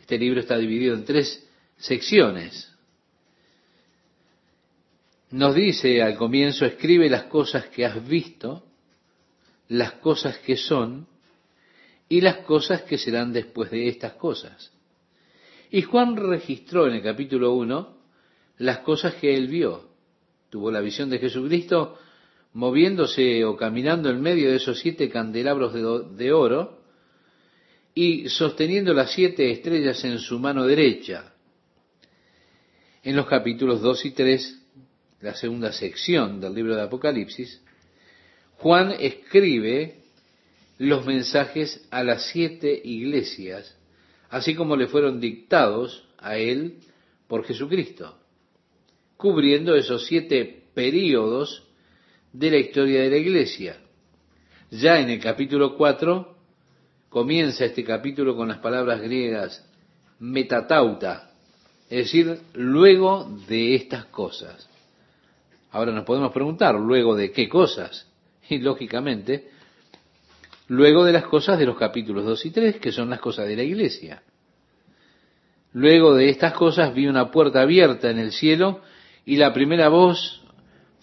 este 0.00 0.18
libro 0.18 0.40
está 0.40 0.56
dividido 0.56 0.94
en 0.94 1.04
tres 1.04 1.46
secciones 1.76 2.76
nos 5.30 5.54
dice 5.54 6.02
al 6.02 6.16
comienzo, 6.16 6.64
escribe 6.64 7.10
las 7.10 7.24
cosas 7.24 7.66
que 7.68 7.84
has 7.84 8.06
visto, 8.06 8.64
las 9.68 9.92
cosas 9.94 10.38
que 10.38 10.56
son, 10.56 11.06
y 12.08 12.20
las 12.20 12.38
cosas 12.38 12.82
que 12.82 12.98
serán 12.98 13.32
después 13.32 13.70
de 13.70 13.88
estas 13.88 14.12
cosas. 14.12 14.72
Y 15.70 15.82
Juan 15.82 16.16
registró 16.16 16.86
en 16.86 16.94
el 16.94 17.02
capítulo 17.02 17.54
1 17.54 17.96
las 18.58 18.78
cosas 18.78 19.14
que 19.14 19.34
él 19.34 19.48
vio. 19.48 19.88
Tuvo 20.48 20.70
la 20.70 20.80
visión 20.80 21.10
de 21.10 21.18
Jesucristo 21.18 21.98
moviéndose 22.56 23.44
o 23.44 23.54
caminando 23.54 24.08
en 24.08 24.22
medio 24.22 24.48
de 24.48 24.56
esos 24.56 24.80
siete 24.80 25.10
candelabros 25.10 25.74
de, 26.16 26.32
oro 26.32 26.80
y 27.94 28.30
sosteniendo 28.30 28.94
las 28.94 29.12
siete 29.12 29.50
estrellas 29.50 30.02
en 30.04 30.18
su 30.18 30.38
mano 30.38 30.64
derecha. 30.64 31.34
En 33.02 33.14
los 33.14 33.26
capítulos 33.26 33.82
2 33.82 34.06
y 34.06 34.10
3, 34.12 34.62
la 35.20 35.34
segunda 35.34 35.70
sección 35.70 36.40
del 36.40 36.54
libro 36.54 36.74
de 36.74 36.80
Apocalipsis, 36.80 37.60
Juan 38.56 38.94
escribe 39.00 39.98
los 40.78 41.04
mensajes 41.04 41.86
a 41.90 42.02
las 42.02 42.30
siete 42.30 42.80
iglesias, 42.82 43.76
así 44.30 44.54
como 44.54 44.76
le 44.76 44.86
fueron 44.86 45.20
dictados 45.20 46.08
a 46.16 46.38
él 46.38 46.78
por 47.28 47.44
Jesucristo, 47.44 48.18
cubriendo 49.18 49.74
esos 49.74 50.06
siete 50.06 50.62
períodos 50.72 51.66
de 52.38 52.50
la 52.50 52.58
historia 52.58 53.02
de 53.02 53.10
la 53.10 53.16
iglesia. 53.16 53.76
Ya 54.70 54.98
en 55.00 55.08
el 55.08 55.20
capítulo 55.20 55.74
4 55.76 56.36
comienza 57.08 57.64
este 57.64 57.82
capítulo 57.82 58.36
con 58.36 58.48
las 58.48 58.58
palabras 58.58 59.00
griegas 59.00 59.66
metatauta, 60.18 61.30
es 61.88 62.04
decir, 62.04 62.38
luego 62.54 63.30
de 63.48 63.74
estas 63.74 64.06
cosas. 64.06 64.68
Ahora 65.70 65.92
nos 65.92 66.04
podemos 66.04 66.32
preguntar, 66.32 66.74
¿luego 66.74 67.14
de 67.14 67.32
qué 67.32 67.48
cosas? 67.48 68.06
Y 68.48 68.58
lógicamente, 68.58 69.48
luego 70.68 71.04
de 71.04 71.12
las 71.12 71.24
cosas 71.24 71.58
de 71.58 71.66
los 71.66 71.76
capítulos 71.76 72.24
2 72.24 72.46
y 72.46 72.50
3, 72.50 72.76
que 72.76 72.92
son 72.92 73.10
las 73.10 73.18
cosas 73.18 73.48
de 73.48 73.56
la 73.56 73.64
iglesia. 73.64 74.22
Luego 75.72 76.14
de 76.14 76.28
estas 76.28 76.52
cosas 76.52 76.94
vi 76.94 77.08
una 77.08 77.30
puerta 77.30 77.62
abierta 77.62 78.08
en 78.10 78.18
el 78.18 78.30
cielo 78.30 78.82
y 79.24 79.36
la 79.36 79.52
primera 79.52 79.88
voz 79.88 80.45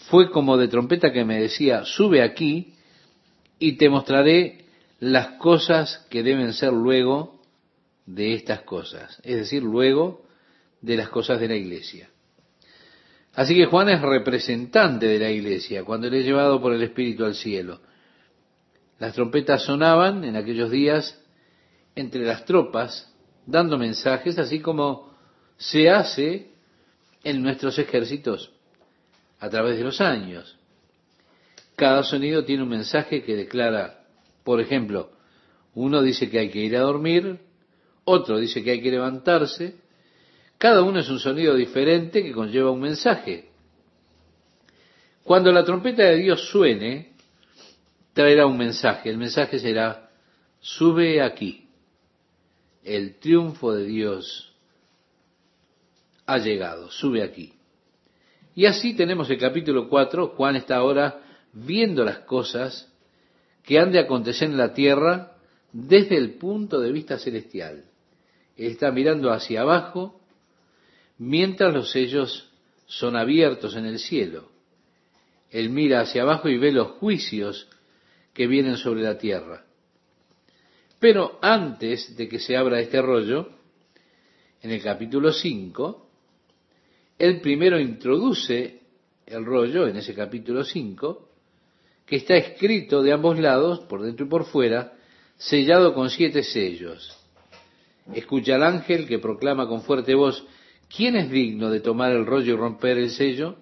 fue 0.10 0.32
como 0.32 0.58
de 0.58 0.68
trompeta 0.68 1.12
que 1.12 1.26
me 1.26 1.40
decía, 1.40 1.86
sube 1.86 2.22
aquí 2.22 2.74
y 3.60 3.74
te 3.74 3.90
mostraré 3.90 4.66
las 5.00 5.38
cosas 5.38 6.06
que 6.10 6.24
deben 6.24 6.54
ser 6.54 6.74
luego 6.74 7.42
de 8.06 8.34
estas 8.34 8.62
cosas, 8.62 9.20
es 9.24 9.38
decir, 9.38 9.64
luego 9.64 10.26
de 10.82 10.98
las 10.98 11.10
cosas 11.10 11.40
de 11.40 11.48
la 11.48 11.56
iglesia. 11.56 12.10
Así 13.34 13.56
que 13.56 13.66
Juan 13.66 13.90
es 13.90 14.02
representante 14.02 15.08
de 15.08 15.20
la 15.20 15.32
iglesia 15.32 15.84
cuando 15.84 16.10
le 16.10 16.20
he 16.20 16.24
llevado 16.24 16.62
por 16.62 16.74
el 16.74 16.84
Espíritu 16.84 17.26
al 17.26 17.36
cielo. 17.36 17.80
Las 19.00 19.14
trompetas 19.14 19.64
sonaban 19.64 20.24
en 20.24 20.36
aquellos 20.36 20.70
días 20.70 21.20
entre 21.96 22.26
las 22.26 22.46
tropas, 22.46 23.12
dando 23.46 23.78
mensajes, 23.78 24.38
así 24.38 24.60
como 24.60 25.14
se 25.58 25.90
hace 25.90 26.52
en 27.24 27.42
nuestros 27.42 27.80
ejércitos 27.80 28.53
a 29.44 29.50
través 29.50 29.78
de 29.78 29.84
los 29.84 30.00
años. 30.00 30.58
Cada 31.76 32.04
sonido 32.04 32.46
tiene 32.46 32.64
un 32.64 32.70
mensaje 32.70 33.24
que 33.24 33.36
declara, 33.36 34.06
por 34.46 34.62
ejemplo, 34.62 35.12
uno 35.74 36.02
dice 36.02 36.30
que 36.30 36.40
hay 36.40 36.50
que 36.50 36.60
ir 36.60 36.78
a 36.78 36.80
dormir, 36.80 37.40
otro 38.06 38.40
dice 38.40 38.64
que 38.64 38.72
hay 38.72 38.82
que 38.82 38.90
levantarse, 38.90 39.76
cada 40.58 40.82
uno 40.82 41.02
es 41.02 41.10
un 41.10 41.20
sonido 41.20 41.56
diferente 41.56 42.24
que 42.24 42.32
conlleva 42.32 42.72
un 42.72 42.80
mensaje. 42.80 43.50
Cuando 45.26 45.52
la 45.52 45.66
trompeta 45.66 46.04
de 46.04 46.20
Dios 46.20 46.48
suene, 46.48 47.12
traerá 48.14 48.46
un 48.46 48.58
mensaje. 48.58 49.10
El 49.10 49.18
mensaje 49.18 49.60
será, 49.60 50.10
sube 50.62 51.22
aquí. 51.22 51.68
El 52.82 53.20
triunfo 53.20 53.74
de 53.74 53.84
Dios 53.84 54.54
ha 56.28 56.38
llegado, 56.38 56.90
sube 56.92 57.22
aquí. 57.22 57.54
Y 58.56 58.66
así 58.66 58.94
tenemos 58.96 59.30
el 59.30 59.40
capítulo 59.40 59.90
4, 59.90 60.34
Juan 60.36 60.56
está 60.56 60.78
ahora 60.78 61.22
viendo 61.54 62.04
las 62.04 62.20
cosas 62.20 62.92
que 63.64 63.80
han 63.80 63.92
de 63.92 64.00
acontecer 64.00 64.50
en 64.50 64.58
la 64.58 64.74
tierra 64.74 65.38
desde 65.72 66.18
el 66.18 66.36
punto 66.36 66.80
de 66.80 66.92
vista 66.92 67.18
celestial. 67.18 67.86
Él 68.56 68.72
está 68.72 68.92
mirando 68.92 69.32
hacia 69.32 69.62
abajo 69.62 70.22
mientras 71.18 71.74
los 71.74 71.92
sellos 71.92 72.50
son 72.86 73.16
abiertos 73.16 73.76
en 73.76 73.86
el 73.86 73.98
cielo. 73.98 74.50
Él 75.50 75.70
mira 75.70 76.02
hacia 76.02 76.24
abajo 76.24 76.50
y 76.50 76.58
ve 76.58 76.72
los 76.72 76.92
juicios 77.00 77.68
que 78.34 78.48
vienen 78.48 78.78
sobre 78.78 79.04
la 79.04 79.18
tierra. 79.18 79.66
Pero 81.00 81.40
antes 81.42 82.16
de 82.16 82.28
que 82.28 82.40
se 82.40 82.56
abra 82.56 82.80
este 82.80 83.02
rollo, 83.02 83.50
en 84.62 84.72
el 84.72 84.82
capítulo 84.82 85.32
5, 85.32 86.03
él 87.24 87.40
primero 87.40 87.80
introduce 87.80 88.82
el 89.26 89.46
rollo 89.46 89.88
en 89.88 89.96
ese 89.96 90.14
capítulo 90.14 90.66
5, 90.66 91.30
que 92.06 92.18
está 92.18 92.36
escrito 92.36 93.02
de 93.02 93.14
ambos 93.14 93.40
lados, 93.40 93.80
por 93.82 94.02
dentro 94.02 94.26
y 94.26 94.30
por 94.30 94.44
fuera, 94.44 94.92
sellado 95.38 95.94
con 95.94 96.10
siete 96.10 96.44
sellos. 96.44 97.18
Escucha 98.14 98.56
al 98.56 98.64
ángel 98.64 99.08
que 99.08 99.20
proclama 99.20 99.70
con 99.70 99.84
fuerte 99.84 100.14
voz, 100.16 100.46
¿Quién 100.94 101.16
es 101.16 101.32
digno 101.32 101.70
de 101.72 101.80
tomar 101.80 102.12
el 102.12 102.26
rollo 102.26 102.56
y 102.56 102.58
romper 102.58 102.98
el 102.98 103.10
sello? 103.10 103.56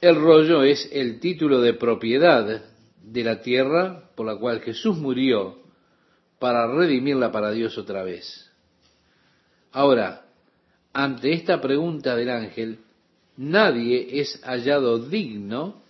El 0.00 0.16
rollo 0.16 0.62
es 0.62 0.88
el 0.92 1.20
título 1.20 1.60
de 1.60 1.74
propiedad 1.74 2.64
de 3.02 3.22
la 3.22 3.42
tierra 3.42 4.10
por 4.16 4.24
la 4.24 4.36
cual 4.36 4.60
Jesús 4.62 4.96
murió 4.96 5.58
para 6.38 6.66
redimirla 6.66 7.30
para 7.30 7.50
Dios 7.50 7.76
otra 7.76 8.02
vez. 8.02 8.50
Ahora, 9.72 10.23
ante 10.94 11.32
esta 11.32 11.60
pregunta 11.60 12.14
del 12.14 12.30
ángel, 12.30 12.78
nadie 13.36 14.20
es 14.20 14.40
hallado 14.44 15.00
digno, 15.00 15.82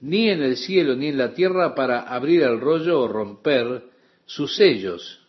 ni 0.00 0.30
en 0.30 0.42
el 0.42 0.56
cielo 0.56 0.94
ni 0.94 1.08
en 1.08 1.18
la 1.18 1.34
tierra, 1.34 1.74
para 1.74 2.02
abrir 2.02 2.42
el 2.42 2.60
rollo 2.60 3.00
o 3.02 3.08
romper 3.08 3.82
sus 4.24 4.54
sellos. 4.56 5.20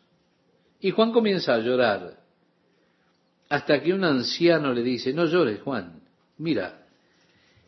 Y 0.79 0.91
Juan 0.91 1.11
comienza 1.11 1.55
a 1.55 1.59
llorar 1.59 2.23
hasta 3.49 3.81
que 3.81 3.93
un 3.93 4.03
anciano 4.03 4.73
le 4.73 4.81
dice, 4.81 5.13
no 5.13 5.25
llores 5.25 5.61
Juan, 5.61 6.01
mira, 6.37 6.85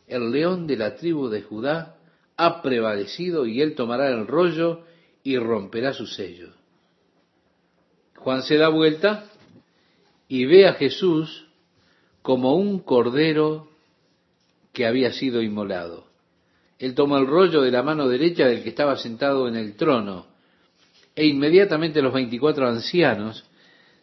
el 0.06 0.30
león 0.30 0.66
de 0.66 0.76
la 0.76 0.96
tribu 0.96 1.28
de 1.28 1.42
Judá 1.42 1.96
ha 2.36 2.62
prevalecido 2.62 3.46
y 3.46 3.60
él 3.60 3.74
tomará 3.74 4.08
el 4.08 4.26
rollo 4.26 4.84
y 5.22 5.36
romperá 5.38 5.92
su 5.92 6.06
sello. 6.06 6.50
Juan 8.16 8.42
se 8.42 8.56
da 8.56 8.68
vuelta 8.68 9.24
y 10.28 10.44
ve 10.46 10.66
a 10.66 10.74
Jesús 10.74 11.45
como 12.26 12.56
un 12.56 12.80
cordero 12.80 13.68
que 14.72 14.84
había 14.84 15.12
sido 15.12 15.42
inmolado. 15.42 16.08
Él 16.76 16.92
toma 16.96 17.20
el 17.20 17.26
rollo 17.28 17.62
de 17.62 17.70
la 17.70 17.84
mano 17.84 18.08
derecha 18.08 18.48
del 18.48 18.64
que 18.64 18.70
estaba 18.70 18.96
sentado 18.96 19.46
en 19.46 19.54
el 19.54 19.76
trono 19.76 20.26
e 21.14 21.24
inmediatamente 21.24 22.02
los 22.02 22.12
veinticuatro 22.12 22.66
ancianos 22.66 23.44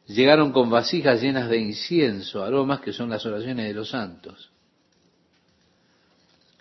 llegaron 0.07 0.53
con 0.53 0.69
vasijas 0.69 1.21
llenas 1.21 1.49
de 1.49 1.57
incienso, 1.57 2.45
aromas 2.45 2.79
que 2.79 2.93
son 2.93 3.09
las 3.09 3.25
oraciones 3.25 3.67
de 3.67 3.73
los 3.73 3.89
santos. 3.89 4.51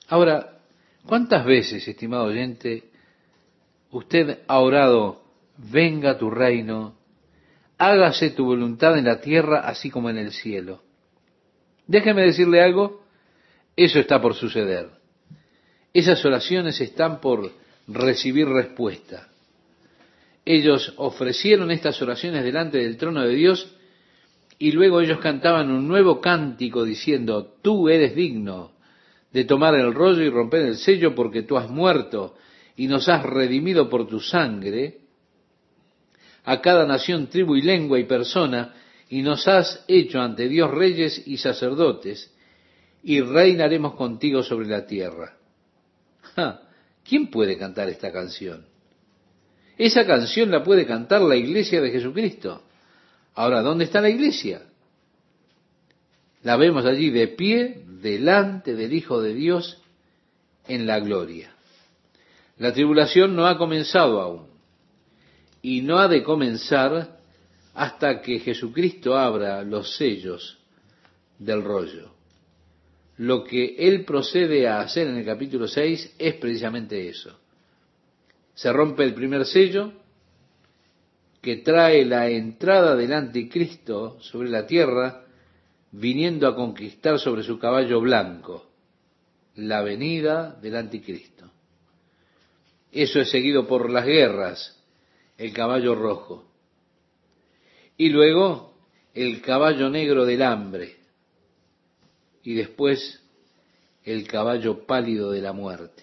Ahora, 0.08 0.58
¿cuántas 1.06 1.44
veces, 1.44 1.86
estimado 1.86 2.24
oyente, 2.24 2.90
usted 3.92 4.40
ha 4.48 4.58
orado, 4.58 5.22
venga 5.58 6.18
tu 6.18 6.28
reino, 6.28 6.96
hágase 7.78 8.30
tu 8.30 8.46
voluntad 8.46 8.98
en 8.98 9.04
la 9.04 9.20
tierra 9.20 9.60
así 9.60 9.90
como 9.90 10.10
en 10.10 10.18
el 10.18 10.32
cielo? 10.32 10.82
Déjeme 11.86 12.22
decirle 12.22 12.62
algo, 12.62 13.02
eso 13.76 13.98
está 13.98 14.20
por 14.20 14.34
suceder. 14.34 14.90
Esas 15.92 16.24
oraciones 16.24 16.80
están 16.80 17.20
por 17.20 17.52
recibir 17.86 18.48
respuesta 18.48 19.28
ellos 20.44 20.92
ofrecieron 20.96 21.70
estas 21.70 22.00
oraciones 22.02 22.42
delante 22.44 22.78
del 22.78 22.96
trono 22.96 23.22
de 23.22 23.34
Dios 23.34 23.74
y 24.58 24.72
luego 24.72 25.00
ellos 25.00 25.18
cantaban 25.18 25.70
un 25.70 25.86
nuevo 25.86 26.20
cántico 26.20 26.84
diciendo, 26.84 27.54
tú 27.62 27.88
eres 27.88 28.14
digno 28.14 28.72
de 29.32 29.44
tomar 29.44 29.74
el 29.74 29.94
rollo 29.94 30.22
y 30.22 30.30
romper 30.30 30.66
el 30.66 30.76
sello 30.76 31.14
porque 31.14 31.42
tú 31.42 31.56
has 31.56 31.70
muerto 31.70 32.36
y 32.76 32.86
nos 32.86 33.08
has 33.08 33.24
redimido 33.24 33.88
por 33.88 34.06
tu 34.06 34.20
sangre 34.20 34.98
a 36.44 36.60
cada 36.60 36.86
nación, 36.86 37.28
tribu 37.28 37.54
y 37.56 37.62
lengua 37.62 37.98
y 37.98 38.04
persona 38.04 38.74
y 39.12 39.20
nos 39.20 39.46
has 39.46 39.84
hecho 39.88 40.22
ante 40.22 40.48
Dios 40.48 40.70
reyes 40.70 41.24
y 41.26 41.36
sacerdotes 41.36 42.32
y 43.02 43.20
reinaremos 43.20 43.94
contigo 43.94 44.42
sobre 44.42 44.66
la 44.66 44.86
tierra. 44.86 45.36
¿Quién 47.04 47.30
puede 47.30 47.58
cantar 47.58 47.90
esta 47.90 48.10
canción? 48.10 48.64
Esa 49.76 50.06
canción 50.06 50.50
la 50.50 50.64
puede 50.64 50.86
cantar 50.86 51.20
la 51.20 51.36
iglesia 51.36 51.82
de 51.82 51.90
Jesucristo. 51.90 52.62
Ahora, 53.34 53.60
¿dónde 53.60 53.84
está 53.84 54.00
la 54.00 54.08
iglesia? 54.08 54.62
La 56.42 56.56
vemos 56.56 56.86
allí 56.86 57.10
de 57.10 57.28
pie 57.28 57.84
delante 58.00 58.74
del 58.74 58.94
Hijo 58.94 59.20
de 59.20 59.34
Dios 59.34 59.82
en 60.66 60.86
la 60.86 61.00
gloria. 61.00 61.52
La 62.56 62.72
tribulación 62.72 63.36
no 63.36 63.46
ha 63.46 63.58
comenzado 63.58 64.22
aún. 64.22 64.46
y 65.60 65.82
no 65.82 65.98
ha 65.98 66.08
de 66.08 66.22
comenzar 66.22 67.21
hasta 67.74 68.20
que 68.20 68.38
Jesucristo 68.38 69.16
abra 69.16 69.62
los 69.62 69.96
sellos 69.96 70.58
del 71.38 71.62
rollo. 71.62 72.12
Lo 73.18 73.44
que 73.44 73.76
él 73.78 74.04
procede 74.04 74.66
a 74.66 74.80
hacer 74.80 75.08
en 75.08 75.16
el 75.16 75.24
capítulo 75.24 75.68
6 75.68 76.16
es 76.18 76.34
precisamente 76.34 77.08
eso. 77.08 77.38
Se 78.54 78.72
rompe 78.72 79.04
el 79.04 79.14
primer 79.14 79.46
sello 79.46 79.92
que 81.40 81.56
trae 81.56 82.04
la 82.04 82.28
entrada 82.28 82.94
del 82.94 83.12
anticristo 83.12 84.18
sobre 84.20 84.48
la 84.48 84.66
tierra, 84.66 85.24
viniendo 85.90 86.46
a 86.46 86.54
conquistar 86.54 87.18
sobre 87.18 87.42
su 87.42 87.58
caballo 87.58 88.00
blanco 88.00 88.72
la 89.56 89.82
venida 89.82 90.52
del 90.62 90.76
anticristo. 90.76 91.50
Eso 92.90 93.20
es 93.20 93.30
seguido 93.30 93.66
por 93.66 93.90
las 93.90 94.06
guerras, 94.06 94.78
el 95.36 95.52
caballo 95.52 95.94
rojo. 95.94 96.51
Y 97.96 98.08
luego 98.08 98.74
el 99.14 99.40
caballo 99.42 99.88
negro 99.88 100.24
del 100.24 100.42
hambre. 100.42 100.96
Y 102.42 102.54
después 102.54 103.20
el 104.04 104.26
caballo 104.26 104.86
pálido 104.86 105.30
de 105.30 105.42
la 105.42 105.52
muerte. 105.52 106.02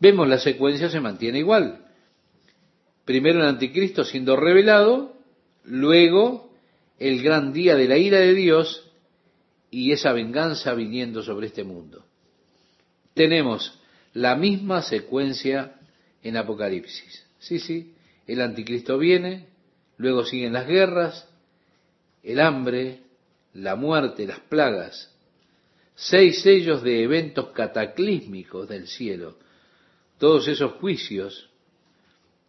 Vemos 0.00 0.26
la 0.28 0.38
secuencia 0.38 0.88
se 0.88 1.00
mantiene 1.00 1.38
igual. 1.38 1.86
Primero 3.04 3.40
el 3.40 3.46
anticristo 3.46 4.04
siendo 4.04 4.36
revelado, 4.36 5.16
luego 5.64 6.52
el 6.98 7.22
gran 7.22 7.52
día 7.52 7.76
de 7.76 7.88
la 7.88 7.98
ira 7.98 8.18
de 8.18 8.34
Dios 8.34 8.90
y 9.70 9.92
esa 9.92 10.12
venganza 10.12 10.74
viniendo 10.74 11.22
sobre 11.22 11.48
este 11.48 11.64
mundo. 11.64 12.04
Tenemos 13.14 13.78
la 14.12 14.36
misma 14.36 14.82
secuencia 14.82 15.74
en 16.22 16.36
Apocalipsis. 16.36 17.26
Sí, 17.38 17.58
sí, 17.58 17.94
el 18.26 18.40
anticristo 18.40 18.98
viene, 18.98 19.48
luego 20.02 20.24
siguen 20.24 20.52
las 20.52 20.66
guerras, 20.66 21.28
el 22.24 22.40
hambre, 22.40 23.02
la 23.54 23.76
muerte, 23.76 24.26
las 24.26 24.40
plagas, 24.40 25.14
seis 25.94 26.42
sellos 26.42 26.82
de 26.82 27.04
eventos 27.04 27.50
cataclísmicos 27.50 28.68
del 28.68 28.88
cielo, 28.88 29.38
todos 30.18 30.48
esos 30.48 30.72
juicios 30.72 31.48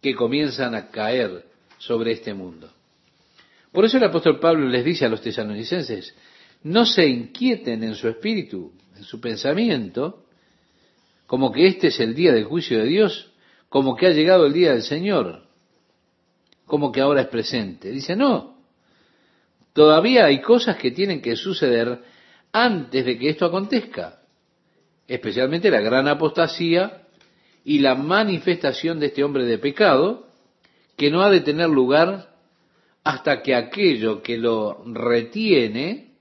que 0.01 0.15
comienzan 0.15 0.73
a 0.73 0.89
caer 0.89 1.45
sobre 1.77 2.13
este 2.13 2.33
mundo. 2.33 2.71
Por 3.71 3.85
eso 3.85 3.97
el 3.97 4.03
apóstol 4.03 4.39
Pablo 4.39 4.67
les 4.67 4.83
dice 4.83 5.05
a 5.05 5.09
los 5.09 5.21
tesalonicenses, 5.21 6.15
no 6.63 6.87
se 6.87 7.07
inquieten 7.07 7.83
en 7.83 7.93
su 7.93 8.07
espíritu, 8.07 8.71
en 8.95 9.03
su 9.03 9.21
pensamiento, 9.21 10.25
como 11.27 11.51
que 11.51 11.67
este 11.67 11.87
es 11.87 11.99
el 11.99 12.15
día 12.15 12.33
del 12.33 12.45
juicio 12.45 12.79
de 12.79 12.85
Dios, 12.85 13.31
como 13.69 13.95
que 13.95 14.07
ha 14.07 14.11
llegado 14.11 14.47
el 14.47 14.53
día 14.53 14.71
del 14.71 14.81
Señor, 14.83 15.52
como 16.65 16.91
que 16.91 17.01
ahora 17.01 17.21
es 17.21 17.27
presente. 17.27 17.91
Dice, 17.91 18.15
no, 18.15 18.57
todavía 19.73 20.25
hay 20.25 20.41
cosas 20.41 20.77
que 20.77 20.91
tienen 20.91 21.21
que 21.21 21.35
suceder 21.35 22.01
antes 22.51 23.05
de 23.05 23.17
que 23.17 23.29
esto 23.29 23.45
acontezca, 23.45 24.21
especialmente 25.07 25.71
la 25.71 25.81
gran 25.81 26.07
apostasía 26.07 27.07
y 27.65 27.79
la 27.79 27.95
manifestación 27.95 28.99
de 28.99 29.07
este 29.07 29.23
hombre 29.23 29.45
de 29.45 29.57
pecado, 29.57 30.27
que 30.95 31.09
no 31.09 31.23
ha 31.23 31.31
de 31.31 31.41
tener 31.41 31.69
lugar 31.69 32.33
hasta 33.03 33.41
que 33.41 33.55
aquello 33.55 34.21
que 34.21 34.37
lo 34.37 34.83
retiene 34.85 36.13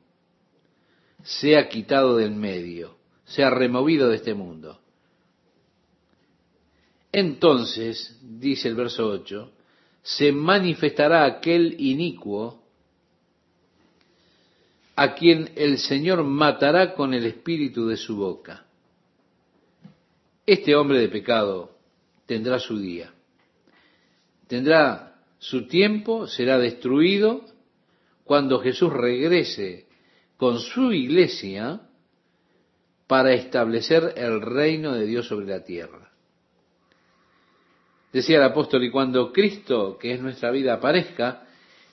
sea 1.23 1.69
quitado 1.69 2.17
del 2.17 2.33
medio, 2.33 2.97
sea 3.25 3.51
removido 3.51 4.09
de 4.09 4.17
este 4.17 4.35
mundo. 4.35 4.81
Entonces, 7.13 8.19
dice 8.23 8.69
el 8.69 8.75
verso 8.75 9.07
8, 9.07 9.53
se 10.03 10.33
manifestará 10.33 11.25
aquel 11.25 11.77
inicuo 11.79 12.63
a 14.97 15.15
quien 15.15 15.51
el 15.57 15.79
Señor 15.79 16.25
matará 16.25 16.95
con 16.95 17.15
el 17.15 17.25
espíritu 17.25 17.87
de 17.87 17.97
su 17.97 18.17
boca. 18.17 18.67
Este 20.45 20.75
hombre 20.75 20.99
de 20.99 21.09
pecado 21.09 21.77
tendrá 22.27 22.59
su 22.59 22.79
día, 22.79 23.13
tendrá 24.49 25.21
su 25.39 25.67
tiempo, 25.67 26.27
será 26.27 26.59
destruido 26.59 27.45
cuando 28.25 28.61
Jesús 28.61 28.93
regrese 28.93 29.87
con 30.37 30.59
su 30.59 30.93
iglesia 30.93 31.81
para 33.07 33.33
establecer 33.33 34.15
el 34.17 34.41
reino 34.41 34.95
de 34.95 35.07
Dios 35.07 35.27
sobre 35.27 35.47
la 35.47 35.65
tierra. 35.65 36.12
Decía 38.13 38.37
el 38.37 38.45
apóstol, 38.45 38.85
y 38.85 38.91
cuando 38.91 39.33
Cristo, 39.33 39.97
que 39.99 40.13
es 40.13 40.21
nuestra 40.21 40.51
vida, 40.51 40.75
aparezca, 40.75 41.45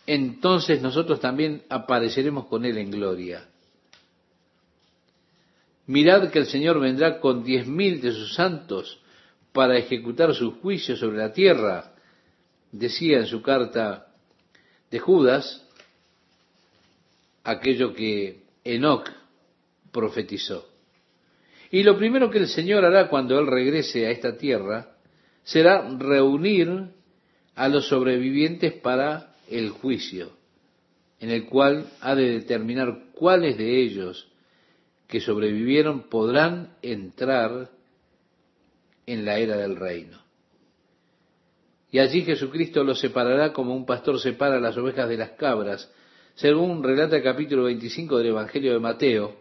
entonces 0.05 0.82
nosotros 0.82 1.20
también 1.20 1.63
apareceremos 1.70 2.47
con 2.47 2.65
Él 2.65 2.78
en 2.78 2.91
gloria. 2.91 3.47
Mirad 5.88 6.30
que 6.30 6.39
el 6.39 6.45
Señor 6.45 6.80
vendrá 6.80 7.20
con 7.20 7.43
diez 7.43 7.65
mil 7.65 8.01
de 8.01 8.11
sus 8.11 8.36
santos 8.36 8.99
para 9.53 9.78
ejecutar 9.78 10.36
su 10.36 10.59
juicio 10.59 10.95
sobre 10.97 11.17
la 11.17 11.32
tierra, 11.32 11.93
decía 12.72 13.20
en 13.20 13.26
su 13.26 13.41
carta 13.41 14.07
de 14.91 14.99
Judas, 14.99 15.65
aquello 17.43 17.93
que 17.93 18.43
Enoch 18.63 19.09
profetizó. 19.91 20.67
Y 21.72 21.84
lo 21.84 21.97
primero 21.97 22.30
que 22.30 22.39
el 22.39 22.47
Señor 22.47 22.84
hará 22.84 23.09
cuando 23.09 23.39
Él 23.39 23.47
regrese 23.47 24.05
a 24.05 24.11
esta 24.11 24.38
tierra 24.38 24.95
será 25.50 25.82
reunir 25.97 26.91
a 27.56 27.68
los 27.70 27.88
sobrevivientes 27.88 28.74
para 28.74 29.34
el 29.50 29.70
juicio, 29.70 30.32
en 31.20 31.32
el 31.32 31.47
cual 31.47 31.89
ha 32.02 32.14
de 32.14 32.30
determinar 32.30 33.06
cuáles 33.14 33.58
de 33.58 33.82
ellos 33.82 34.28
que 35.08 35.20
sobrevivieron 35.20 36.04
podrán 36.04 36.76
entrar 36.84 37.72
en 39.08 39.26
la 39.26 39.39
era 39.39 39.58
del 39.58 39.76
reino. 39.76 40.20
Y 41.91 41.97
allí 41.97 42.22
Jesucristo 42.22 42.84
los 42.84 43.00
separará 43.00 43.52
como 43.52 43.76
un 43.76 43.88
pastor 43.88 44.20
separa 44.20 44.60
las 44.60 44.78
ovejas 44.78 45.10
de 45.10 45.18
las 45.18 45.32
cabras, 45.32 45.91
según 46.36 46.84
relata 46.84 47.18
el 47.18 47.24
capítulo 47.24 47.64
25 47.64 48.20
del 48.20 48.28
Evangelio 48.28 48.74
de 48.74 48.80
Mateo, 48.80 49.36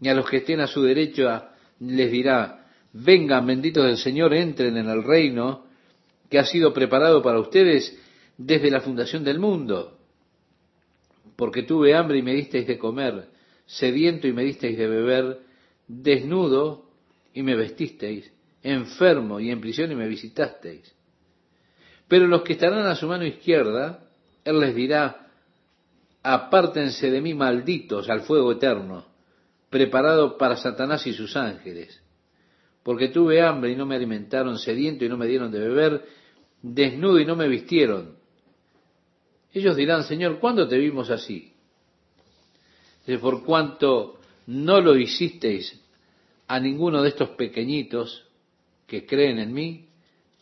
y 0.00 0.08
a 0.08 0.14
los 0.14 0.28
que 0.28 0.38
estén 0.38 0.60
a 0.60 0.66
su 0.66 0.82
derecha 0.82 1.50
les 1.80 2.10
dirá, 2.10 2.61
vengan 2.92 3.46
benditos 3.46 3.84
del 3.84 3.96
Señor, 3.96 4.34
entren 4.34 4.76
en 4.76 4.88
el 4.88 5.02
reino 5.02 5.64
que 6.28 6.38
ha 6.38 6.44
sido 6.44 6.72
preparado 6.72 7.22
para 7.22 7.40
ustedes 7.40 7.98
desde 8.36 8.70
la 8.70 8.80
fundación 8.80 9.24
del 9.24 9.38
mundo. 9.38 9.98
Porque 11.36 11.62
tuve 11.62 11.94
hambre 11.94 12.18
y 12.18 12.22
me 12.22 12.34
disteis 12.34 12.66
de 12.66 12.78
comer, 12.78 13.28
sediento 13.66 14.26
y 14.26 14.32
me 14.32 14.44
disteis 14.44 14.76
de 14.76 14.86
beber, 14.86 15.40
desnudo 15.88 16.90
y 17.34 17.42
me 17.42 17.56
vestisteis, 17.56 18.30
enfermo 18.62 19.40
y 19.40 19.50
en 19.50 19.60
prisión 19.60 19.90
y 19.90 19.94
me 19.94 20.08
visitasteis. 20.08 20.94
Pero 22.08 22.26
los 22.26 22.42
que 22.42 22.54
estarán 22.54 22.86
a 22.86 22.94
su 22.94 23.06
mano 23.06 23.24
izquierda, 23.24 24.06
Él 24.44 24.60
les 24.60 24.74
dirá, 24.74 25.28
apártense 26.22 27.10
de 27.10 27.20
mí 27.20 27.32
malditos 27.32 28.10
al 28.10 28.20
fuego 28.22 28.52
eterno, 28.52 29.06
preparado 29.70 30.36
para 30.36 30.56
Satanás 30.56 31.06
y 31.06 31.14
sus 31.14 31.36
ángeles 31.36 32.01
porque 32.82 33.08
tuve 33.08 33.42
hambre 33.42 33.72
y 33.72 33.76
no 33.76 33.86
me 33.86 33.96
alimentaron, 33.96 34.58
sediento 34.58 35.04
y 35.04 35.08
no 35.08 35.16
me 35.16 35.26
dieron 35.26 35.52
de 35.52 35.60
beber, 35.60 36.04
desnudo 36.62 37.20
y 37.20 37.24
no 37.24 37.36
me 37.36 37.48
vistieron. 37.48 38.16
Ellos 39.52 39.76
dirán, 39.76 40.04
Señor, 40.04 40.38
¿cuándo 40.38 40.66
te 40.66 40.78
vimos 40.78 41.10
así? 41.10 41.50
por 43.20 43.44
cuanto 43.44 44.20
no 44.46 44.80
lo 44.80 44.96
hicisteis 44.96 45.78
a 46.46 46.60
ninguno 46.60 47.02
de 47.02 47.08
estos 47.08 47.30
pequeñitos 47.30 48.24
que 48.86 49.04
creen 49.04 49.38
en 49.38 49.52
mí, 49.52 49.86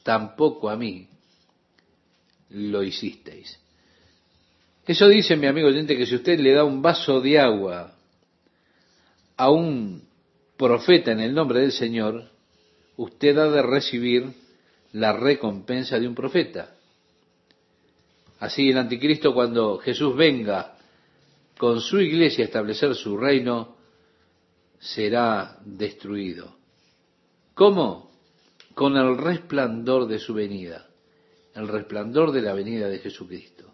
tampoco 0.02 0.68
a 0.68 0.76
mí 0.76 1.08
lo 2.50 2.82
hicisteis. 2.82 3.58
Eso 4.86 5.08
dice 5.08 5.36
mi 5.36 5.46
amigo 5.46 5.68
oyente 5.68 5.96
que 5.96 6.06
si 6.06 6.16
usted 6.16 6.38
le 6.38 6.52
da 6.52 6.64
un 6.64 6.82
vaso 6.82 7.20
de 7.20 7.38
agua 7.38 7.94
a 9.36 9.50
un 9.50 10.09
profeta 10.60 11.12
en 11.12 11.20
el 11.20 11.34
nombre 11.34 11.60
del 11.60 11.72
Señor, 11.72 12.28
usted 12.98 13.36
ha 13.38 13.50
de 13.50 13.62
recibir 13.62 14.30
la 14.92 15.14
recompensa 15.14 15.98
de 15.98 16.06
un 16.06 16.14
profeta. 16.14 16.76
Así 18.40 18.68
el 18.68 18.76
anticristo 18.76 19.32
cuando 19.32 19.78
Jesús 19.78 20.14
venga 20.14 20.76
con 21.56 21.80
su 21.80 21.98
iglesia 21.98 22.44
a 22.44 22.48
establecer 22.48 22.94
su 22.94 23.16
reino, 23.16 23.76
será 24.78 25.58
destruido. 25.64 26.56
¿Cómo? 27.54 28.10
Con 28.74 28.98
el 28.98 29.16
resplandor 29.16 30.06
de 30.08 30.18
su 30.18 30.34
venida, 30.34 30.88
el 31.54 31.68
resplandor 31.68 32.32
de 32.32 32.42
la 32.42 32.52
venida 32.52 32.86
de 32.88 32.98
Jesucristo. 32.98 33.69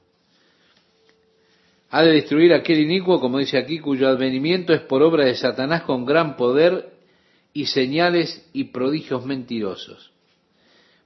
Ha 1.90 2.02
de 2.02 2.12
destruir 2.12 2.52
aquel 2.52 2.80
inicuo, 2.80 3.20
como 3.20 3.38
dice 3.38 3.58
aquí, 3.58 3.78
cuyo 3.78 4.08
advenimiento 4.08 4.72
es 4.72 4.80
por 4.80 5.02
obra 5.02 5.24
de 5.24 5.34
Satanás 5.34 5.82
con 5.82 6.04
gran 6.04 6.36
poder 6.36 6.92
y 7.52 7.66
señales 7.66 8.46
y 8.52 8.64
prodigios 8.64 9.24
mentirosos, 9.24 10.12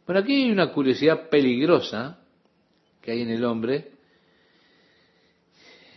Bueno, 0.04 0.22
aquí 0.22 0.44
hay 0.44 0.50
una 0.50 0.72
curiosidad 0.72 1.28
peligrosa 1.28 2.18
que 3.00 3.12
hay 3.12 3.22
en 3.22 3.30
el 3.30 3.44
hombre, 3.44 3.92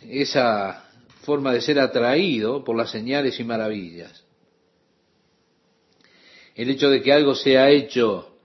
esa 0.08 0.86
forma 1.24 1.54
de 1.54 1.62
ser 1.62 1.80
atraído 1.80 2.64
por 2.64 2.76
las 2.76 2.92
señales 2.92 3.40
y 3.40 3.44
maravillas. 3.44 4.24
El 6.56 6.70
hecho 6.70 6.90
de 6.90 7.02
que 7.02 7.12
algo 7.12 7.34
sea 7.34 7.70
hecho 7.72 8.38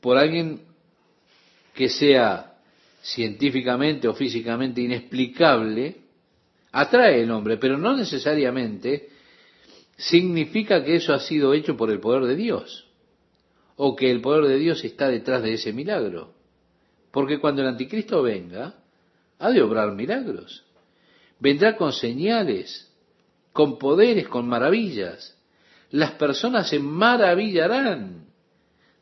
por 0.00 0.16
alguien 0.16 0.60
que 1.74 1.88
sea 1.88 2.55
científicamente 3.14 4.08
o 4.08 4.14
físicamente 4.14 4.80
inexplicable, 4.80 5.96
atrae 6.72 7.22
el 7.22 7.30
hombre, 7.30 7.56
pero 7.56 7.78
no 7.78 7.96
necesariamente 7.96 9.08
significa 9.96 10.82
que 10.84 10.96
eso 10.96 11.14
ha 11.14 11.20
sido 11.20 11.54
hecho 11.54 11.76
por 11.76 11.90
el 11.90 12.00
poder 12.00 12.24
de 12.24 12.36
Dios 12.36 12.86
o 13.76 13.94
que 13.94 14.10
el 14.10 14.20
poder 14.20 14.46
de 14.46 14.58
Dios 14.58 14.84
está 14.84 15.08
detrás 15.08 15.42
de 15.42 15.54
ese 15.54 15.72
milagro. 15.72 16.34
Porque 17.12 17.38
cuando 17.38 17.62
el 17.62 17.68
anticristo 17.68 18.22
venga, 18.22 18.74
ha 19.38 19.50
de 19.50 19.62
obrar 19.62 19.92
milagros. 19.92 20.64
Vendrá 21.38 21.76
con 21.76 21.92
señales, 21.92 22.90
con 23.52 23.78
poderes, 23.78 24.26
con 24.28 24.48
maravillas. 24.48 25.38
Las 25.90 26.12
personas 26.12 26.68
se 26.68 26.78
maravillarán 26.78 28.26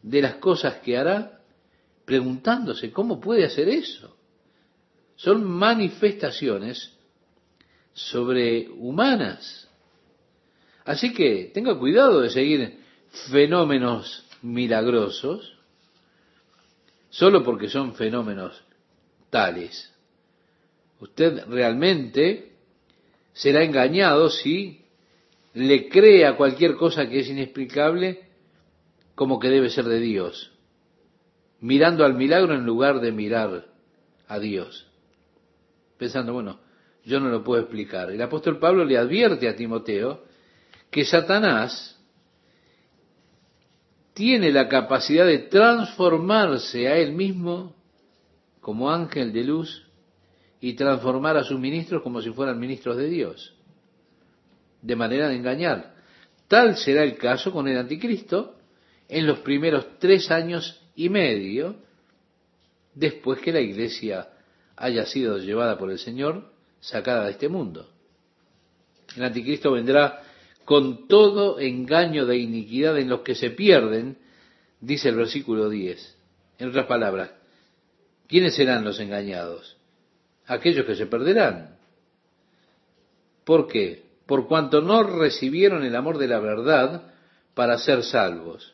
de 0.02 0.20
las 0.20 0.34
cosas 0.34 0.74
que 0.80 0.98
hará, 0.98 1.33
preguntándose 2.04 2.92
cómo 2.92 3.20
puede 3.20 3.44
hacer 3.44 3.68
eso. 3.68 4.16
Son 5.16 5.44
manifestaciones 5.44 6.92
sobrehumanas. 7.92 9.68
Así 10.84 11.12
que 11.12 11.50
tenga 11.54 11.78
cuidado 11.78 12.20
de 12.20 12.30
seguir 12.30 12.78
fenómenos 13.30 14.24
milagrosos 14.42 15.54
solo 17.10 17.44
porque 17.44 17.68
son 17.68 17.94
fenómenos 17.94 18.62
tales. 19.30 19.92
Usted 21.00 21.44
realmente 21.48 22.52
será 23.32 23.62
engañado 23.62 24.30
si 24.30 24.84
le 25.54 25.88
cree 25.88 26.26
a 26.26 26.36
cualquier 26.36 26.74
cosa 26.74 27.08
que 27.08 27.20
es 27.20 27.28
inexplicable 27.28 28.28
como 29.14 29.38
que 29.38 29.48
debe 29.48 29.70
ser 29.70 29.84
de 29.84 30.00
Dios, 30.00 30.50
mirando 31.64 32.04
al 32.04 32.12
milagro 32.12 32.54
en 32.54 32.66
lugar 32.66 33.00
de 33.00 33.10
mirar 33.10 33.64
a 34.28 34.38
Dios. 34.38 34.86
Pensando, 35.96 36.34
bueno, 36.34 36.60
yo 37.06 37.20
no 37.20 37.30
lo 37.30 37.42
puedo 37.42 37.62
explicar. 37.62 38.10
El 38.10 38.20
apóstol 38.20 38.58
Pablo 38.58 38.84
le 38.84 38.98
advierte 38.98 39.48
a 39.48 39.56
Timoteo 39.56 40.24
que 40.90 41.06
Satanás 41.06 41.98
tiene 44.12 44.52
la 44.52 44.68
capacidad 44.68 45.24
de 45.24 45.38
transformarse 45.38 46.86
a 46.86 46.98
él 46.98 47.12
mismo 47.12 47.74
como 48.60 48.90
ángel 48.90 49.32
de 49.32 49.44
luz 49.44 49.88
y 50.60 50.74
transformar 50.74 51.38
a 51.38 51.44
sus 51.44 51.58
ministros 51.58 52.02
como 52.02 52.20
si 52.20 52.30
fueran 52.30 52.60
ministros 52.60 52.98
de 52.98 53.08
Dios, 53.08 53.54
de 54.82 54.96
manera 54.96 55.28
de 55.28 55.36
engañar. 55.36 55.94
Tal 56.46 56.76
será 56.76 57.04
el 57.04 57.16
caso 57.16 57.52
con 57.52 57.66
el 57.68 57.78
anticristo 57.78 58.58
en 59.08 59.26
los 59.26 59.38
primeros 59.38 59.98
tres 59.98 60.30
años 60.30 60.83
y 60.94 61.08
medio 61.08 61.76
después 62.94 63.40
que 63.40 63.52
la 63.52 63.60
iglesia 63.60 64.28
haya 64.76 65.06
sido 65.06 65.38
llevada 65.38 65.78
por 65.78 65.90
el 65.90 65.98
Señor 65.98 66.50
sacada 66.80 67.24
de 67.24 67.32
este 67.32 67.48
mundo. 67.48 67.88
El 69.16 69.24
anticristo 69.24 69.72
vendrá 69.72 70.22
con 70.64 71.08
todo 71.08 71.58
engaño 71.60 72.26
de 72.26 72.38
iniquidad 72.38 72.98
en 72.98 73.08
los 73.08 73.20
que 73.20 73.34
se 73.34 73.50
pierden, 73.50 74.18
dice 74.80 75.10
el 75.10 75.16
versículo 75.16 75.68
10. 75.68 76.16
En 76.58 76.68
otras 76.68 76.86
palabras, 76.86 77.30
¿quiénes 78.28 78.54
serán 78.54 78.84
los 78.84 78.98
engañados? 79.00 79.76
Aquellos 80.46 80.86
que 80.86 80.94
se 80.94 81.06
perderán. 81.06 81.76
¿Por 83.44 83.68
qué? 83.68 84.04
Por 84.26 84.48
cuanto 84.48 84.80
no 84.80 85.02
recibieron 85.02 85.84
el 85.84 85.94
amor 85.96 86.18
de 86.18 86.28
la 86.28 86.40
verdad 86.40 87.12
para 87.54 87.78
ser 87.78 88.02
salvos. 88.02 88.73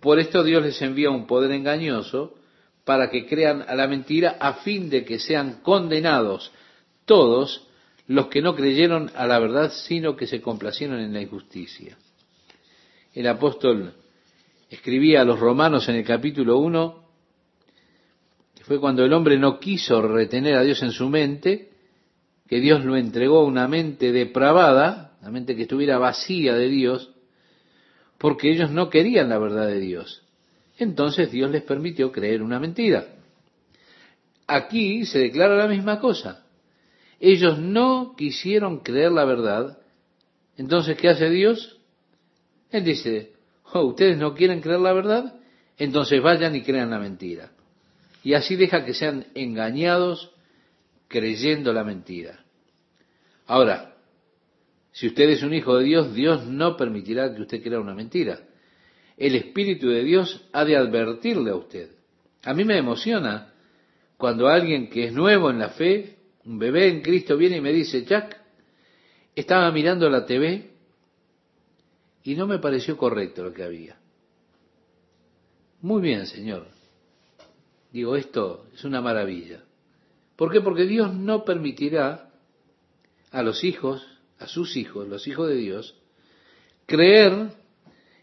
Por 0.00 0.18
esto 0.18 0.42
Dios 0.42 0.62
les 0.62 0.80
envía 0.82 1.10
un 1.10 1.26
poder 1.26 1.52
engañoso 1.52 2.34
para 2.84 3.10
que 3.10 3.26
crean 3.26 3.62
a 3.68 3.74
la 3.74 3.86
mentira 3.86 4.36
a 4.40 4.54
fin 4.54 4.88
de 4.88 5.04
que 5.04 5.18
sean 5.18 5.60
condenados 5.62 6.50
todos 7.04 7.66
los 8.06 8.26
que 8.26 8.42
no 8.42 8.56
creyeron 8.56 9.10
a 9.14 9.26
la 9.26 9.38
verdad, 9.38 9.70
sino 9.72 10.16
que 10.16 10.26
se 10.26 10.40
complacieron 10.40 10.98
en 10.98 11.12
la 11.12 11.20
injusticia. 11.20 11.96
El 13.14 13.26
apóstol 13.26 13.92
escribía 14.68 15.20
a 15.20 15.24
los 15.24 15.38
romanos 15.38 15.88
en 15.88 15.96
el 15.96 16.04
capítulo 16.04 16.58
1, 16.58 17.04
que 18.56 18.64
fue 18.64 18.80
cuando 18.80 19.04
el 19.04 19.12
hombre 19.12 19.38
no 19.38 19.60
quiso 19.60 20.00
retener 20.02 20.56
a 20.56 20.62
Dios 20.62 20.82
en 20.82 20.92
su 20.92 21.08
mente, 21.08 21.70
que 22.48 22.60
Dios 22.60 22.84
lo 22.84 22.96
entregó 22.96 23.40
a 23.40 23.44
una 23.44 23.68
mente 23.68 24.10
depravada, 24.12 25.16
una 25.20 25.30
mente 25.30 25.54
que 25.54 25.62
estuviera 25.62 25.98
vacía 25.98 26.54
de 26.54 26.68
Dios, 26.68 27.10
porque 28.20 28.50
ellos 28.50 28.70
no 28.70 28.90
querían 28.90 29.30
la 29.30 29.38
verdad 29.38 29.66
de 29.66 29.80
Dios. 29.80 30.22
Entonces 30.76 31.32
Dios 31.32 31.50
les 31.50 31.62
permitió 31.62 32.12
creer 32.12 32.42
una 32.42 32.60
mentira. 32.60 33.06
Aquí 34.46 35.06
se 35.06 35.20
declara 35.20 35.56
la 35.56 35.66
misma 35.66 36.00
cosa. 36.00 36.44
Ellos 37.18 37.58
no 37.58 38.14
quisieron 38.18 38.80
creer 38.80 39.12
la 39.12 39.24
verdad. 39.24 39.78
Entonces, 40.58 40.98
¿qué 40.98 41.08
hace 41.08 41.30
Dios? 41.30 41.78
Él 42.70 42.84
dice, 42.84 43.32
oh, 43.72 43.84
ustedes 43.84 44.18
no 44.18 44.34
quieren 44.34 44.60
creer 44.60 44.80
la 44.80 44.92
verdad, 44.92 45.40
entonces 45.78 46.22
vayan 46.22 46.54
y 46.54 46.60
crean 46.60 46.90
la 46.90 46.98
mentira. 46.98 47.52
Y 48.22 48.34
así 48.34 48.54
deja 48.54 48.84
que 48.84 48.92
sean 48.92 49.28
engañados 49.34 50.30
creyendo 51.08 51.72
la 51.72 51.84
mentira. 51.84 52.44
Ahora, 53.46 53.94
si 54.92 55.06
usted 55.06 55.28
es 55.30 55.42
un 55.42 55.54
hijo 55.54 55.76
de 55.76 55.84
Dios, 55.84 56.14
Dios 56.14 56.46
no 56.46 56.76
permitirá 56.76 57.34
que 57.34 57.42
usted 57.42 57.62
crea 57.62 57.80
una 57.80 57.94
mentira. 57.94 58.40
El 59.16 59.34
Espíritu 59.34 59.88
de 59.88 60.02
Dios 60.02 60.48
ha 60.52 60.64
de 60.64 60.76
advertirle 60.76 61.50
a 61.50 61.56
usted. 61.56 61.90
A 62.42 62.54
mí 62.54 62.64
me 62.64 62.78
emociona 62.78 63.52
cuando 64.16 64.48
alguien 64.48 64.88
que 64.88 65.06
es 65.06 65.12
nuevo 65.12 65.50
en 65.50 65.58
la 65.58 65.70
fe 65.70 66.16
un 66.44 66.58
bebé 66.58 66.88
en 66.88 67.02
Cristo 67.02 67.36
viene 67.36 67.58
y 67.58 67.60
me 67.60 67.72
dice, 67.72 68.04
Jack, 68.04 68.40
estaba 69.34 69.70
mirando 69.70 70.08
la 70.08 70.24
TV 70.24 70.70
y 72.22 72.34
no 72.34 72.46
me 72.46 72.58
pareció 72.58 72.96
correcto 72.96 73.44
lo 73.44 73.52
que 73.52 73.62
había. 73.62 73.98
Muy 75.82 76.02
bien, 76.02 76.26
Señor. 76.26 76.66
Digo, 77.92 78.16
esto 78.16 78.66
es 78.74 78.84
una 78.84 79.00
maravilla. 79.00 79.62
¿Por 80.36 80.52
qué? 80.52 80.60
Porque 80.60 80.84
Dios 80.84 81.14
no 81.14 81.44
permitirá 81.44 82.30
a 83.30 83.42
los 83.42 83.64
hijos, 83.64 84.06
a 84.40 84.48
sus 84.48 84.76
hijos, 84.76 85.06
los 85.06 85.28
hijos 85.28 85.48
de 85.48 85.56
Dios, 85.56 85.94
creer 86.86 87.52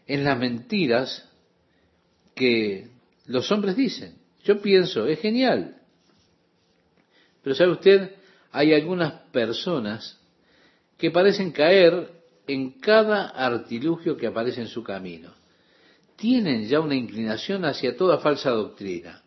en 0.06 0.24
las 0.24 0.38
mentiras 0.38 1.28
que 2.34 2.88
los 3.26 3.50
hombres 3.52 3.76
dicen. 3.76 4.16
Yo 4.44 4.60
pienso, 4.60 5.06
es 5.06 5.20
genial. 5.20 5.76
Pero 7.42 7.54
¿sabe 7.54 7.72
usted? 7.72 8.12
Hay 8.50 8.74
algunas 8.74 9.12
personas 9.30 10.18
que 10.96 11.10
parecen 11.10 11.52
caer 11.52 12.10
en 12.46 12.72
cada 12.80 13.28
artilugio 13.28 14.16
que 14.16 14.26
aparece 14.26 14.60
en 14.60 14.68
su 14.68 14.82
camino. 14.82 15.32
Tienen 16.16 16.66
ya 16.66 16.80
una 16.80 16.96
inclinación 16.96 17.64
hacia 17.64 17.96
toda 17.96 18.18
falsa 18.18 18.50
doctrina. 18.50 19.22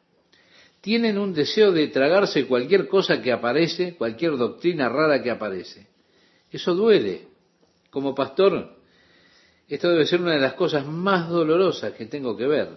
Tienen 0.81 1.17
un 1.17 1.33
deseo 1.33 1.71
de 1.71 1.87
tragarse 1.87 2.47
cualquier 2.47 2.87
cosa 2.87 3.21
que 3.21 3.31
aparece, 3.31 3.95
cualquier 3.95 4.35
doctrina 4.35 4.89
rara 4.89 5.21
que 5.21 5.31
aparece. 5.31 5.90
Eso 6.51 6.75
duele. 6.75 7.27
Como 7.89 8.13
pastor, 8.13 8.77
esto 9.67 9.89
debe 9.89 10.05
ser 10.05 10.21
una 10.21 10.33
de 10.33 10.39
las 10.39 10.53
cosas 10.53 10.85
más 10.85 11.29
dolorosas 11.29 11.93
que 11.93 12.05
tengo 12.05 12.35
que 12.35 12.47
ver. 12.47 12.69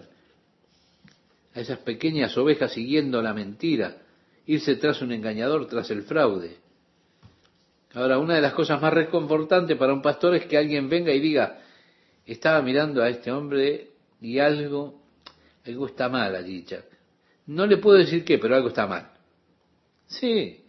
A 1.53 1.59
esas 1.59 1.79
pequeñas 1.79 2.37
ovejas 2.37 2.73
siguiendo 2.73 3.21
la 3.21 3.33
mentira, 3.33 3.97
irse 4.45 4.75
tras 4.75 5.01
un 5.01 5.11
engañador, 5.11 5.67
tras 5.67 5.89
el 5.91 6.03
fraude. 6.03 6.57
Ahora, 7.93 8.17
una 8.17 8.35
de 8.35 8.41
las 8.41 8.53
cosas 8.53 8.81
más 8.81 8.93
reconfortantes 8.93 9.77
para 9.77 9.93
un 9.93 10.01
pastor 10.01 10.35
es 10.35 10.45
que 10.47 10.57
alguien 10.57 10.89
venga 10.89 11.13
y 11.13 11.19
diga, 11.19 11.61
estaba 12.25 12.61
mirando 12.61 13.01
a 13.01 13.09
este 13.09 13.31
hombre 13.31 13.91
y 14.19 14.39
algo, 14.39 15.01
algo 15.65 15.85
está 15.87 16.09
mal 16.09 16.35
allí, 16.35 16.65
Chuck. 16.65 16.83
No 17.47 17.65
le 17.65 17.77
puedo 17.77 17.97
decir 17.97 18.25
qué, 18.25 18.37
pero 18.37 18.55
algo 18.55 18.69
está 18.69 18.87
mal. 18.87 19.11
Sí. 20.07 20.64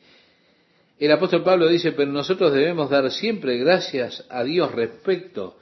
El 0.98 1.12
apóstol 1.12 1.42
Pablo 1.42 1.68
dice, 1.68 1.92
pero 1.92 2.10
nosotros 2.10 2.52
debemos 2.52 2.88
dar 2.88 3.10
siempre 3.10 3.58
gracias 3.58 4.24
a 4.30 4.42
Dios 4.42 4.72
respecto 4.72 5.58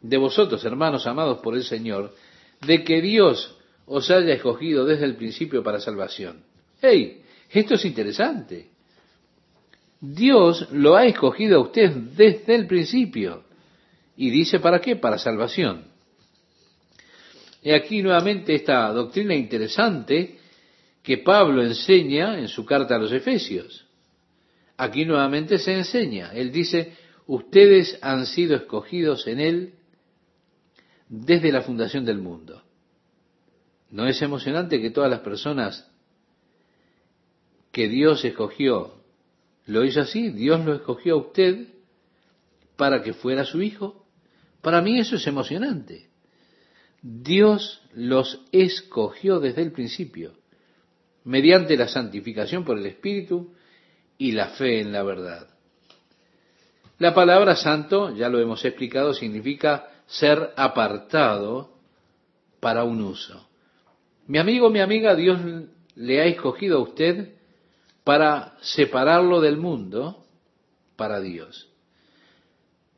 de 0.00 0.16
vosotros, 0.16 0.64
hermanos 0.64 1.06
amados 1.06 1.38
por 1.38 1.54
el 1.54 1.64
Señor, 1.64 2.14
de 2.66 2.84
que 2.84 3.02
Dios 3.02 3.56
os 3.86 4.10
haya 4.10 4.32
escogido 4.32 4.84
desde 4.84 5.04
el 5.04 5.16
principio 5.16 5.62
para 5.62 5.80
salvación. 5.80 6.42
¡Hey! 6.80 7.22
Esto 7.50 7.74
es 7.74 7.84
interesante. 7.84 8.68
Dios 10.00 10.68
lo 10.72 10.96
ha 10.96 11.06
escogido 11.06 11.58
a 11.58 11.62
usted 11.62 11.90
desde 11.90 12.54
el 12.54 12.66
principio. 12.66 13.44
Y 14.16 14.30
dice, 14.30 14.60
¿para 14.60 14.80
qué? 14.80 14.96
Para 14.96 15.18
salvación. 15.18 15.84
He 17.62 17.74
aquí 17.74 18.02
nuevamente 18.02 18.54
esta 18.54 18.92
doctrina 18.92 19.34
interesante 19.34 20.38
que 21.02 21.18
Pablo 21.18 21.62
enseña 21.62 22.38
en 22.38 22.48
su 22.48 22.64
carta 22.64 22.96
a 22.96 22.98
los 22.98 23.12
Efesios. 23.12 23.87
Aquí 24.78 25.04
nuevamente 25.04 25.58
se 25.58 25.74
enseña. 25.74 26.30
Él 26.32 26.52
dice, 26.52 26.94
ustedes 27.26 27.98
han 28.00 28.26
sido 28.26 28.54
escogidos 28.54 29.26
en 29.26 29.40
Él 29.40 29.74
desde 31.08 31.50
la 31.50 31.62
fundación 31.62 32.04
del 32.04 32.18
mundo. 32.18 32.62
¿No 33.90 34.06
es 34.06 34.22
emocionante 34.22 34.80
que 34.80 34.90
todas 34.90 35.10
las 35.10 35.20
personas 35.20 35.90
que 37.72 37.88
Dios 37.88 38.24
escogió 38.24 38.94
lo 39.66 39.84
hizo 39.84 40.00
así? 40.00 40.30
Dios 40.30 40.64
lo 40.64 40.74
escogió 40.74 41.14
a 41.14 41.18
usted 41.18 41.66
para 42.76 43.02
que 43.02 43.14
fuera 43.14 43.44
su 43.44 43.60
hijo. 43.60 44.06
Para 44.62 44.80
mí 44.80 45.00
eso 45.00 45.16
es 45.16 45.26
emocionante. 45.26 46.08
Dios 47.02 47.82
los 47.94 48.44
escogió 48.52 49.40
desde 49.40 49.62
el 49.62 49.72
principio, 49.72 50.34
mediante 51.24 51.76
la 51.76 51.88
santificación 51.88 52.64
por 52.64 52.78
el 52.78 52.86
Espíritu 52.86 53.54
y 54.18 54.32
la 54.32 54.48
fe 54.48 54.80
en 54.80 54.92
la 54.92 55.02
verdad. 55.02 55.48
La 56.98 57.14
palabra 57.14 57.54
santo, 57.54 58.14
ya 58.14 58.28
lo 58.28 58.40
hemos 58.40 58.64
explicado, 58.64 59.14
significa 59.14 59.88
ser 60.06 60.52
apartado 60.56 61.70
para 62.58 62.82
un 62.82 63.00
uso. 63.00 63.48
Mi 64.26 64.38
amigo, 64.38 64.68
mi 64.68 64.80
amiga, 64.80 65.14
Dios 65.14 65.38
le 65.94 66.20
ha 66.20 66.24
escogido 66.24 66.78
a 66.78 66.82
usted 66.82 67.34
para 68.02 68.56
separarlo 68.60 69.40
del 69.40 69.58
mundo 69.58 70.24
para 70.96 71.20
Dios, 71.20 71.68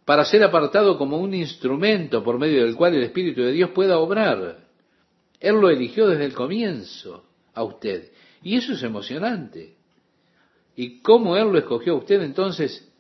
para 0.07 0.25
ser 0.25 0.43
apartado 0.43 0.97
como 0.97 1.19
un 1.19 1.35
instrumento 1.35 2.25
por 2.25 2.39
medio 2.39 2.65
del 2.65 2.77
cual 2.77 2.95
el 2.95 3.03
Espíritu 3.03 3.43
de 3.43 3.53
Dios 3.53 3.71
pueda 3.71 3.99
obrar. 3.99 4.67
Él 5.39 5.55
lo 5.57 5.69
eligió 5.69 6.07
desde 6.09 6.25
el 6.25 6.33
comienzo 6.33 7.25
a 7.55 7.63
usted. 7.65 8.11
Y 8.43 8.57
eso 8.57 8.73
es 8.73 8.83
emocionante. 8.83 9.77
¿Y 10.81 11.03
cómo 11.03 11.37
Él 11.37 11.53
lo 11.53 11.59
escogió 11.59 11.93
a 11.93 11.97
usted 11.97 12.23
entonces? 12.23 12.91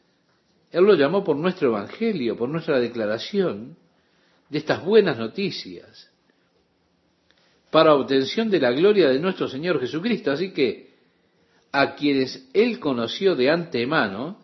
Él 0.70 0.84
lo 0.84 0.96
llamó 0.96 1.24
por 1.24 1.34
nuestro 1.34 1.68
Evangelio, 1.68 2.36
por 2.36 2.50
nuestra 2.50 2.78
declaración 2.78 3.74
de 4.50 4.58
estas 4.58 4.84
buenas 4.84 5.16
noticias, 5.16 6.10
para 7.70 7.94
obtención 7.94 8.50
de 8.50 8.60
la 8.60 8.70
gloria 8.72 9.08
de 9.08 9.18
nuestro 9.18 9.48
Señor 9.48 9.80
Jesucristo. 9.80 10.30
Así 10.30 10.52
que 10.52 10.90
a 11.72 11.94
quienes 11.94 12.50
Él 12.52 12.78
conoció 12.80 13.34
de 13.34 13.50
antemano, 13.50 14.36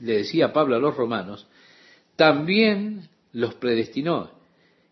le 0.00 0.18
decía 0.18 0.52
Pablo 0.52 0.76
a 0.76 0.80
los 0.80 0.94
romanos, 0.94 1.46
también 2.14 3.08
los 3.32 3.54
predestinó. 3.54 4.30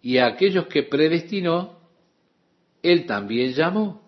Y 0.00 0.16
a 0.16 0.26
aquellos 0.28 0.68
que 0.68 0.84
predestinó, 0.84 1.80
Él 2.82 3.04
también 3.04 3.52
llamó. 3.52 4.00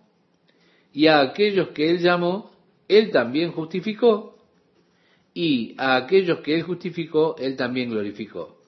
Y 0.95 1.09
a 1.09 1.21
aquellos 1.21 1.69
que 1.73 1.91
Él 1.91 1.99
llamó, 1.99 2.50
Él 2.99 3.11
también 3.11 3.53
justificó. 3.53 4.37
Y 5.33 5.75
a 5.79 5.97
aquellos 5.97 6.41
que 6.41 6.55
Él 6.55 6.63
justificó, 6.63 7.37
Él 7.39 7.57
también 7.57 7.91
glorificó 7.91 8.61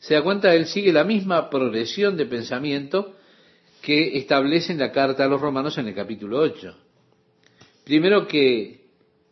se 0.00 0.14
da 0.14 0.22
cuenta, 0.22 0.54
él 0.54 0.66
sigue 0.66 0.92
la 0.92 1.04
misma 1.04 1.50
progresión 1.50 2.16
de 2.16 2.24
pensamiento 2.24 3.14
que 3.82 4.16
establece 4.16 4.72
en 4.72 4.78
la 4.78 4.92
carta 4.92 5.24
a 5.24 5.28
los 5.28 5.40
romanos 5.40 5.76
en 5.76 5.88
el 5.88 5.94
capítulo 5.94 6.38
8. 6.38 6.74
Primero 7.84 8.26
que 8.26 8.86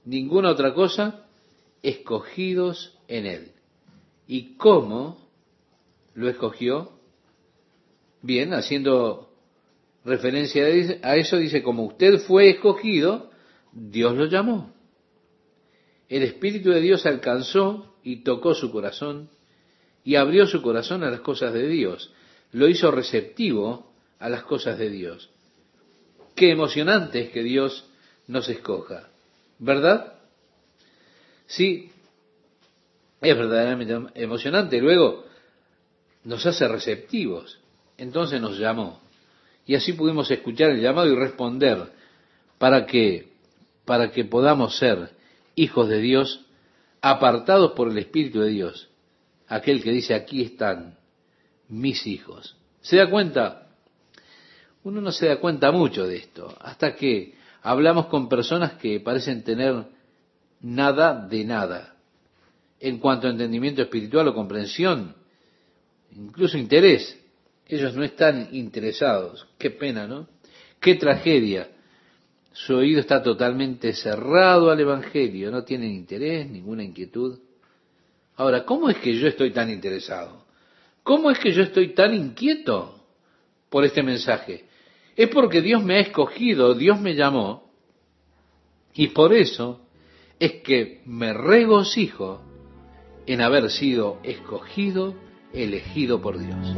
ninguna 0.05 0.51
otra 0.51 0.75
cosa, 0.75 1.27
escogidos 1.83 2.99
en 3.09 3.27
él. 3.27 3.53
¿Y 4.27 4.57
cómo 4.57 5.27
lo 6.15 6.29
escogió? 6.29 6.93
Bien, 8.21 8.53
haciendo 8.53 9.31
referencia 10.05 10.65
a 11.03 11.17
eso, 11.17 11.39
dice, 11.39 11.63
como 11.63 11.85
usted 11.85 12.19
fue 12.19 12.51
escogido, 12.51 13.28
Dios 13.79 14.17
lo 14.17 14.27
llamó. 14.27 14.75
El 16.09 16.23
Espíritu 16.23 16.71
de 16.71 16.81
Dios 16.81 17.07
alcanzó 17.07 17.95
y 18.03 18.23
tocó 18.23 18.55
su 18.55 18.71
corazón 18.71 19.29
y 20.05 20.17
abrió 20.17 20.47
su 20.47 20.63
corazón 20.63 21.05
a 21.05 21.11
las 21.11 21.21
cosas 21.21 21.53
de 21.53 21.69
Dios. 21.69 22.13
Lo 22.53 22.69
hizo 22.69 22.91
receptivo 22.91 23.93
a 24.19 24.29
las 24.29 24.43
cosas 24.45 24.79
de 24.79 24.89
Dios. 24.89 25.31
Qué 26.35 26.51
emocionante 26.51 27.21
es 27.21 27.31
que 27.31 27.43
Dios 27.43 27.85
nos 28.27 28.49
escoja, 28.49 29.09
¿verdad? 29.59 30.15
Sí, 31.47 31.91
es 33.21 33.37
verdaderamente 33.37 33.97
emocionante. 34.15 34.81
Luego 34.81 35.25
nos 36.25 36.45
hace 36.47 36.69
receptivos. 36.69 37.59
Entonces 37.97 38.41
nos 38.41 38.59
llamó. 38.59 39.01
Y 39.67 39.75
así 39.75 39.93
pudimos 39.93 40.31
escuchar 40.31 40.71
el 40.71 40.81
llamado 40.81 41.09
y 41.09 41.17
responder 41.17 41.91
para 42.59 42.87
que, 42.87 43.33
para 43.89 44.13
que 44.13 44.25
podamos 44.25 44.77
ser 44.77 45.11
hijos 45.57 45.89
de 45.89 45.99
Dios, 45.99 46.45
apartados 47.01 47.73
por 47.73 47.89
el 47.89 47.99
Espíritu 47.99 48.41
de 48.41 48.51
Dios 48.51 48.89
aquel 49.49 49.83
que 49.83 49.91
dice, 49.91 50.15
aquí 50.15 50.43
están 50.43 50.97
mis 51.69 52.07
hijos. 52.07 52.57
¿Se 52.81 52.97
da 52.97 53.11
cuenta? 53.11 53.69
Uno 54.85 55.01
no 55.01 55.11
se 55.11 55.27
da 55.27 55.41
cuenta 55.41 55.73
mucho 55.73 56.07
de 56.07 56.17
esto, 56.17 56.57
hasta 56.61 56.95
que 56.95 57.35
hablamos 57.63 58.07
con 58.07 58.29
personas 58.29 58.75
que 58.75 59.01
parecen 59.01 59.43
tener 59.43 59.87
nada 60.61 61.27
de 61.27 61.45
nada 61.45 61.97
en 62.81 62.99
cuanto 62.99 63.27
a 63.27 63.31
entendimiento 63.31 63.83
espiritual 63.83 64.29
o 64.29 64.35
comprensión, 64.35 65.17
incluso 66.13 66.57
interés. 66.57 67.19
Ellos 67.67 67.95
no 67.95 68.05
están 68.05 68.49
interesados. 68.53 69.47
Qué 69.59 69.71
pena, 69.71 70.07
¿no? 70.07 70.27
Qué 70.81 70.95
tragedia. 70.95 71.69
Su 72.53 72.77
oído 72.77 73.01
está 73.01 73.23
totalmente 73.23 73.93
cerrado 73.93 74.71
al 74.71 74.81
Evangelio, 74.81 75.51
no 75.51 75.65
tienen 75.65 75.93
interés, 75.93 76.49
ninguna 76.51 76.83
inquietud. 76.83 77.39
Ahora, 78.37 78.65
¿cómo 78.65 78.89
es 78.91 78.97
que 78.99 79.15
yo 79.15 79.29
estoy 79.29 79.53
tan 79.53 79.71
interesado? 79.71 80.45
¿Cómo 81.03 81.31
es 81.31 81.39
que 81.39 81.53
yo 81.53 81.63
estoy 81.63 81.95
tan 81.95 82.15
inquieto 82.15 82.95
por 83.69 83.85
este 83.85 84.03
mensaje? 84.03 84.65
Es 85.17 85.29
porque 85.29 85.63
Dios 85.63 85.83
me 85.83 85.97
ha 85.97 86.01
escogido, 86.01 86.75
Dios 86.75 87.01
me 87.01 87.15
llamó, 87.15 87.69
y 88.95 89.09
por 89.09 89.33
eso 89.33 89.81
es 90.39 90.55
que 90.63 91.03
me 91.05 91.33
regocijo 91.33 92.41
en 93.27 93.41
haber 93.41 93.71
sido 93.71 94.19
escogido, 94.23 95.15
elegido 95.53 96.21
por 96.21 96.39
Dios. 96.39 96.77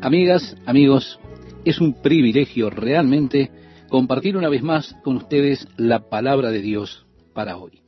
Amigas, 0.00 0.56
amigos, 0.66 1.18
es 1.64 1.80
un 1.80 2.02
privilegio 2.02 2.70
realmente 2.70 3.50
compartir 3.92 4.38
una 4.38 4.48
vez 4.48 4.62
más 4.62 4.96
con 5.04 5.16
ustedes 5.16 5.68
la 5.76 6.08
palabra 6.08 6.50
de 6.50 6.62
Dios 6.62 7.04
para 7.34 7.58
hoy. 7.58 7.82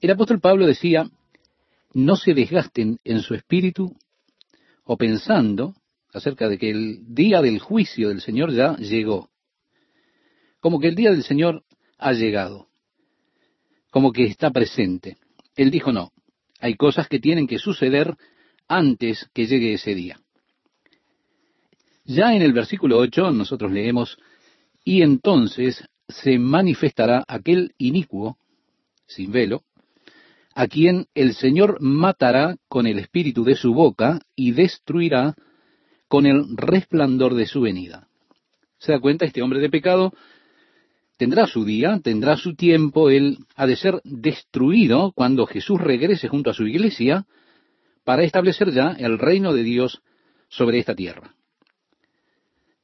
El 0.00 0.10
apóstol 0.10 0.40
Pablo 0.40 0.66
decía, 0.66 1.08
no 1.94 2.16
se 2.16 2.34
desgasten 2.34 2.98
en 3.04 3.20
su 3.20 3.34
espíritu 3.36 3.96
o 4.82 4.96
pensando 4.96 5.76
acerca 6.12 6.48
de 6.48 6.58
que 6.58 6.70
el 6.70 7.14
día 7.14 7.40
del 7.40 7.60
juicio 7.60 8.08
del 8.08 8.20
Señor 8.20 8.52
ya 8.52 8.76
llegó. 8.78 9.30
Como 10.58 10.80
que 10.80 10.88
el 10.88 10.96
día 10.96 11.12
del 11.12 11.22
Señor 11.22 11.62
ha 11.96 12.12
llegado. 12.12 12.66
Como 13.92 14.10
que 14.10 14.24
está 14.24 14.50
presente. 14.50 15.18
Él 15.54 15.70
dijo 15.70 15.92
no. 15.92 16.10
Hay 16.58 16.74
cosas 16.74 17.06
que 17.06 17.20
tienen 17.20 17.46
que 17.46 17.60
suceder 17.60 18.16
antes 18.66 19.30
que 19.32 19.46
llegue 19.46 19.74
ese 19.74 19.94
día. 19.94 20.18
Ya 22.04 22.34
en 22.34 22.42
el 22.42 22.52
versículo 22.52 22.98
8 22.98 23.30
nosotros 23.30 23.70
leemos, 23.70 24.18
y 24.84 25.02
entonces 25.02 25.84
se 26.08 26.38
manifestará 26.38 27.24
aquel 27.28 27.74
inicuo, 27.78 28.36
sin 29.06 29.32
velo, 29.32 29.62
a 30.54 30.66
quien 30.66 31.06
el 31.14 31.34
Señor 31.34 31.78
matará 31.80 32.56
con 32.68 32.86
el 32.86 32.98
espíritu 32.98 33.44
de 33.44 33.54
su 33.54 33.72
boca 33.72 34.20
y 34.34 34.52
destruirá 34.52 35.34
con 36.08 36.26
el 36.26 36.56
resplandor 36.56 37.34
de 37.34 37.46
su 37.46 37.60
venida. 37.60 38.08
¿Se 38.78 38.92
da 38.92 39.00
cuenta? 39.00 39.24
Este 39.24 39.42
hombre 39.42 39.60
de 39.60 39.70
pecado 39.70 40.12
tendrá 41.16 41.46
su 41.46 41.64
día, 41.64 42.00
tendrá 42.02 42.36
su 42.36 42.54
tiempo, 42.54 43.10
él 43.10 43.38
ha 43.54 43.66
de 43.66 43.76
ser 43.76 44.00
destruido 44.04 45.12
cuando 45.12 45.46
Jesús 45.46 45.80
regrese 45.80 46.28
junto 46.28 46.50
a 46.50 46.54
su 46.54 46.66
iglesia 46.66 47.26
para 48.04 48.24
establecer 48.24 48.72
ya 48.72 48.96
el 48.98 49.18
reino 49.18 49.52
de 49.52 49.62
Dios 49.62 50.02
sobre 50.48 50.78
esta 50.78 50.94
tierra. 50.94 51.34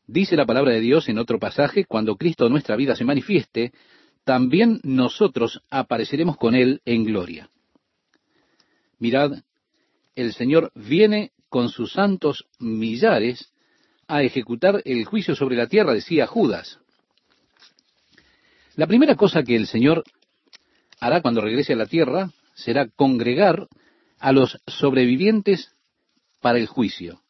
Dice 0.07 0.37
la 0.37 0.47
palabra 0.47 0.73
de 0.73 0.81
Dios 0.81 1.09
en 1.09 1.19
otro 1.19 1.39
pasaje, 1.39 1.85
cuando 1.85 2.17
Cristo 2.17 2.49
nuestra 2.49 2.77
vida 2.77 2.95
se 2.95 3.05
manifieste, 3.05 3.73
también 4.25 4.81
nosotros 4.85 5.63
apareceremos 5.69 6.37
con 6.37 6.55
Él 6.55 6.81
en 6.85 7.05
gloria. 7.05 7.51
Mirad, 8.99 9.33
el 10.15 10.33
Señor 10.33 10.71
viene 10.75 11.33
con 11.49 11.69
sus 11.69 11.93
santos 11.93 12.47
millares 12.59 13.53
a 14.07 14.23
ejecutar 14.23 14.81
el 14.85 15.05
juicio 15.05 15.35
sobre 15.35 15.57
la 15.57 15.67
tierra, 15.67 15.93
decía 15.93 16.27
Judas. 16.27 16.79
La 18.77 18.87
primera 18.87 19.17
cosa 19.17 19.43
que 19.43 19.57
el 19.57 19.67
Señor 19.67 20.05
hará 21.01 21.21
cuando 21.21 21.41
regrese 21.41 21.73
a 21.73 21.77
la 21.77 21.87
tierra 21.87 22.31
será 22.55 22.89
congregar 22.89 23.69
a 24.19 24.33
los 24.33 24.61
sobrevivientes 24.67 25.75
para 26.41 26.59
el 26.59 26.67
juicio, 26.67 27.21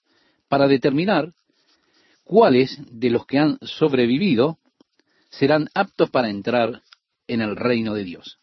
para 0.48 0.68
determinar 0.68 1.32
cuáles 2.26 2.78
de 2.90 3.08
los 3.08 3.24
que 3.24 3.38
han 3.38 3.56
sobrevivido 3.62 4.58
serán 5.30 5.68
aptos 5.74 6.10
para 6.10 6.28
entrar 6.28 6.82
en 7.28 7.40
el 7.40 7.56
reino 7.56 7.94
de 7.94 8.04
Dios. 8.04 8.38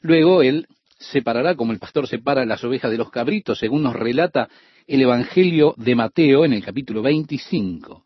Luego 0.00 0.42
él 0.42 0.68
separará 0.98 1.56
como 1.56 1.72
el 1.72 1.78
pastor 1.78 2.06
separa 2.06 2.44
las 2.44 2.62
ovejas 2.64 2.90
de 2.90 2.98
los 2.98 3.10
cabritos, 3.10 3.58
según 3.58 3.82
nos 3.82 3.96
relata 3.96 4.48
el 4.86 5.02
Evangelio 5.02 5.74
de 5.78 5.94
Mateo 5.94 6.44
en 6.44 6.52
el 6.52 6.62
capítulo 6.62 7.02
25. 7.02 8.04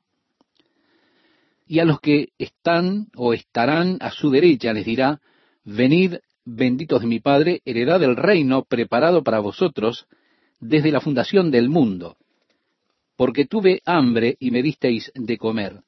Y 1.67 1.81
a 1.81 1.85
los 1.85 2.01
que 2.01 2.29
están 2.39 3.09
o 3.17 3.35
estarán 3.35 3.99
a 4.01 4.13
su 4.13 4.31
derecha 4.31 4.73
les 4.73 4.87
dirá, 4.87 5.21
venid 5.65 6.17
benditos 6.45 7.01
de 7.01 7.07
mi 7.09 7.19
Padre, 7.19 7.61
heredad 7.65 7.99
del 7.99 8.17
reino 8.17 8.65
preparado 8.65 9.25
para 9.25 9.41
vosotros 9.41 10.07
desde 10.61 10.93
la 10.93 11.01
fundación 11.01 11.51
del 11.51 11.69
mundo. 11.69 12.17
Porque 13.17 13.47
tuve 13.47 13.83
hambre 13.85 14.37
y 14.41 14.51
me 14.51 14.63
disteis 14.63 15.13
de 15.15 15.37
comer. 15.39 15.83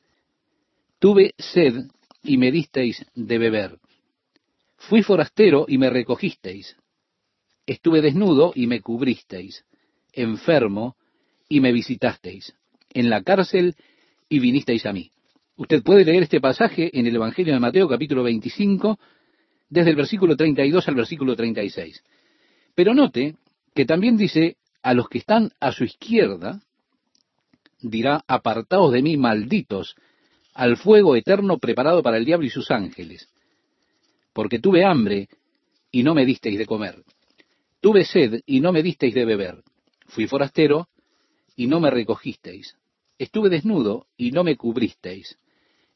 Tuve 0.99 1.35
sed 1.39 1.87
y 2.23 2.37
me 2.37 2.51
disteis 2.51 3.05
de 3.15 3.39
beber. 3.39 3.79
Fui 4.77 5.03
forastero 5.03 5.67
y 5.69 5.79
me 5.79 5.91
recogisteis. 5.91 6.77
Estuve 7.67 8.03
desnudo 8.03 8.53
y 8.55 8.67
me 8.67 8.81
cubristeis. 8.81 9.65
Enfermo 10.13 10.97
y 11.49 11.61
me 11.61 11.73
visitasteis. 11.73 12.55
En 12.91 13.11
la 13.11 13.23
cárcel 13.23 13.75
y 14.29 14.39
vinisteis 14.39 14.87
a 14.87 14.93
mí. 14.93 15.11
Usted 15.57 15.83
puede 15.83 16.05
leer 16.05 16.25
este 16.25 16.41
pasaje 16.41 16.91
en 16.99 17.07
el 17.07 17.17
Evangelio 17.17 17.55
de 17.55 17.61
Mateo 17.61 17.89
capítulo 17.89 18.23
25, 18.23 18.99
desde 19.69 19.91
el 19.91 19.97
versículo 19.97 20.37
32 20.37 20.89
al 20.89 20.95
versículo 20.95 21.37
36. 21.37 22.03
Pero 22.75 22.95
note 22.95 23.37
que 23.75 23.85
también 23.85 24.17
dice, 24.17 24.57
a 24.83 24.95
los 24.95 25.09
que 25.09 25.19
están 25.19 25.51
a 25.61 25.73
su 25.73 25.85
izquierda, 25.85 26.61
dirá, 27.85 28.25
apartaos 28.27 28.93
de 28.93 29.03
mí, 29.03 29.17
malditos, 29.17 29.95
al 30.55 30.77
fuego 30.77 31.17
eterno 31.17 31.59
preparado 31.59 32.03
para 32.03 32.17
el 32.17 32.25
diablo 32.25 32.47
y 32.47 32.51
sus 32.51 32.71
ángeles. 32.71 33.29
Porque 34.33 34.59
tuve 34.59 34.85
hambre 34.85 35.29
y 35.91 36.03
no 36.03 36.15
me 36.15 36.25
disteis 36.25 36.59
de 36.59 36.67
comer. 36.67 37.03
Tuve 37.81 38.05
sed 38.05 38.41
y 38.47 38.61
no 38.61 38.73
me 38.73 38.83
disteis 38.83 39.15
de 39.15 39.25
beber. 39.25 39.63
Fui 40.07 40.27
forastero 40.27 40.89
y 41.57 41.67
no 41.67 41.81
me 41.81 41.91
recogisteis. 41.91 42.77
Estuve 43.19 43.49
desnudo 43.49 44.07
y 44.17 44.31
no 44.31 44.43
me 44.43 44.57
cubristeis. 44.57 45.39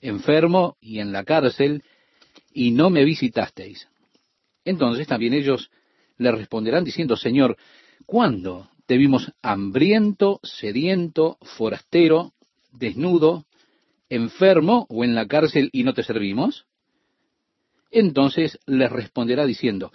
Enfermo 0.00 0.76
y 0.80 1.00
en 1.00 1.10
la 1.10 1.24
cárcel 1.24 1.82
y 2.52 2.70
no 2.70 2.90
me 2.90 3.04
visitasteis. 3.04 3.88
Entonces 4.64 5.06
también 5.06 5.32
ellos 5.32 5.70
le 6.18 6.30
responderán 6.32 6.84
diciendo, 6.84 7.16
Señor, 7.16 7.56
¿cuándo 8.06 8.68
te 8.88 8.96
vimos 8.96 9.34
hambriento, 9.42 10.40
sediento, 10.42 11.36
forastero, 11.42 12.32
desnudo, 12.72 13.44
enfermo 14.08 14.86
o 14.88 15.04
en 15.04 15.14
la 15.14 15.28
cárcel 15.28 15.68
y 15.74 15.84
no 15.84 15.92
te 15.92 16.02
servimos? 16.02 16.64
Entonces 17.90 18.58
les 18.64 18.90
responderá 18.90 19.44
diciendo, 19.44 19.92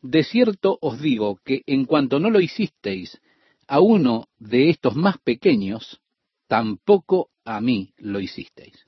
de 0.00 0.24
cierto 0.24 0.78
os 0.80 1.02
digo 1.02 1.38
que 1.44 1.60
en 1.66 1.84
cuanto 1.84 2.18
no 2.18 2.30
lo 2.30 2.40
hicisteis 2.40 3.20
a 3.68 3.80
uno 3.80 4.28
de 4.38 4.70
estos 4.70 4.96
más 4.96 5.18
pequeños, 5.18 6.00
tampoco 6.48 7.28
a 7.44 7.60
mí 7.60 7.92
lo 7.98 8.20
hicisteis. 8.20 8.86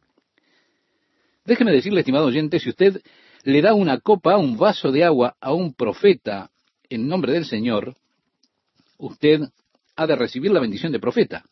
Déjeme 1.44 1.72
decirle, 1.72 2.00
estimado 2.00 2.24
oyente, 2.24 2.59
si 2.59 2.70
usted 2.70 3.03
le 3.44 3.61
da 3.61 3.74
una 3.74 4.00
copa, 4.00 4.38
un 4.38 4.57
vaso 4.57 4.90
de 4.90 5.05
agua 5.05 5.36
a 5.42 5.53
un 5.53 5.74
profeta 5.74 6.50
en 6.88 7.07
nombre 7.07 7.34
del 7.34 7.44
Señor, 7.44 7.98
usted 9.03 9.40
ha 9.96 10.07
de 10.07 10.16
recibir 10.16 10.53
la 10.53 10.61
bendición 10.61 10.92
de 10.92 11.00
profeta. 11.00 11.44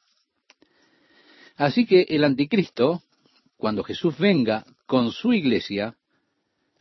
Así 1.56 1.84
que 1.84 2.06
el 2.08 2.24
anticristo, 2.24 3.02
cuando 3.56 3.82
Jesús 3.82 4.16
venga 4.18 4.64
con 4.86 5.10
su 5.10 5.32
iglesia, 5.32 5.96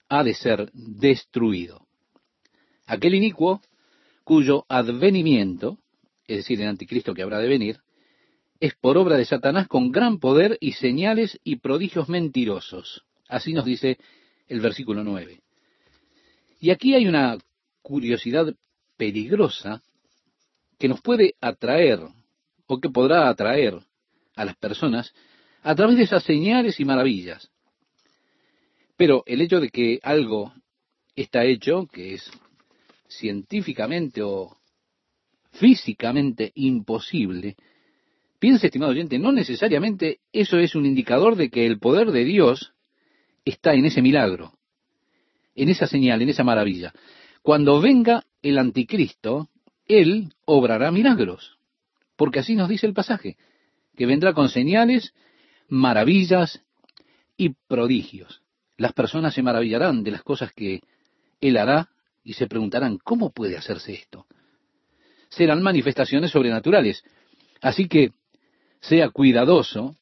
ha 0.08 0.24
de 0.24 0.34
ser 0.34 0.72
destruido. 0.74 1.86
Aquel 2.86 3.16
inicuo 3.16 3.62
cuyo 4.24 4.66
advenimiento, 4.70 5.80
es 6.28 6.38
decir, 6.38 6.62
el 6.62 6.68
anticristo 6.68 7.14
que 7.14 7.24
habrá 7.24 7.40
de 7.40 7.48
venir, 7.48 7.80
es 8.60 8.76
por 8.76 8.98
obra 8.98 9.18
de 9.18 9.26
Satanás 9.26 9.68
con 9.68 9.92
gran 9.92 10.20
poder 10.20 10.58
y 10.62 10.74
señales 10.74 11.40
y 11.44 11.58
prodigios 11.58 12.10
mentirosos. 12.10 13.04
Así 13.28 13.54
nos 13.54 13.66
dice 13.66 13.98
el 14.48 14.60
versículo 14.60 15.04
9. 15.04 15.42
Y 16.60 16.70
aquí 16.70 16.94
hay 16.94 17.08
una 17.08 17.38
curiosidad 17.82 18.54
peligrosa 18.98 19.82
que 20.80 20.88
nos 20.88 21.02
puede 21.02 21.36
atraer 21.42 22.00
o 22.66 22.80
que 22.80 22.90
podrá 22.90 23.30
atraer 23.30 23.78
a 24.36 24.46
las 24.46 24.56
personas 24.56 25.14
a 25.62 25.76
través 25.76 25.98
de 25.98 26.04
esas 26.04 26.24
señales 26.24 26.80
y 26.80 26.86
maravillas. 26.86 27.52
Pero 28.98 29.24
el 29.28 29.42
hecho 29.42 29.60
de 29.60 29.70
que 29.70 30.00
algo 30.02 30.54
está 31.16 31.46
hecho, 31.46 31.88
que 31.92 32.16
es 32.16 32.32
científicamente 33.08 34.22
o 34.24 34.58
físicamente 35.52 36.52
imposible, 36.56 37.56
Piense, 38.40 38.68
estimado 38.68 38.94
oyente, 38.94 39.20
no 39.20 39.34
necesariamente 39.34 40.20
eso 40.32 40.58
es 40.58 40.74
un 40.74 40.86
indicador 40.86 41.36
de 41.36 41.50
que 41.50 41.66
el 41.66 41.78
poder 41.78 42.12
de 42.12 42.24
Dios 42.24 42.72
está 43.44 43.74
en 43.74 43.84
ese 43.84 44.02
milagro, 44.02 44.54
en 45.56 45.68
esa 45.68 45.88
señal, 45.88 46.22
en 46.22 46.30
esa 46.30 46.46
maravilla. 46.46 46.94
Cuando 47.42 47.82
venga 47.82 48.24
el 48.42 48.58
anticristo, 48.58 49.50
él 49.90 50.34
obrará 50.46 50.92
milagros, 50.92 51.58
porque 52.16 52.40
así 52.40 52.56
nos 52.56 52.70
dice 52.70 52.88
el 52.88 52.94
pasaje, 52.94 53.36
que 53.98 54.06
vendrá 54.06 54.34
con 54.34 54.48
señales, 54.48 55.14
maravillas 55.68 56.62
y 57.36 57.56
prodigios. 57.68 58.42
Las 58.78 58.94
personas 58.94 59.34
se 59.34 59.42
maravillarán 59.42 60.04
de 60.04 60.12
las 60.12 60.24
cosas 60.24 60.54
que 60.54 60.82
él 61.42 61.58
hará 61.58 61.90
y 62.24 62.34
se 62.34 62.48
preguntarán, 62.48 63.00
¿cómo 63.04 63.32
puede 63.32 63.58
hacerse 63.58 63.94
esto? 63.94 64.26
Serán 65.30 65.62
manifestaciones 65.62 66.32
sobrenaturales. 66.32 67.04
Así 67.62 67.88
que 67.88 68.12
sea 68.80 69.10
cuidadoso 69.10 69.98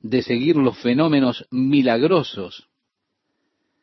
de 0.00 0.22
seguir 0.22 0.56
los 0.56 0.78
fenómenos 0.78 1.46
milagrosos, 1.50 2.68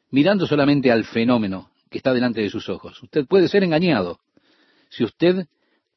mirando 0.10 0.46
solamente 0.46 0.92
al 0.92 1.06
fenómeno 1.06 1.72
que 1.90 1.98
está 1.98 2.14
delante 2.14 2.42
de 2.42 2.50
sus 2.50 2.70
ojos. 2.70 3.02
Usted 3.02 3.26
puede 3.26 3.48
ser 3.48 3.64
engañado 3.64 4.20
si 4.90 5.04
usted 5.04 5.48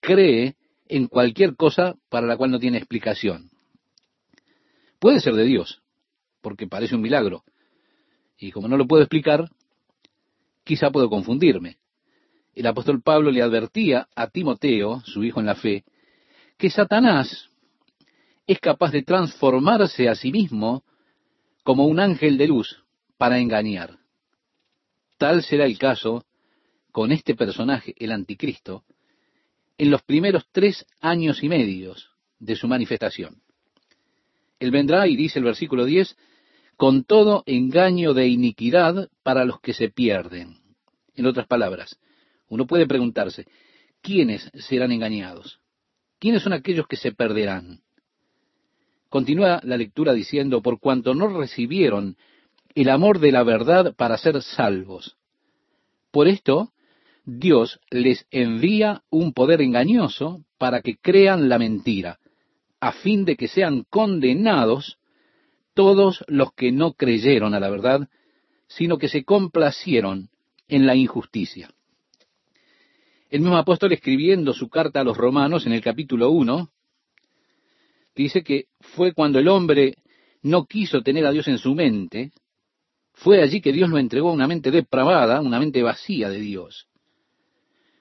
cree 0.00 0.56
en 0.88 1.06
cualquier 1.06 1.56
cosa 1.56 1.94
para 2.08 2.26
la 2.26 2.36
cual 2.36 2.50
no 2.50 2.58
tiene 2.58 2.78
explicación. 2.78 3.50
Puede 4.98 5.20
ser 5.20 5.34
de 5.34 5.44
Dios, 5.44 5.82
porque 6.40 6.66
parece 6.66 6.94
un 6.94 7.02
milagro. 7.02 7.44
Y 8.38 8.50
como 8.50 8.68
no 8.68 8.76
lo 8.76 8.86
puedo 8.86 9.02
explicar, 9.02 9.48
quizá 10.64 10.90
puedo 10.90 11.08
confundirme. 11.08 11.78
El 12.54 12.66
apóstol 12.66 13.02
Pablo 13.02 13.30
le 13.30 13.42
advertía 13.42 14.08
a 14.14 14.28
Timoteo, 14.28 15.00
su 15.04 15.22
hijo 15.22 15.40
en 15.40 15.46
la 15.46 15.54
fe, 15.54 15.84
que 16.58 16.70
Satanás 16.70 17.48
es 18.46 18.58
capaz 18.58 18.90
de 18.90 19.02
transformarse 19.02 20.08
a 20.08 20.14
sí 20.14 20.32
mismo 20.32 20.84
como 21.62 21.86
un 21.86 22.00
ángel 22.00 22.36
de 22.36 22.48
luz 22.48 22.84
para 23.16 23.38
engañar. 23.38 23.98
Tal 25.18 25.42
será 25.42 25.66
el 25.66 25.78
caso 25.78 26.24
con 26.90 27.12
este 27.12 27.34
personaje, 27.34 27.94
el 27.98 28.12
anticristo, 28.12 28.84
en 29.78 29.90
los 29.90 30.02
primeros 30.02 30.46
tres 30.52 30.86
años 31.00 31.42
y 31.42 31.48
medios 31.48 32.10
de 32.38 32.56
su 32.56 32.68
manifestación. 32.68 33.42
Él 34.58 34.70
vendrá, 34.70 35.08
y 35.08 35.16
dice 35.16 35.38
el 35.38 35.44
versículo 35.44 35.84
10, 35.84 36.16
con 36.76 37.04
todo 37.04 37.42
engaño 37.46 38.14
de 38.14 38.28
iniquidad 38.28 39.08
para 39.22 39.44
los 39.44 39.60
que 39.60 39.72
se 39.72 39.88
pierden. 39.88 40.58
En 41.14 41.26
otras 41.26 41.46
palabras, 41.46 41.98
uno 42.48 42.66
puede 42.66 42.86
preguntarse, 42.86 43.46
¿quiénes 44.02 44.50
serán 44.54 44.92
engañados? 44.92 45.60
¿Quiénes 46.18 46.42
son 46.42 46.52
aquellos 46.52 46.86
que 46.86 46.96
se 46.96 47.12
perderán? 47.12 47.80
Continúa 49.08 49.60
la 49.64 49.76
lectura 49.76 50.12
diciendo, 50.12 50.62
por 50.62 50.78
cuanto 50.78 51.14
no 51.14 51.28
recibieron 51.28 52.16
el 52.74 52.88
amor 52.88 53.18
de 53.18 53.32
la 53.32 53.42
verdad 53.42 53.94
para 53.96 54.18
ser 54.18 54.40
salvos. 54.42 55.16
Por 56.10 56.28
esto, 56.28 56.72
Dios 57.24 57.80
les 57.90 58.26
envía 58.30 59.02
un 59.10 59.32
poder 59.32 59.60
engañoso 59.60 60.44
para 60.58 60.82
que 60.82 60.96
crean 60.96 61.48
la 61.48 61.58
mentira, 61.58 62.18
a 62.80 62.92
fin 62.92 63.24
de 63.24 63.36
que 63.36 63.48
sean 63.48 63.84
condenados 63.88 64.98
todos 65.74 66.24
los 66.26 66.52
que 66.52 66.72
no 66.72 66.92
creyeron 66.94 67.54
a 67.54 67.60
la 67.60 67.70
verdad, 67.70 68.08
sino 68.66 68.98
que 68.98 69.08
se 69.08 69.24
complacieron 69.24 70.28
en 70.68 70.86
la 70.86 70.94
injusticia. 70.94 71.70
El 73.28 73.40
mismo 73.40 73.56
apóstol 73.56 73.92
escribiendo 73.92 74.52
su 74.52 74.68
carta 74.68 75.00
a 75.00 75.04
los 75.04 75.16
romanos 75.16 75.66
en 75.66 75.72
el 75.72 75.80
capítulo 75.80 76.30
1, 76.30 76.70
dice 78.14 78.42
que 78.42 78.66
fue 78.80 79.12
cuando 79.12 79.38
el 79.38 79.48
hombre 79.48 79.94
no 80.42 80.66
quiso 80.66 81.02
tener 81.02 81.26
a 81.26 81.32
Dios 81.32 81.46
en 81.48 81.58
su 81.58 81.74
mente, 81.74 82.32
fue 83.12 83.42
allí 83.42 83.60
que 83.60 83.72
Dios 83.72 83.88
lo 83.88 83.98
entregó 83.98 84.30
a 84.30 84.34
una 84.34 84.48
mente 84.48 84.70
depravada, 84.70 85.40
una 85.40 85.58
mente 85.58 85.82
vacía 85.82 86.28
de 86.28 86.40
Dios. 86.40 86.88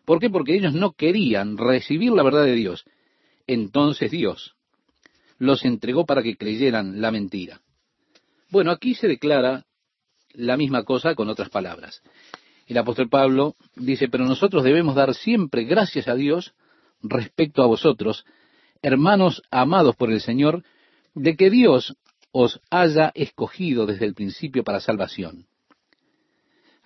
¿Por 0.09 0.19
qué? 0.19 0.31
Porque 0.31 0.55
ellos 0.55 0.73
no 0.73 0.93
querían 0.93 1.55
recibir 1.55 2.11
la 2.13 2.23
verdad 2.23 2.43
de 2.43 2.55
Dios. 2.55 2.83
Entonces 3.45 4.09
Dios 4.09 4.55
los 5.37 5.63
entregó 5.65 6.07
para 6.07 6.23
que 6.23 6.35
creyeran 6.35 6.99
la 6.99 7.11
mentira. 7.11 7.61
Bueno, 8.49 8.71
aquí 8.71 8.95
se 8.95 9.07
declara 9.07 9.67
la 10.33 10.57
misma 10.57 10.83
cosa 10.83 11.13
con 11.13 11.29
otras 11.29 11.51
palabras. 11.51 12.01
El 12.65 12.79
apóstol 12.79 13.07
Pablo 13.07 13.55
dice, 13.75 14.09
pero 14.09 14.25
nosotros 14.25 14.63
debemos 14.63 14.95
dar 14.95 15.13
siempre 15.13 15.65
gracias 15.65 16.07
a 16.07 16.15
Dios 16.15 16.55
respecto 17.03 17.61
a 17.61 17.67
vosotros, 17.67 18.25
hermanos 18.81 19.43
amados 19.51 19.95
por 19.95 20.11
el 20.11 20.21
Señor, 20.21 20.63
de 21.13 21.35
que 21.35 21.51
Dios 21.51 21.95
os 22.31 22.59
haya 22.71 23.11
escogido 23.13 23.85
desde 23.85 24.07
el 24.07 24.15
principio 24.15 24.63
para 24.63 24.79
salvación. 24.79 25.45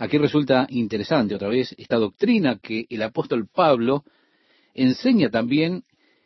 Aquí 0.04 0.18
resulta 0.18 0.68
interesante 0.70 1.34
otra 1.34 1.48
vez 1.48 1.74
esta 1.78 1.96
doctrina 1.96 2.60
que 2.62 2.86
el 2.90 3.02
apóstol 3.04 3.48
Pablo 3.48 4.04
enseña 4.74 5.30
también 5.30 5.86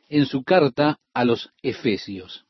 en 0.09 0.25
su 0.25 0.43
carta 0.43 0.99
a 1.13 1.23
los 1.23 1.51
Efesios. 1.61 2.47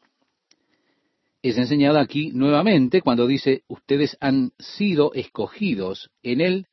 Es 1.41 1.57
enseñada 1.57 1.99
aquí 1.99 2.31
nuevamente 2.31 3.01
cuando 3.01 3.27
dice, 3.27 3.63
ustedes 3.67 4.15
han 4.21 4.53
sido 4.57 5.13
escogidos 5.15 6.11
en 6.23 6.39
Él 6.39 6.67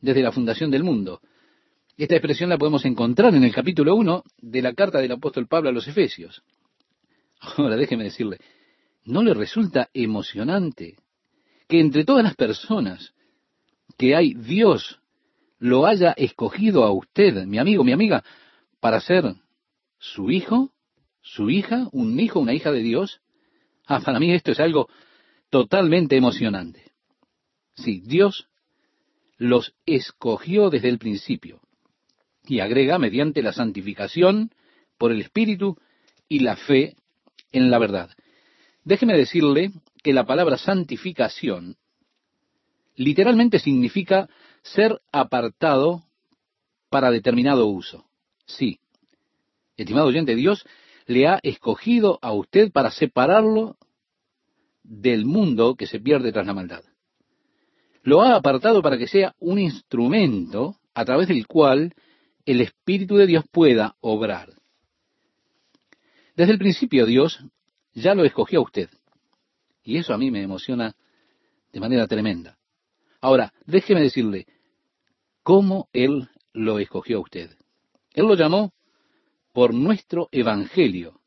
desde 0.00 0.22
la 0.22 0.30
fundación 0.30 0.70
del 0.70 0.84
mundo. 0.84 1.20
Esta 1.96 2.14
expresión 2.14 2.50
la 2.50 2.58
podemos 2.58 2.84
encontrar 2.84 3.34
en 3.34 3.42
el 3.42 3.52
capítulo 3.52 3.96
1 3.96 4.22
de 4.38 4.62
la 4.62 4.72
carta 4.74 5.00
del 5.00 5.10
apóstol 5.10 5.48
Pablo 5.48 5.70
a 5.70 5.72
los 5.72 5.88
Efesios. 5.88 6.44
Ahora 7.40 7.74
déjeme 7.74 8.04
decirle, 8.04 8.38
¿no 9.04 9.24
le 9.24 9.34
resulta 9.34 9.90
emocionante 9.92 10.94
que 11.66 11.80
entre 11.80 12.04
todas 12.04 12.22
las 12.22 12.36
personas 12.36 13.14
que 13.96 14.14
hay 14.14 14.34
Dios 14.34 15.00
lo 15.58 15.86
haya 15.86 16.12
escogido 16.12 16.84
a 16.84 16.92
usted, 16.92 17.46
mi 17.46 17.58
amigo, 17.58 17.84
mi 17.84 17.92
amiga, 17.92 18.22
para 18.80 19.00
ser 19.00 19.34
su 19.98 20.30
hijo, 20.30 20.70
su 21.22 21.48
hija, 21.48 21.88
un 21.92 22.18
hijo, 22.20 22.40
una 22.40 22.52
hija 22.52 22.70
de 22.70 22.80
Dios? 22.80 23.20
Ah, 23.86 24.00
para 24.00 24.20
mí 24.20 24.32
esto 24.32 24.52
es 24.52 24.60
algo 24.60 24.88
totalmente 25.50 26.16
emocionante. 26.16 26.92
Sí, 27.76 28.02
Dios 28.04 28.48
los 29.36 29.74
escogió 29.86 30.70
desde 30.70 30.88
el 30.88 30.98
principio 30.98 31.60
y 32.46 32.60
agrega 32.60 32.98
mediante 32.98 33.42
la 33.42 33.52
santificación 33.52 34.50
por 34.98 35.12
el 35.12 35.20
Espíritu 35.20 35.78
y 36.28 36.40
la 36.40 36.56
fe 36.56 36.96
en 37.52 37.70
la 37.70 37.78
verdad. 37.78 38.10
Déjeme 38.84 39.16
decirle 39.16 39.72
que 40.02 40.12
la 40.12 40.26
palabra 40.26 40.58
santificación 40.58 41.76
literalmente 42.94 43.58
significa 43.58 44.28
ser 44.62 45.00
apartado 45.12 46.02
para 46.88 47.10
determinado 47.10 47.66
uso. 47.66 48.06
Sí, 48.46 48.78
estimado 49.76 50.06
oyente, 50.06 50.34
Dios 50.34 50.64
le 51.06 51.26
ha 51.26 51.38
escogido 51.42 52.18
a 52.22 52.32
usted 52.32 52.72
para 52.72 52.90
separarlo 52.90 53.76
del 54.82 55.24
mundo 55.24 55.74
que 55.74 55.86
se 55.86 56.00
pierde 56.00 56.32
tras 56.32 56.46
la 56.46 56.54
maldad. 56.54 56.84
Lo 58.02 58.22
ha 58.22 58.36
apartado 58.36 58.82
para 58.82 58.98
que 58.98 59.06
sea 59.06 59.34
un 59.38 59.58
instrumento 59.58 60.76
a 60.94 61.04
través 61.04 61.28
del 61.28 61.46
cual 61.46 61.94
el 62.44 62.60
Espíritu 62.60 63.16
de 63.16 63.26
Dios 63.26 63.44
pueda 63.50 63.96
obrar. 64.00 64.50
Desde 66.36 66.52
el 66.52 66.58
principio 66.58 67.06
Dios 67.06 67.40
ya 67.94 68.14
lo 68.14 68.24
escogió 68.24 68.60
a 68.60 68.62
usted. 68.62 68.90
Y 69.82 69.96
eso 69.96 70.12
a 70.12 70.18
mí 70.18 70.30
me 70.30 70.42
emociona 70.42 70.94
de 71.72 71.80
manera 71.80 72.06
tremenda. 72.06 72.58
Ahora, 73.24 73.54
déjeme 73.64 74.02
decirle, 74.02 74.44
¿cómo 75.42 75.88
Él 75.94 76.28
lo 76.52 76.78
escogió 76.78 77.16
a 77.16 77.20
usted? 77.22 77.56
Él 78.12 78.26
lo 78.26 78.34
llamó 78.34 78.74
por 79.54 79.72
nuestro 79.72 80.28
Evangelio, 80.30 81.22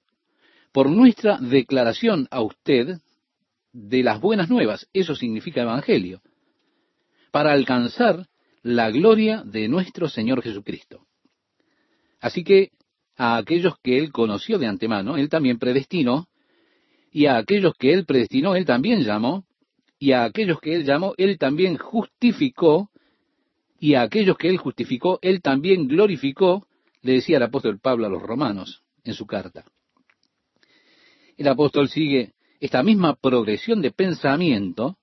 por 0.72 0.92
nuestra 0.92 1.40
declaración 1.40 2.28
a 2.30 2.44
usted 2.44 3.00
de 3.74 4.04
las 4.04 4.22
buenas 4.22 4.48
nuevas. 4.48 4.88
Eso 4.94 5.16
significa 5.16 5.64
Evangelio. 5.64 6.22
Para 7.32 7.52
alcanzar 7.54 8.28
la 8.62 8.92
gloria 8.92 9.42
de 9.44 9.68
nuestro 9.68 10.08
Señor 10.08 10.44
Jesucristo. 10.44 11.08
Así 12.20 12.44
que 12.44 12.70
a 13.16 13.38
aquellos 13.38 13.74
que 13.82 13.98
Él 13.98 14.12
conoció 14.12 14.60
de 14.60 14.68
antemano, 14.68 15.18
Él 15.18 15.30
también 15.30 15.58
predestinó, 15.58 16.28
y 17.12 17.26
a 17.26 17.38
aquellos 17.38 17.74
que 17.74 17.92
Él 17.92 18.06
predestinó, 18.06 18.56
Él 18.56 18.66
también 18.66 19.02
llamó, 19.02 19.48
y 20.00 20.12
a 20.12 20.24
aquellos 20.24 20.60
que 20.60 20.76
Él 20.76 20.86
llamó, 20.86 21.14
Él 21.18 21.38
también 21.38 21.78
justificó, 21.78 22.92
y 23.80 23.96
a 23.96 24.02
aquellos 24.04 24.38
que 24.38 24.50
Él 24.50 24.58
justificó, 24.58 25.20
Él 25.22 25.42
también 25.42 25.88
glorificó, 25.88 26.68
le 27.02 27.14
decía 27.14 27.38
el 27.38 27.44
apóstol 27.44 27.80
Pablo 27.80 28.06
a 28.06 28.10
los 28.10 28.22
romanos 28.22 28.84
en 29.04 29.14
su 29.14 29.26
carta. 29.26 29.66
El 31.38 31.48
apóstol 31.48 31.90
sigue 31.90 32.34
esta 32.60 32.82
misma 32.84 33.16
progresión 33.16 33.82
de 33.82 33.92
pensamiento, 33.92 34.98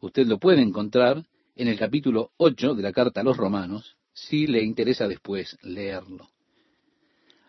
usted 0.00 0.26
lo 0.26 0.38
puede 0.38 0.62
encontrar 0.62 1.26
en 1.56 1.68
el 1.68 1.78
capítulo 1.78 2.32
8 2.36 2.74
de 2.74 2.82
la 2.82 2.92
carta 2.92 3.20
a 3.20 3.24
los 3.24 3.36
romanos, 3.36 3.96
si 4.12 4.46
le 4.46 4.62
interesa 4.62 5.08
después 5.08 5.56
leerlo. 5.62 6.28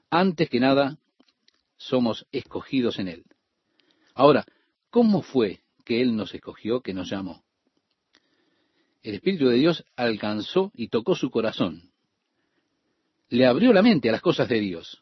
Antes 0.09 0.49
que 0.49 0.59
nada, 0.59 0.97
somos 1.77 2.25
escogidos 2.31 2.99
en 2.99 3.07
Él. 3.09 3.25
Ahora, 4.15 4.45
¿cómo 4.89 5.21
fue 5.21 5.61
que 5.89 6.01
Él 6.01 6.15
nos 6.15 6.35
escogió, 6.35 6.81
que 6.81 6.93
nos 6.93 7.09
llamó? 7.09 7.43
El 9.01 9.15
Espíritu 9.15 9.47
de 9.47 9.55
Dios 9.55 9.83
alcanzó 9.95 10.71
y 10.75 10.89
tocó 10.89 11.15
su 11.15 11.31
corazón. 11.31 11.89
Le 13.29 13.47
abrió 13.47 13.73
la 13.73 13.81
mente 13.81 14.07
a 14.07 14.11
las 14.11 14.21
cosas 14.21 14.47
de 14.49 14.59
Dios. 14.59 15.01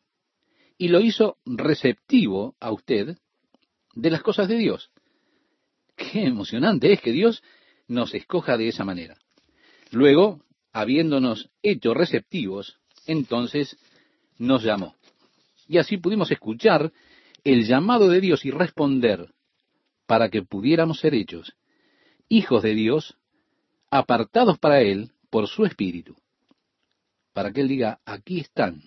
Y 0.77 0.87
lo 0.87 1.01
hizo 1.01 1.39
receptivo 1.45 2.55
a 2.61 2.71
usted 2.71 3.17
de 3.95 4.09
las 4.09 4.21
cosas 4.21 4.47
de 4.47 4.55
Dios. 4.55 4.89
Qué 5.97 6.23
emocionante 6.23 6.93
es 6.93 7.01
que 7.01 7.11
Dios 7.11 7.43
nos 7.89 8.13
escoja 8.13 8.55
de 8.55 8.69
esa 8.69 8.85
manera. 8.85 9.17
Luego, 9.91 10.41
habiéndonos 10.71 11.49
hecho 11.63 11.95
receptivos, 11.95 12.79
entonces 13.07 13.75
nos 14.37 14.63
llamó. 14.63 14.95
Y 15.67 15.79
así 15.79 15.97
pudimos 15.97 16.31
escuchar 16.31 16.93
el 17.43 17.65
llamado 17.65 18.07
de 18.07 18.21
Dios 18.21 18.45
y 18.45 18.51
responder 18.51 19.33
para 20.07 20.29
que 20.29 20.41
pudiéramos 20.41 20.99
ser 20.99 21.13
hechos 21.13 21.55
hijos 22.29 22.63
de 22.63 22.73
Dios, 22.73 23.17
apartados 23.89 24.57
para 24.59 24.81
Él 24.81 25.11
por 25.29 25.47
su 25.47 25.65
Espíritu, 25.65 26.15
para 27.33 27.51
que 27.51 27.61
Él 27.61 27.67
diga, 27.67 27.99
aquí 28.05 28.39
están 28.39 28.81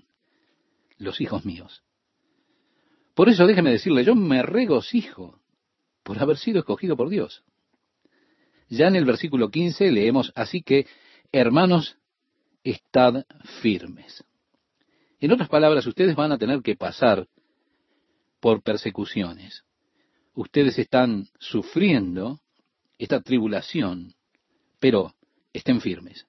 los 0.99 1.21
hijos 1.21 1.45
míos. 1.45 1.83
Por 3.15 3.29
eso 3.29 3.47
déjeme 3.47 3.71
decirle, 3.71 4.05
yo 4.05 4.15
me 4.15 4.43
regocijo 4.43 5.41
por 6.03 6.19
haber 6.19 6.37
sido 6.37 6.61
escogido 6.61 6.97
por 6.97 7.09
Dios. 7.09 7.45
Ya 8.69 8.89
en 8.89 8.97
el 8.97 9.05
versículo 9.05 9.51
15 9.51 9.91
leemos, 9.91 10.33
así 10.35 10.63
que, 10.63 10.87
hermanos, 11.33 11.99
estad 12.63 13.25
firmes. 13.63 14.25
En 15.19 15.33
otras 15.33 15.49
palabras, 15.49 15.87
ustedes 15.87 16.15
van 16.15 16.33
a 16.33 16.39
tener 16.39 16.63
que 16.63 16.77
pasar 16.77 17.27
por 18.41 18.63
persecuciones. 18.63 19.65
Ustedes 20.41 20.79
están 20.79 21.27
sufriendo 21.39 22.41
esta 22.97 23.21
tribulación, 23.21 24.15
pero 24.79 25.13
estén 25.53 25.83
firmes. 25.83 26.27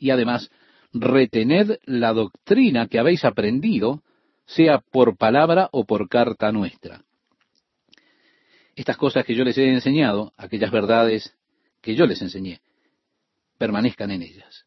Y 0.00 0.10
además, 0.10 0.50
retened 0.92 1.78
la 1.84 2.12
doctrina 2.12 2.88
que 2.88 2.98
habéis 2.98 3.24
aprendido, 3.24 4.02
sea 4.46 4.80
por 4.80 5.16
palabra 5.16 5.68
o 5.70 5.84
por 5.84 6.08
carta 6.08 6.50
nuestra. 6.50 7.04
Estas 8.74 8.96
cosas 8.96 9.24
que 9.24 9.36
yo 9.36 9.44
les 9.44 9.56
he 9.58 9.68
enseñado, 9.68 10.32
aquellas 10.36 10.72
verdades 10.72 11.32
que 11.80 11.94
yo 11.94 12.06
les 12.06 12.20
enseñé, 12.22 12.60
permanezcan 13.58 14.10
en 14.10 14.22
ellas. 14.22 14.66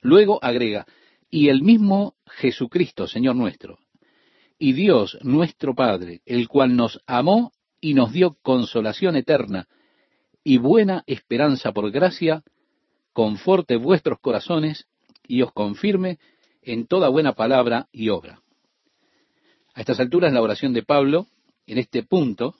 Luego 0.00 0.42
agrega, 0.42 0.86
y 1.28 1.50
el 1.50 1.60
mismo 1.60 2.14
Jesucristo, 2.24 3.06
Señor 3.06 3.36
nuestro, 3.36 3.80
y 4.58 4.72
Dios 4.72 5.18
nuestro 5.20 5.74
Padre, 5.74 6.22
el 6.24 6.48
cual 6.48 6.74
nos 6.74 7.02
amó 7.06 7.52
y 7.86 7.94
nos 7.94 8.12
dio 8.12 8.36
consolación 8.42 9.14
eterna 9.14 9.68
y 10.42 10.58
buena 10.58 11.04
esperanza 11.06 11.70
por 11.70 11.88
gracia, 11.92 12.42
conforte 13.12 13.76
vuestros 13.76 14.18
corazones 14.18 14.88
y 15.28 15.42
os 15.42 15.52
confirme 15.52 16.18
en 16.62 16.88
toda 16.88 17.08
buena 17.10 17.34
palabra 17.34 17.86
y 17.92 18.08
obra. 18.08 18.42
A 19.72 19.82
estas 19.82 20.00
alturas 20.00 20.32
la 20.32 20.42
oración 20.42 20.72
de 20.72 20.82
Pablo, 20.82 21.28
en 21.64 21.78
este 21.78 22.02
punto, 22.02 22.56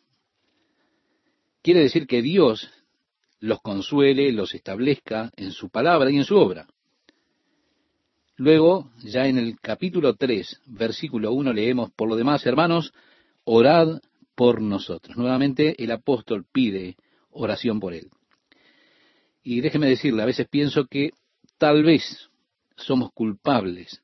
quiere 1.61 1.81
decir 1.81 2.07
que 2.07 2.23
Dios 2.23 2.71
los 3.41 3.61
consuele, 3.63 4.31
los 4.31 4.55
establezca 4.55 5.33
en 5.35 5.51
su 5.51 5.71
palabra 5.71 6.09
y 6.09 6.19
en 6.19 6.25
su 6.25 6.37
obra. 6.37 6.69
Luego, 8.37 8.93
ya 9.03 9.27
en 9.27 9.39
el 9.39 9.59
capítulo 9.59 10.15
3, 10.15 10.63
versículo 10.67 11.33
1, 11.33 11.53
leemos, 11.53 11.91
por 11.91 12.09
lo 12.09 12.15
demás, 12.15 12.47
hermanos, 12.47 12.95
orad 13.43 13.99
por 14.37 14.63
nosotros. 14.63 15.17
Nuevamente 15.17 15.83
el 15.83 15.91
apóstol 15.91 16.47
pide 16.53 16.97
oración 17.31 17.81
por 17.81 17.95
él. 17.95 18.11
Y 19.43 19.61
déjeme 19.61 19.89
decirle, 19.89 20.23
a 20.23 20.27
veces 20.27 20.47
pienso 20.49 20.87
que 20.87 21.11
tal 21.59 21.83
vez 21.83 22.31
somos 22.77 23.11
culpables 23.13 24.03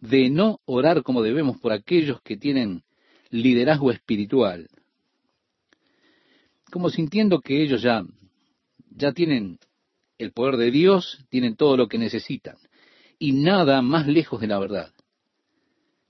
de 0.00 0.28
no 0.28 0.60
orar 0.66 1.02
como 1.02 1.22
debemos 1.22 1.58
por 1.58 1.72
aquellos 1.72 2.20
que 2.22 2.36
tienen 2.36 2.82
liderazgo 3.30 3.90
espiritual, 3.90 4.68
como 6.70 6.90
sintiendo 6.90 7.40
que 7.40 7.62
ellos 7.62 7.82
ya, 7.82 8.04
ya 8.90 9.12
tienen 9.12 9.58
el 10.18 10.32
poder 10.32 10.56
de 10.56 10.70
Dios, 10.70 11.24
tienen 11.28 11.56
todo 11.56 11.76
lo 11.76 11.88
que 11.88 11.98
necesitan, 11.98 12.56
y 13.18 13.32
nada 13.32 13.82
más 13.82 14.06
lejos 14.06 14.40
de 14.40 14.46
la 14.48 14.58
verdad. 14.58 14.92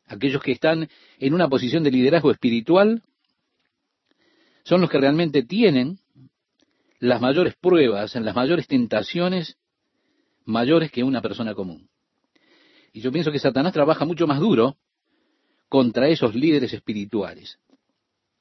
Aquellos 0.06 0.42
que 0.42 0.52
están 0.52 0.88
en 1.18 1.34
una 1.34 1.48
posición 1.48 1.82
de 1.82 1.90
liderazgo 1.90 2.30
espiritual 2.30 3.02
son 4.66 4.80
los 4.80 4.90
que 4.90 4.98
realmente 4.98 5.44
tienen 5.44 6.00
las 6.98 7.20
mayores 7.20 7.54
pruebas, 7.54 8.16
las 8.16 8.34
mayores 8.34 8.66
tentaciones, 8.66 9.58
mayores 10.44 10.90
que 10.90 11.04
una 11.04 11.22
persona 11.22 11.54
común. 11.54 11.88
Y 12.92 13.00
yo 13.00 13.12
pienso 13.12 13.30
que 13.30 13.38
Satanás 13.38 13.72
trabaja 13.72 14.04
mucho 14.04 14.26
más 14.26 14.40
duro 14.40 14.76
contra 15.68 16.08
esos 16.08 16.34
líderes 16.34 16.72
espirituales. 16.72 17.60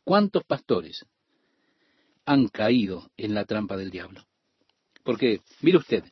¿Cuántos 0.04 0.44
pastores 0.44 1.06
han 2.26 2.48
caído 2.48 3.12
en 3.18 3.36
la 3.36 3.46
trampa 3.46 3.78
del 3.78 3.92
diablo? 3.92 4.26
Porque, 5.04 5.42
mire 5.62 5.78
usted, 5.78 6.04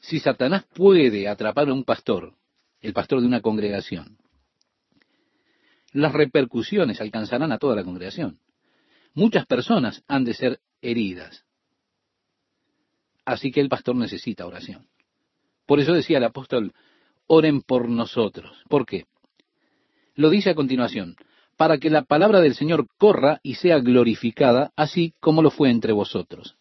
si 0.00 0.20
Satanás 0.20 0.64
puede 0.74 1.28
atrapar 1.28 1.68
a 1.68 1.74
un 1.74 1.84
pastor, 1.84 2.34
el 2.80 2.94
pastor 2.94 3.20
de 3.20 3.26
una 3.26 3.42
congregación, 3.42 4.16
las 5.92 6.14
repercusiones 6.14 7.02
alcanzarán 7.02 7.52
a 7.52 7.58
toda 7.58 7.76
la 7.76 7.84
congregación. 7.84 8.40
Muchas 9.14 9.46
personas 9.46 10.02
han 10.08 10.24
de 10.24 10.34
ser 10.34 10.60
heridas. 10.82 11.44
Así 13.24 13.50
que 13.50 13.60
el 13.60 13.68
pastor 13.68 13.96
necesita 13.96 14.46
oración. 14.46 14.88
Por 15.66 15.80
eso 15.80 15.92
decía 15.92 16.18
el 16.18 16.24
apóstol, 16.24 16.72
oren 17.26 17.62
por 17.62 17.88
nosotros. 17.88 18.64
¿Por 18.68 18.86
qué? 18.86 19.06
Lo 20.14 20.30
dice 20.30 20.50
a 20.50 20.54
continuación, 20.54 21.16
para 21.56 21.78
que 21.78 21.90
la 21.90 22.02
palabra 22.02 22.40
del 22.40 22.54
Señor 22.54 22.86
corra 22.98 23.40
y 23.42 23.54
sea 23.54 23.78
glorificada, 23.78 24.72
así 24.76 25.14
como 25.20 25.42
lo 25.42 25.50
fue 25.50 25.70
entre 25.70 25.92
vosotros. 25.92 26.56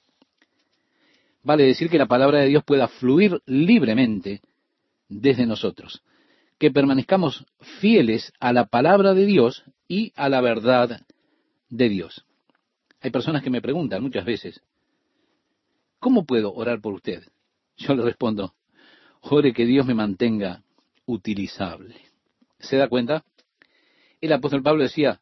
Vale 1.41 1.63
decir 1.63 1.89
que 1.89 1.97
la 1.97 2.07
palabra 2.07 2.39
de 2.39 2.47
Dios 2.47 2.63
pueda 2.63 2.87
fluir 2.87 3.41
libremente 3.45 4.41
desde 5.07 5.45
nosotros 5.45 6.03
que 6.59 6.71
permanezcamos 6.71 7.45
fieles 7.79 8.33
a 8.39 8.51
la 8.51 8.65
palabra 8.65 9.13
de 9.13 9.25
Dios 9.25 9.63
y 9.87 10.11
a 10.15 10.27
la 10.27 10.41
verdad 10.41 11.01
de 11.69 11.89
Dios. 11.89 12.25
Hay 13.01 13.11
personas 13.11 13.43
que 13.43 13.49
me 13.49 13.61
preguntan 13.61 14.01
muchas 14.01 14.25
veces, 14.25 14.61
¿cómo 15.99 16.25
puedo 16.25 16.53
orar 16.53 16.81
por 16.81 16.93
usted? 16.93 17.23
Yo 17.77 17.95
le 17.95 18.03
respondo, 18.03 18.53
ore 19.21 19.53
que 19.53 19.65
Dios 19.65 19.85
me 19.85 19.93
mantenga 19.93 20.63
utilizable. 21.05 21.95
¿Se 22.59 22.77
da 22.77 22.89
cuenta? 22.89 23.23
El 24.19 24.33
apóstol 24.33 24.63
Pablo 24.63 24.83
decía, 24.83 25.21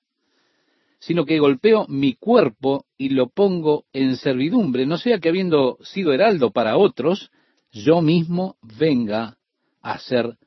sino 1.00 1.26
que 1.26 1.40
golpeo 1.40 1.86
mi 1.88 2.16
cuerpo 2.16 2.86
y 2.98 3.10
lo 3.10 3.30
pongo 3.30 3.86
en 3.94 4.16
servidumbre, 4.18 4.86
no 4.86 4.98
sea 4.98 5.20
que 5.20 5.30
habiendo 5.30 5.78
sido 5.82 6.14
heraldo 6.14 6.52
para 6.52 6.78
otros, 6.78 7.32
yo 7.72 8.02
mismo 8.02 8.58
venga 8.62 9.38
a 9.82 10.00
ser 10.00 10.38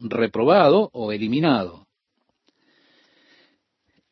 reprobado 0.00 0.90
o 0.92 1.12
eliminado. 1.12 1.87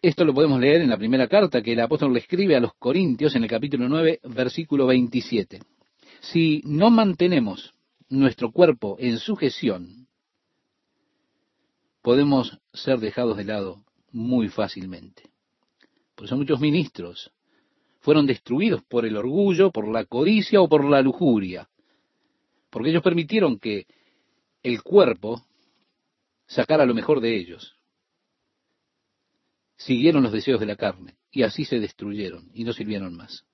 Esto 0.06 0.24
lo 0.24 0.32
podemos 0.32 0.60
leer 0.60 0.82
en 0.82 0.90
la 0.90 0.96
primera 0.96 1.26
carta 1.26 1.60
que 1.60 1.72
el 1.72 1.80
apóstol 1.80 2.12
le 2.12 2.20
escribe 2.20 2.54
a 2.54 2.60
los 2.60 2.74
Corintios 2.74 3.34
en 3.34 3.42
el 3.42 3.50
capítulo 3.50 3.88
9, 3.88 4.20
versículo 4.22 4.86
27. 4.86 5.58
Si 6.20 6.62
no 6.64 6.90
mantenemos 6.90 7.74
nuestro 8.08 8.52
cuerpo 8.52 8.94
en 9.00 9.18
sujeción, 9.18 10.06
podemos 12.02 12.56
ser 12.72 13.00
dejados 13.00 13.36
de 13.36 13.46
lado 13.46 13.82
muy 14.12 14.48
fácilmente. 14.48 15.24
Por 16.14 16.26
eso 16.26 16.36
muchos 16.36 16.60
ministros 16.60 17.32
fueron 17.98 18.28
destruidos 18.28 18.84
por 18.84 19.06
el 19.06 19.16
orgullo, 19.16 19.72
por 19.72 19.88
la 19.88 20.04
codicia 20.04 20.60
o 20.60 20.68
por 20.68 20.84
la 20.88 21.02
lujuria, 21.02 21.68
porque 22.70 22.90
ellos 22.90 23.02
permitieron 23.02 23.58
que 23.58 23.88
el 24.62 24.84
cuerpo 24.84 25.42
sacar 26.46 26.86
lo 26.86 26.94
mejor 26.94 27.20
de 27.20 27.36
ellos. 27.36 27.75
Siguieron 29.76 30.22
los 30.22 30.32
deseos 30.32 30.60
de 30.60 30.66
la 30.66 30.76
carne 30.76 31.16
y 31.30 31.42
así 31.42 31.64
se 31.64 31.78
destruyeron 31.78 32.50
y 32.54 32.64
no 32.64 32.72
sirvieron 32.72 33.14
más. 33.16 33.44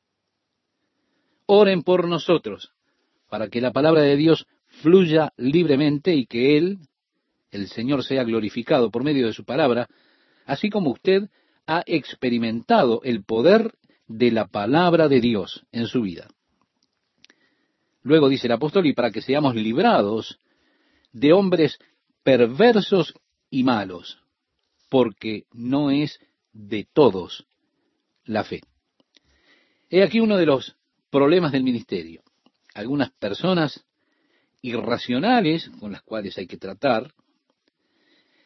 Oren 1.47 1.83
por 1.83 2.07
nosotros 2.09 2.73
para 3.29 3.49
que 3.49 3.61
la 3.61 3.73
palabra 3.73 4.03
de 4.03 4.17
Dios 4.17 4.47
fluya 4.67 5.33
libremente 5.37 6.15
y 6.15 6.27
que 6.27 6.57
Él, 6.57 6.79
el 7.51 7.69
Señor, 7.69 8.05
sea 8.05 8.25
glorificado 8.25 8.91
por 8.91 9.05
medio 9.05 9.27
de 9.27 9.33
su 9.33 9.45
palabra, 9.45 9.89
así 10.47 10.71
como 10.71 10.91
usted 10.91 11.29
ha 11.67 11.83
experimentado 11.87 13.01
el 13.05 13.25
poder 13.25 13.75
de 14.07 14.31
la 14.31 14.47
palabra 14.47 15.09
de 15.09 15.21
Dios 15.21 15.65
en 15.73 15.87
su 15.87 16.03
vida. 16.03 16.29
Luego 18.03 18.29
dice 18.29 18.47
el 18.47 18.53
apóstol, 18.53 18.87
y 18.87 18.95
para 18.95 19.11
que 19.11 19.23
seamos 19.23 19.55
librados 19.55 20.39
de 21.13 21.33
hombres 21.33 21.79
perversos 22.23 23.15
y 23.51 23.65
malos, 23.65 24.22
porque 24.93 25.47
no 25.55 25.91
es 25.91 26.21
de 26.53 26.87
todos 26.93 27.47
la 28.27 28.45
fe. 28.45 28.61
He 29.89 30.03
aquí 30.03 30.21
uno 30.21 30.37
de 30.37 30.45
los 30.45 30.77
problemas 31.09 31.51
del 31.51 31.63
ministerio. 31.63 32.23
Algunas 32.75 33.11
personas 33.13 33.87
irracionales 34.61 35.71
con 35.81 35.93
las 35.93 36.03
cuales 36.03 36.37
hay 36.37 36.47
que 36.47 36.59
tratar, 36.59 37.11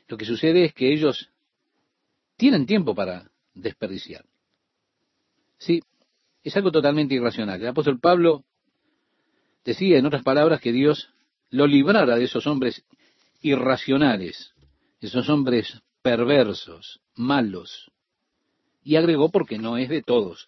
lo 0.07 0.17
que 0.17 0.25
sucede 0.25 0.67
es 0.67 0.73
que 0.73 0.93
ellos 0.93 1.33
tienen 2.37 2.65
tiempo 2.65 2.95
para 2.95 3.29
desperdiciar. 3.53 4.25
Sí, 5.59 5.83
es 6.45 6.57
algo 6.57 6.71
totalmente 6.71 7.17
irracional. 7.17 7.61
El 7.61 7.67
apóstol 7.67 7.99
Pablo 7.99 8.45
decía, 9.65 9.99
en 9.99 10.07
otras 10.07 10.23
palabras, 10.23 10.61
que 10.61 10.71
Dios 10.71 11.11
lo 11.51 11.67
librara 11.67 12.15
de 12.15 12.23
esos 12.23 12.47
hombres 12.47 12.85
irracionales, 13.41 14.55
esos 15.01 15.29
hombres 15.29 15.83
perversos, 16.07 17.01
malos. 17.17 17.91
Y 18.85 18.95
agregó 18.95 19.29
porque 19.33 19.59
no 19.59 19.77
es 19.77 19.89
de 19.89 20.03
todos 20.03 20.47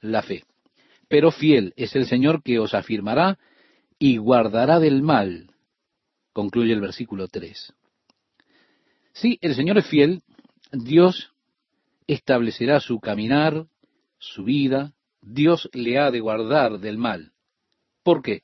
la 0.00 0.20
fe. 0.20 0.42
Pero 1.06 1.30
fiel 1.30 1.72
es 1.76 1.94
el 1.94 2.06
Señor 2.06 2.42
que 2.42 2.58
os 2.58 2.74
afirmará 2.74 3.38
y 4.00 4.16
guardará 4.16 4.80
del 4.80 5.02
mal, 5.02 5.54
concluye 6.32 6.72
el 6.72 6.80
versículo 6.80 7.28
3. 7.28 7.72
Si 9.12 9.38
el 9.42 9.54
Señor 9.54 9.78
es 9.78 9.86
fiel, 9.86 10.22
Dios 10.72 11.30
establecerá 12.08 12.80
su 12.80 12.98
caminar, 12.98 13.66
su 14.18 14.42
vida, 14.42 14.92
Dios 15.22 15.70
le 15.72 15.98
ha 15.98 16.10
de 16.10 16.18
guardar 16.18 16.80
del 16.80 16.98
mal. 16.98 17.30
¿Por 18.02 18.22
qué? 18.22 18.42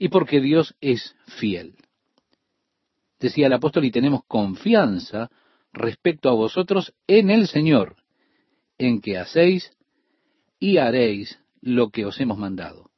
Y 0.00 0.08
porque 0.08 0.40
Dios 0.40 0.74
es 0.80 1.14
fiel 1.38 1.76
decía 3.22 3.46
el 3.46 3.52
apóstol, 3.52 3.84
y 3.84 3.90
tenemos 3.90 4.22
confianza 4.26 5.30
respecto 5.72 6.28
a 6.28 6.34
vosotros 6.34 6.94
en 7.06 7.30
el 7.30 7.48
Señor, 7.48 7.96
en 8.78 9.00
que 9.00 9.18
hacéis 9.18 9.72
y 10.58 10.78
haréis 10.78 11.38
lo 11.60 11.90
que 11.90 12.04
os 12.04 12.20
hemos 12.20 12.38
mandado. 12.38 12.90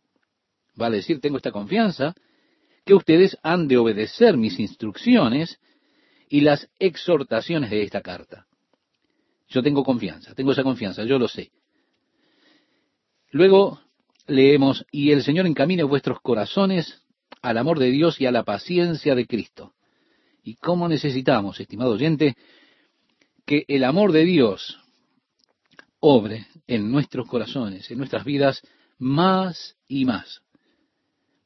Vale 0.75 0.97
decir, 0.97 1.21
tengo 1.21 1.37
esta 1.37 1.53
confianza, 1.53 2.15
que 2.85 2.95
ustedes 2.95 3.39
han 3.43 3.69
de 3.69 3.77
obedecer 3.77 4.37
mis 4.37 4.59
instrucciones 4.59 5.59
y 6.29 6.41
las 6.41 6.69
exhortaciones 6.79 7.71
de 7.71 7.83
esta 7.83 8.03
carta. 8.03 8.47
Yo 9.49 9.63
tengo 9.63 9.85
confianza, 9.85 10.35
tengo 10.35 10.53
esa 10.53 10.63
confianza, 10.63 11.05
yo 11.05 11.19
lo 11.19 11.29
sé. 11.29 11.53
Luego 13.31 13.81
leemos, 14.27 14.85
y 14.91 15.13
el 15.13 15.23
Señor 15.23 15.47
encamine 15.47 15.85
vuestros 15.85 16.21
corazones 16.21 17.03
al 17.43 17.59
amor 17.59 17.79
de 17.79 17.91
Dios 17.91 18.21
y 18.21 18.27
a 18.27 18.33
la 18.33 18.43
paciencia 18.43 19.15
de 19.15 19.27
Cristo. 19.27 19.75
Y 20.43 20.57
cómo 20.57 20.89
necesitamos, 20.89 21.61
estimado 21.61 21.93
oyente, 21.93 22.37
que 23.47 23.65
el 23.69 23.85
amor 23.85 24.13
de 24.13 24.25
Dios 24.25 24.79
obre 26.01 26.47
en 26.67 26.91
nuestros 26.91 27.27
corazones, 27.29 27.91
en 27.91 27.99
nuestras 27.99 28.25
vidas, 28.25 28.63
más 28.99 29.77
y 29.87 30.05
más. 30.05 30.43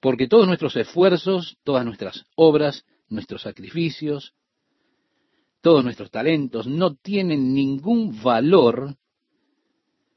Porque 0.01 0.29
todos 0.29 0.47
nuestros 0.47 0.77
esfuerzos, 0.77 1.59
todas 1.65 1.85
nuestras 1.85 2.25
obras, 2.37 2.85
nuestros 3.09 3.43
sacrificios, 3.43 4.35
todos 5.61 5.83
nuestros 5.83 6.11
talentos 6.11 6.66
no 6.66 6.95
tienen 6.95 7.53
ningún 7.53 8.23
valor 8.23 8.97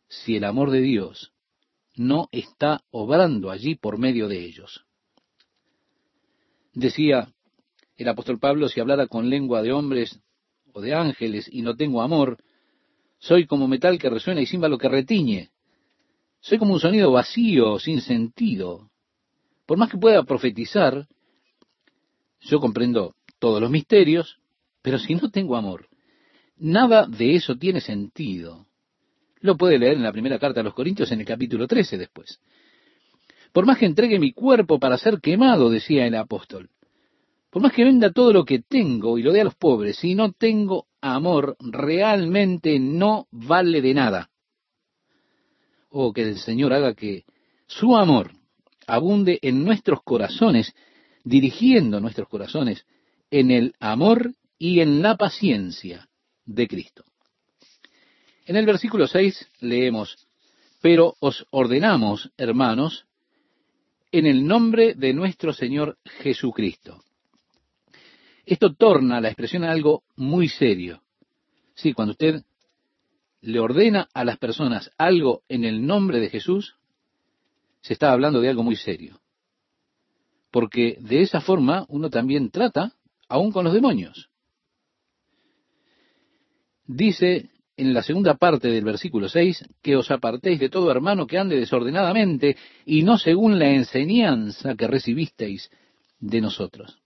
si 0.07 0.35
el 0.35 0.43
amor 0.43 0.71
de 0.71 0.81
Dios 0.81 1.33
no 1.95 2.29
está 2.31 2.83
obrando 2.91 3.49
allí 3.49 3.75
por 3.75 3.97
medio 3.97 4.27
de 4.27 4.43
ellos. 4.43 4.85
Decía 6.73 7.33
el 7.97 8.07
apóstol 8.07 8.39
Pablo, 8.39 8.69
si 8.69 8.79
hablara 8.79 9.07
con 9.07 9.29
lengua 9.29 9.61
de 9.61 9.73
hombres 9.73 10.19
o 10.73 10.81
de 10.81 10.93
ángeles 10.93 11.49
y 11.51 11.61
no 11.61 11.75
tengo 11.75 12.01
amor, 12.01 12.37
soy 13.19 13.45
como 13.45 13.67
metal 13.67 13.99
que 13.99 14.09
resuena 14.09 14.41
y 14.41 14.45
címbalo 14.45 14.77
que 14.77 14.89
retiñe. 14.89 15.51
Soy 16.39 16.57
como 16.57 16.73
un 16.73 16.79
sonido 16.79 17.11
vacío, 17.11 17.77
sin 17.79 18.01
sentido. 18.01 18.89
Por 19.65 19.77
más 19.77 19.89
que 19.89 19.97
pueda 19.97 20.23
profetizar, 20.23 21.07
yo 22.41 22.59
comprendo 22.59 23.15
todos 23.39 23.61
los 23.61 23.69
misterios, 23.69 24.39
pero 24.81 24.97
si 24.97 25.13
no 25.13 25.29
tengo 25.29 25.55
amor, 25.55 25.87
nada 26.57 27.05
de 27.05 27.35
eso 27.35 27.55
tiene 27.55 27.79
sentido. 27.79 28.65
Lo 29.39 29.57
puede 29.57 29.77
leer 29.77 29.93
en 29.93 30.03
la 30.03 30.11
primera 30.11 30.39
carta 30.39 30.61
a 30.61 30.63
los 30.63 30.73
Corintios 30.73 31.11
en 31.11 31.19
el 31.19 31.25
capítulo 31.25 31.67
13 31.67 31.97
después. 31.97 32.39
Por 33.51 33.65
más 33.65 33.77
que 33.77 33.85
entregue 33.85 34.19
mi 34.19 34.33
cuerpo 34.33 34.79
para 34.79 34.97
ser 34.97 35.19
quemado, 35.19 35.69
decía 35.69 36.07
el 36.07 36.15
apóstol, 36.15 36.69
por 37.51 37.61
más 37.61 37.73
que 37.73 37.83
venda 37.83 38.11
todo 38.11 38.31
lo 38.31 38.45
que 38.45 38.59
tengo 38.59 39.17
y 39.17 39.23
lo 39.23 39.33
dé 39.33 39.41
a 39.41 39.43
los 39.43 39.55
pobres, 39.55 39.97
si 39.97 40.15
no 40.15 40.31
tengo 40.31 40.87
amor, 41.01 41.57
realmente 41.59 42.79
no 42.79 43.27
vale 43.29 43.81
de 43.81 43.93
nada. 43.93 44.29
Oh, 45.89 46.13
que 46.13 46.21
el 46.21 46.39
Señor 46.39 46.71
haga 46.71 46.95
que 46.95 47.25
su 47.67 47.97
amor 47.97 48.31
abunde 48.87 49.37
en 49.41 49.65
nuestros 49.65 50.01
corazones, 50.01 50.73
dirigiendo 51.25 51.99
nuestros 51.99 52.29
corazones 52.29 52.85
en 53.29 53.51
el 53.51 53.75
amor 53.81 54.33
y 54.57 54.79
en 54.79 55.01
la 55.01 55.17
paciencia 55.17 56.07
de 56.45 56.67
Cristo. 56.69 57.03
En 58.45 58.55
el 58.55 58.65
versículo 58.65 59.07
6 59.07 59.49
leemos, 59.59 60.25
pero 60.81 61.15
os 61.19 61.45
ordenamos, 61.51 62.31
hermanos, 62.37 63.05
en 64.13 64.25
el 64.25 64.47
nombre 64.47 64.93
de 64.93 65.13
nuestro 65.13 65.51
Señor 65.51 65.97
Jesucristo. 66.21 67.03
Esto 68.45 68.73
torna 68.73 69.21
la 69.21 69.29
expresión 69.29 69.63
a 69.63 69.71
algo 69.71 70.03
muy 70.15 70.47
serio. 70.49 71.01
Sí, 71.75 71.93
cuando 71.93 72.11
usted 72.11 72.43
le 73.41 73.59
ordena 73.59 74.07
a 74.13 74.23
las 74.23 74.37
personas 74.37 74.91
algo 74.97 75.43
en 75.49 75.63
el 75.63 75.85
nombre 75.85 76.19
de 76.19 76.29
Jesús, 76.29 76.75
se 77.81 77.93
está 77.93 78.11
hablando 78.11 78.41
de 78.41 78.49
algo 78.49 78.63
muy 78.63 78.75
serio. 78.75 79.19
Porque 80.51 80.97
de 80.99 81.21
esa 81.21 81.41
forma 81.41 81.85
uno 81.89 82.09
también 82.09 82.51
trata 82.51 82.93
aún 83.27 83.51
con 83.51 83.63
los 83.63 83.73
demonios. 83.73 84.29
Dice 86.85 87.49
en 87.77 87.93
la 87.93 88.03
segunda 88.03 88.35
parte 88.35 88.67
del 88.67 88.83
versículo 88.83 89.27
6, 89.27 89.65
que 89.81 89.95
os 89.95 90.11
apartéis 90.11 90.59
de 90.59 90.69
todo 90.69 90.91
hermano 90.91 91.25
que 91.25 91.39
ande 91.39 91.57
desordenadamente 91.57 92.55
y 92.85 93.01
no 93.01 93.17
según 93.17 93.57
la 93.57 93.71
enseñanza 93.71 94.75
que 94.75 94.87
recibisteis 94.87 95.71
de 96.19 96.41
nosotros. 96.41 97.00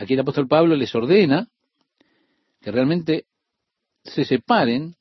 Aquí 0.00 0.14
el 0.14 0.20
apóstol 0.20 0.48
Pablo 0.48 0.76
les 0.76 0.94
ordena 0.94 1.46
que 2.62 2.72
realmente 2.72 3.26
se 4.02 4.24
separen 4.24 4.96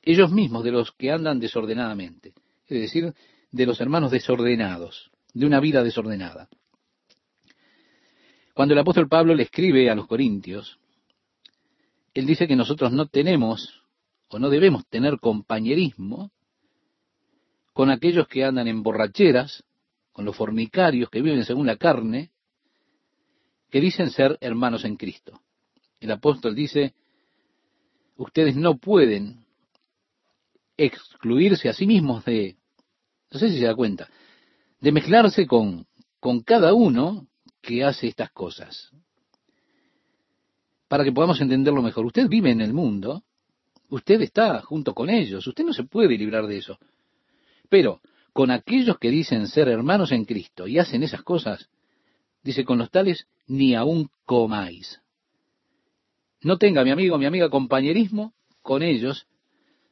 ellos 0.00 0.32
mismos 0.32 0.64
de 0.64 0.72
los 0.72 0.92
que 0.92 1.10
andan 1.10 1.38
desordenadamente, 1.38 2.32
es 2.66 2.80
decir, 2.80 3.12
de 3.52 3.66
los 3.66 3.82
hermanos 3.82 4.10
desordenados, 4.10 5.10
de 5.34 5.44
una 5.44 5.60
vida 5.60 5.84
desordenada. 5.84 6.48
Cuando 8.54 8.72
el 8.72 8.80
apóstol 8.80 9.10
Pablo 9.10 9.34
le 9.34 9.42
escribe 9.42 9.90
a 9.90 9.94
los 9.94 10.06
corintios, 10.06 10.78
él 12.14 12.24
dice 12.24 12.48
que 12.48 12.56
nosotros 12.56 12.92
no 12.92 13.08
tenemos 13.08 13.84
o 14.28 14.38
no 14.38 14.48
debemos 14.48 14.86
tener 14.86 15.18
compañerismo 15.20 16.30
con 17.74 17.90
aquellos 17.90 18.26
que 18.26 18.42
andan 18.42 18.68
en 18.68 18.82
borracheras, 18.82 19.64
con 20.12 20.24
los 20.24 20.34
fornicarios 20.34 21.10
que 21.10 21.20
viven 21.20 21.44
según 21.44 21.66
la 21.66 21.76
carne, 21.76 22.30
que 23.70 23.80
dicen 23.80 24.10
ser 24.10 24.38
hermanos 24.40 24.84
en 24.84 24.96
Cristo. 24.96 25.40
El 26.00 26.10
apóstol 26.10 26.54
dice, 26.54 26.94
ustedes 28.16 28.56
no 28.56 28.78
pueden 28.78 29.44
excluirse 30.76 31.68
a 31.68 31.72
sí 31.72 31.86
mismos 31.86 32.24
de, 32.24 32.56
no 33.30 33.38
sé 33.38 33.50
si 33.50 33.58
se 33.58 33.66
da 33.66 33.74
cuenta, 33.74 34.08
de 34.80 34.92
mezclarse 34.92 35.46
con, 35.46 35.86
con 36.18 36.40
cada 36.40 36.74
uno 36.74 37.26
que 37.60 37.84
hace 37.84 38.08
estas 38.08 38.30
cosas. 38.30 38.90
Para 40.88 41.04
que 41.04 41.12
podamos 41.12 41.40
entenderlo 41.40 41.82
mejor, 41.82 42.06
usted 42.06 42.28
vive 42.28 42.50
en 42.50 42.62
el 42.62 42.72
mundo, 42.72 43.22
Usted 43.90 44.22
está 44.22 44.62
junto 44.62 44.94
con 44.94 45.10
ellos, 45.10 45.46
usted 45.46 45.64
no 45.64 45.72
se 45.72 45.82
puede 45.82 46.16
librar 46.16 46.46
de 46.46 46.58
eso. 46.58 46.78
Pero 47.68 48.00
con 48.32 48.52
aquellos 48.52 48.98
que 48.98 49.10
dicen 49.10 49.48
ser 49.48 49.68
hermanos 49.68 50.12
en 50.12 50.24
Cristo 50.24 50.68
y 50.68 50.78
hacen 50.78 51.02
esas 51.02 51.22
cosas, 51.22 51.68
dice, 52.42 52.64
con 52.64 52.78
los 52.78 52.90
tales 52.90 53.26
ni 53.46 53.74
aún 53.74 54.10
comáis. 54.24 55.00
No 56.42 56.56
tenga, 56.56 56.84
mi 56.84 56.90
amigo, 56.90 57.18
mi 57.18 57.26
amiga, 57.26 57.50
compañerismo 57.50 58.32
con 58.62 58.82
ellos 58.82 59.26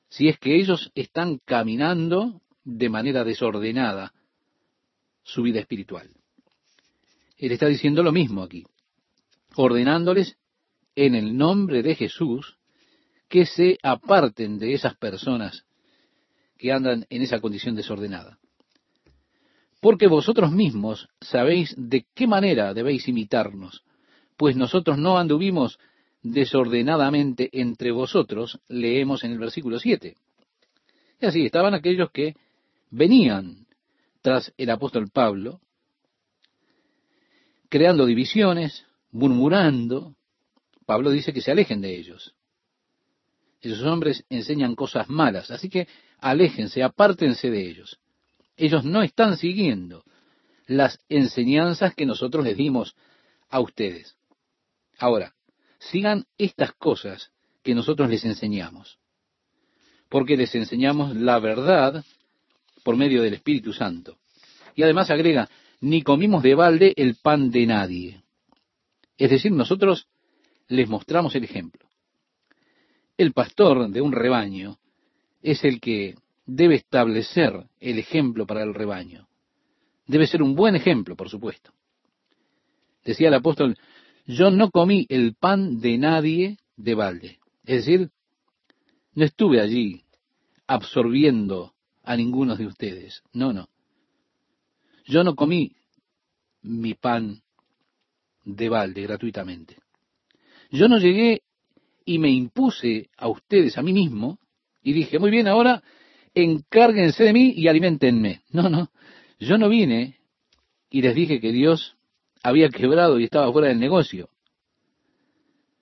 si 0.09 0.29
es 0.29 0.39
que 0.39 0.57
ellos 0.57 0.91
están 0.95 1.39
caminando 1.45 2.41
de 2.65 2.89
manera 2.89 3.25
desordenada 3.25 4.13
su 5.23 5.43
vida 5.43 5.61
espiritual. 5.61 6.11
Él 7.37 7.53
está 7.53 7.67
diciendo 7.67 8.03
lo 8.03 8.13
mismo 8.13 8.43
aquí, 8.43 8.65
ordenándoles 9.55 10.37
en 10.97 11.15
el 11.15 11.37
nombre 11.37 11.83
de 11.83 11.95
Jesús 11.95 12.57
que 13.29 13.45
se 13.45 13.79
aparten 13.83 14.59
de 14.59 14.73
esas 14.73 14.97
personas 14.97 15.65
que 16.57 16.73
andan 16.73 17.07
en 17.11 17.23
esa 17.23 17.41
condición 17.41 17.77
desordenada. 17.77 18.39
Porque 19.81 20.09
vosotros 20.09 20.51
mismos 20.51 21.09
sabéis 21.21 21.75
de 21.77 22.07
qué 22.15 22.27
manera 22.27 22.75
debéis 22.75 23.07
imitarnos, 23.09 23.85
pues 24.37 24.57
nosotros 24.57 24.99
no 24.99 25.19
anduvimos 25.19 25.79
desordenadamente 26.23 27.49
entre 27.53 27.93
vosotros, 27.93 28.59
leemos 28.69 29.23
en 29.25 29.33
el 29.33 29.39
versículo 29.39 29.79
7. 29.79 30.17
Y 31.21 31.27
así 31.27 31.47
estaban 31.47 31.75
aquellos 31.75 32.11
que 32.11 32.35
venían 32.91 33.67
tras 34.21 34.53
el 34.57 34.71
apóstol 34.71 35.11
Pablo, 35.13 35.61
creando 37.69 38.07
divisiones, 38.07 38.85
murmurando. 39.13 40.15
Pablo 40.87 41.11
dice 41.11 41.33
que 41.33 41.41
se 41.41 41.53
alejen 41.53 41.81
de 41.81 41.97
ellos. 41.97 42.35
Esos 43.61 43.83
hombres 43.83 44.25
enseñan 44.29 44.75
cosas 44.75 45.09
malas, 45.09 45.51
así 45.51 45.69
que 45.69 45.89
aléjense, 46.19 46.83
apártense 46.83 47.51
de 47.51 47.69
ellos. 47.69 47.99
Ellos 48.59 48.85
no 48.85 49.03
están 49.03 49.37
siguiendo 49.37 50.05
las 50.67 50.99
enseñanzas 51.09 51.95
que 51.95 52.05
nosotros 52.05 52.45
les 52.45 52.57
dimos 52.57 52.97
a 53.49 53.61
ustedes. 53.61 54.17
Ahora, 54.99 55.33
sigan 55.79 56.27
estas 56.37 56.73
cosas 56.73 57.31
que 57.63 57.75
nosotros 57.75 58.11
les 58.11 58.25
enseñamos, 58.25 58.99
porque 60.09 60.37
les 60.37 60.55
enseñamos 60.57 61.15
la 61.15 61.39
verdad 61.39 62.05
por 62.83 62.97
medio 62.97 63.23
del 63.23 63.35
Espíritu 63.35 63.73
Santo. 63.73 64.19
Y 64.75 64.83
además 64.83 65.09
agrega, 65.11 65.49
ni 65.81 66.03
comimos 66.03 66.43
de 66.43 66.57
balde 66.57 66.95
el 66.97 67.15
pan 67.15 67.53
de 67.53 67.65
nadie. 67.65 68.23
Es 69.17 69.31
decir, 69.31 69.53
nosotros 69.53 70.09
les 70.67 70.89
mostramos 70.89 71.35
el 71.37 71.45
ejemplo. 71.45 71.89
El 73.17 73.33
pastor 73.33 73.89
de 73.89 74.01
un 74.01 74.13
rebaño 74.13 74.79
es 75.43 75.65
el 75.65 75.81
que 75.81 76.17
debe 76.49 76.77
establecer 76.77 77.67
el 77.79 77.99
ejemplo 77.99 78.47
para 78.47 78.63
el 78.63 78.75
rebaño. 78.75 79.29
Debe 80.07 80.27
ser 80.27 80.43
un 80.43 80.55
buen 80.55 80.75
ejemplo, 80.75 81.15
por 81.15 81.29
supuesto. 81.29 81.73
Decía 83.05 83.29
el 83.29 83.35
apóstol, 83.35 83.77
yo 84.27 84.51
no 84.51 84.71
comí 84.71 85.07
el 85.11 85.35
pan 85.35 85.81
de 85.81 85.99
nadie 85.99 86.57
de 86.77 86.95
balde. 86.95 87.39
Es 87.65 87.85
decir, 87.85 88.11
no 89.13 89.25
estuve 89.25 89.61
allí 89.61 90.05
absorbiendo 90.67 91.75
a 92.03 92.17
ninguno 92.17 92.57
de 92.57 92.67
ustedes. 92.67 93.23
No, 93.35 93.53
no. 93.53 93.69
Yo 95.05 95.25
no 95.25 95.35
comí 95.35 95.77
mi 96.63 96.95
pan 96.95 97.43
de 98.45 98.69
balde 98.71 99.03
gratuitamente. 99.03 99.77
Yo 100.71 100.89
no 100.89 100.99
llegué 100.99 101.43
y 102.07 102.19
me 102.19 102.31
impuse 102.31 103.11
a 103.19 103.29
ustedes, 103.29 103.77
a 103.77 103.83
mí 103.83 103.93
mismo, 103.93 104.39
y 104.83 104.95
dije, 104.95 105.19
muy 105.19 105.31
bien, 105.31 105.47
ahora 105.47 105.83
encárguense 106.43 107.25
de 107.25 107.33
mí 107.33 107.53
y 107.57 107.69
alimentenme. 107.69 108.43
No, 108.51 108.69
no, 108.69 108.91
yo 109.39 109.59
no 109.59 109.69
vine 109.69 110.19
y 110.91 111.03
les 111.03 111.15
dije 111.15 111.41
que 111.41 111.53
Dios 111.53 111.97
había 112.43 112.69
quebrado 112.71 113.19
y 113.19 113.25
estaba 113.25 113.53
fuera 113.53 113.69
del 113.69 113.81
negocio. 113.81 114.29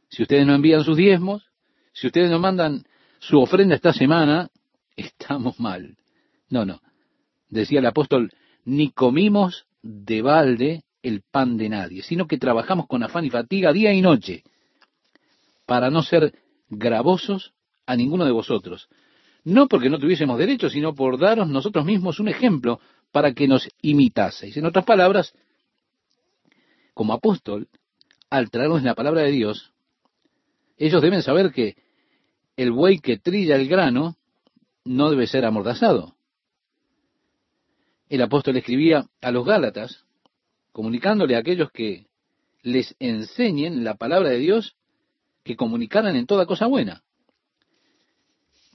Si 0.09 0.23
ustedes 0.23 0.47
no 0.47 0.55
envían 0.55 0.85
sus 0.85 0.97
diezmos, 0.97 1.45
si 1.93 2.07
ustedes 2.07 2.31
no 2.31 2.39
mandan 2.39 2.85
su 3.19 3.41
ofrenda 3.41 3.74
esta 3.74 3.93
semana, 3.93 4.51
estamos 4.97 5.59
mal. 5.61 5.97
No, 6.49 6.65
no. 6.65 6.81
Decía 7.49 7.81
el 7.81 7.87
apóstol, 7.87 8.33
ni 8.65 8.91
comimos 8.91 9.66
de 9.83 10.23
balde 10.23 10.85
el 11.03 11.23
pan 11.23 11.57
de 11.57 11.69
nadie, 11.69 12.03
sino 12.03 12.27
que 12.27 12.39
trabajamos 12.39 12.87
con 12.87 13.03
afán 13.03 13.24
y 13.24 13.31
fatiga 13.31 13.73
día 13.73 13.93
y 13.93 14.01
noche 14.01 14.43
para 15.65 15.91
no 15.91 16.03
ser 16.03 16.35
gravosos 16.69 17.53
a 17.87 17.97
ninguno 17.97 18.24
de 18.24 18.33
vosotros. 18.33 18.89
No 19.47 19.68
porque 19.68 19.89
no 19.89 20.01
tuviésemos 20.01 20.39
derecho, 20.39 20.68
sino 20.68 20.93
por 20.93 21.20
daros 21.20 21.48
nosotros 21.48 21.85
mismos 21.85 22.18
un 22.18 22.27
ejemplo 22.27 22.81
para 23.12 23.32
que 23.32 23.47
nos 23.47 23.68
imitaseis. 23.81 24.56
En 24.56 24.66
otras 24.66 24.85
palabras, 24.85 25.32
como 26.94 27.12
apóstol, 27.12 27.68
al 28.28 28.51
traernos 28.51 28.82
la 28.82 28.97
palabra 28.97 29.23
de 29.23 29.31
Dios, 29.31 29.73
ellos 30.77 31.01
deben 31.01 31.23
saber 31.23 31.52
que 31.52 31.77
el 32.56 32.73
buey 32.73 32.98
que 32.98 33.18
trilla 33.18 33.55
el 33.55 33.68
grano 33.68 34.16
no 34.85 35.10
debe 35.10 35.28
ser 35.28 35.44
amordazado. 35.44 36.16
El 38.09 38.23
apóstol 38.23 38.56
escribía 38.56 39.06
a 39.20 39.31
los 39.31 39.47
Gálatas, 39.47 40.06
comunicándole 40.73 41.36
a 41.36 41.39
aquellos 41.39 41.70
que 41.70 42.09
les 42.62 42.97
enseñen 42.98 43.85
la 43.85 43.94
palabra 43.94 44.31
de 44.31 44.39
Dios 44.39 44.74
que 45.44 45.55
comunicaran 45.55 46.16
en 46.16 46.27
toda 46.27 46.47
cosa 46.47 46.66
buena. 46.66 47.05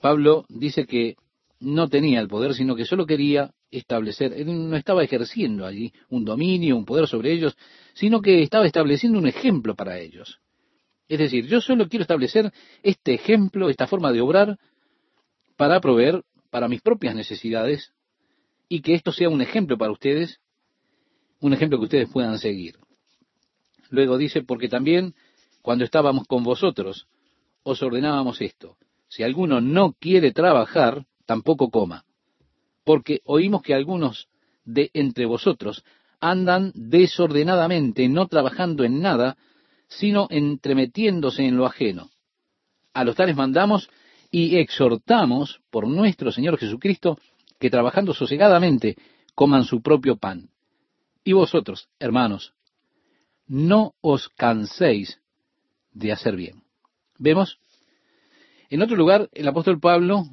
Pablo 0.01 0.45
dice 0.49 0.85
que 0.85 1.15
no 1.59 1.87
tenía 1.87 2.19
el 2.19 2.27
poder, 2.27 2.53
sino 2.53 2.75
que 2.75 2.85
solo 2.85 3.05
quería 3.05 3.53
establecer, 3.69 4.33
él 4.33 4.69
no 4.69 4.75
estaba 4.75 5.03
ejerciendo 5.03 5.65
allí 5.65 5.93
un 6.09 6.25
dominio, 6.25 6.75
un 6.75 6.85
poder 6.85 7.07
sobre 7.07 7.31
ellos, 7.31 7.55
sino 7.93 8.21
que 8.21 8.41
estaba 8.41 8.65
estableciendo 8.65 9.19
un 9.19 9.27
ejemplo 9.27 9.75
para 9.75 9.99
ellos. 9.99 10.41
Es 11.07 11.19
decir, 11.19 11.45
yo 11.47 11.61
solo 11.61 11.87
quiero 11.87 12.01
establecer 12.01 12.51
este 12.83 13.13
ejemplo, 13.13 13.69
esta 13.69 13.87
forma 13.87 14.11
de 14.11 14.21
obrar, 14.21 14.57
para 15.55 15.79
proveer 15.79 16.23
para 16.49 16.67
mis 16.67 16.81
propias 16.81 17.15
necesidades 17.15 17.93
y 18.67 18.81
que 18.81 18.95
esto 18.95 19.11
sea 19.11 19.29
un 19.29 19.41
ejemplo 19.41 19.77
para 19.77 19.91
ustedes, 19.91 20.39
un 21.39 21.53
ejemplo 21.53 21.77
que 21.77 21.85
ustedes 21.85 22.09
puedan 22.09 22.39
seguir. 22.39 22.77
Luego 23.89 24.17
dice, 24.17 24.41
porque 24.41 24.67
también 24.67 25.13
cuando 25.61 25.85
estábamos 25.85 26.25
con 26.27 26.43
vosotros, 26.43 27.07
os 27.63 27.81
ordenábamos 27.83 28.41
esto, 28.41 28.77
si 29.11 29.23
alguno 29.23 29.59
no 29.59 29.91
quiere 29.99 30.31
trabajar, 30.31 31.05
tampoco 31.25 31.69
coma, 31.69 32.05
porque 32.85 33.19
oímos 33.25 33.61
que 33.61 33.73
algunos 33.73 34.29
de 34.63 34.89
entre 34.93 35.25
vosotros 35.25 35.83
andan 36.21 36.71
desordenadamente, 36.75 38.07
no 38.07 38.27
trabajando 38.27 38.85
en 38.85 39.01
nada, 39.01 39.35
sino 39.89 40.27
entremetiéndose 40.29 41.45
en 41.45 41.57
lo 41.57 41.65
ajeno. 41.65 42.09
A 42.93 43.03
los 43.03 43.17
tales 43.17 43.35
mandamos 43.35 43.89
y 44.31 44.55
exhortamos 44.55 45.59
por 45.69 45.87
nuestro 45.87 46.31
Señor 46.31 46.57
Jesucristo 46.57 47.19
que 47.59 47.69
trabajando 47.69 48.13
sosegadamente 48.13 48.95
coman 49.35 49.65
su 49.65 49.81
propio 49.81 50.15
pan. 50.15 50.49
Y 51.25 51.33
vosotros, 51.33 51.89
hermanos, 51.99 52.53
no 53.45 53.93
os 53.99 54.29
canséis 54.29 55.19
de 55.91 56.13
hacer 56.13 56.37
bien. 56.37 56.63
¿Vemos? 57.17 57.59
En 58.71 58.81
otro 58.81 58.95
lugar, 58.95 59.29
el 59.33 59.45
apóstol 59.49 59.81
Pablo 59.81 60.23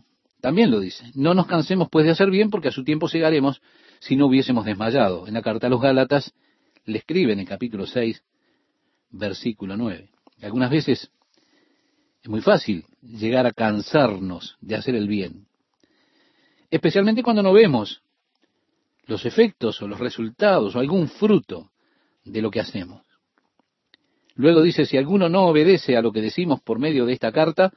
también 0.40 0.70
lo 0.70 0.78
dice. 0.78 1.10
No 1.16 1.34
nos 1.34 1.48
cansemos 1.48 1.88
pues 1.90 2.06
de 2.06 2.12
hacer 2.12 2.30
bien 2.30 2.50
porque 2.50 2.68
a 2.68 2.72
su 2.72 2.84
tiempo 2.84 3.08
llegaremos 3.08 3.60
si 3.98 4.14
no 4.14 4.26
hubiésemos 4.26 4.64
desmayado. 4.64 5.26
En 5.26 5.34
la 5.34 5.42
carta 5.42 5.66
a 5.66 5.70
los 5.70 5.80
Gálatas 5.80 6.32
le 6.84 6.98
escribe 6.98 7.32
en 7.32 7.40
el 7.40 7.48
capítulo 7.48 7.84
6, 7.84 8.22
versículo 9.10 9.76
9. 9.76 10.08
Algunas 10.40 10.70
veces 10.70 11.10
es 12.22 12.28
muy 12.28 12.40
fácil 12.40 12.84
llegar 13.02 13.44
a 13.44 13.52
cansarnos 13.52 14.56
de 14.60 14.76
hacer 14.76 14.94
el 14.94 15.08
bien, 15.08 15.48
especialmente 16.70 17.24
cuando 17.24 17.42
no 17.42 17.52
vemos 17.52 18.02
los 19.06 19.26
efectos 19.26 19.82
o 19.82 19.88
los 19.88 19.98
resultados 19.98 20.76
o 20.76 20.78
algún 20.78 21.08
fruto 21.08 21.72
de 22.24 22.40
lo 22.40 22.52
que 22.52 22.60
hacemos. 22.60 23.02
Luego 24.36 24.62
dice, 24.62 24.86
si 24.86 24.96
alguno 24.96 25.28
no 25.28 25.46
obedece 25.46 25.96
a 25.96 26.02
lo 26.02 26.12
que 26.12 26.22
decimos 26.22 26.60
por 26.60 26.78
medio 26.78 27.04
de 27.04 27.14
esta 27.14 27.32
carta, 27.32 27.72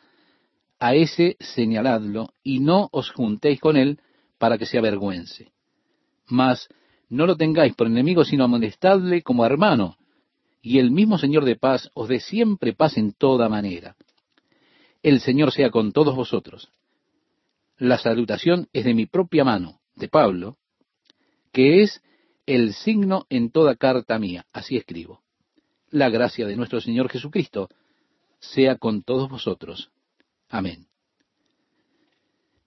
a 0.82 0.96
ese 0.96 1.38
señaladlo 1.40 2.34
y 2.44 2.60
no 2.60 2.90
os 2.92 3.12
juntéis 3.12 3.60
con 3.60 3.78
él 3.78 4.00
para 4.40 4.58
que 4.58 4.66
se 4.66 4.80
avergüence. 4.80 5.52
Mas 6.28 6.68
no 7.08 7.28
lo 7.28 7.38
tengáis 7.38 7.76
por 7.76 7.86
enemigo, 7.86 8.26
sino 8.26 8.46
amonestadle 8.46 9.22
como 9.22 9.46
hermano, 9.46 9.98
y 10.60 10.80
el 10.80 10.90
mismo 10.90 11.20
Señor 11.20 11.46
de 11.46 11.56
paz 11.56 11.92
os 11.94 12.10
dé 12.10 12.20
siempre 12.20 12.74
paz 12.74 12.98
en 12.98 13.14
toda 13.14 13.48
manera. 13.48 13.96
El 15.04 15.20
Señor 15.20 15.52
sea 15.52 15.70
con 15.70 15.92
todos 15.92 16.16
vosotros. 16.16 16.72
La 17.78 18.00
salutación 18.00 18.68
es 18.74 18.84
de 18.84 18.96
mi 18.96 19.06
propia 19.06 19.44
mano, 19.44 19.82
de 19.96 20.08
Pablo, 20.08 20.58
que 21.52 21.84
es 21.84 22.02
el 22.48 22.74
signo 22.74 23.28
en 23.30 23.52
toda 23.52 23.76
carta 23.76 24.18
mía. 24.18 24.48
Así 24.52 24.78
escribo. 24.78 25.22
La 25.92 26.10
gracia 26.10 26.48
de 26.48 26.56
nuestro 26.56 26.82
Señor 26.82 27.08
Jesucristo 27.10 27.70
sea 28.40 28.78
con 28.78 29.04
todos 29.04 29.30
vosotros. 29.30 29.92
Amén. 30.52 30.86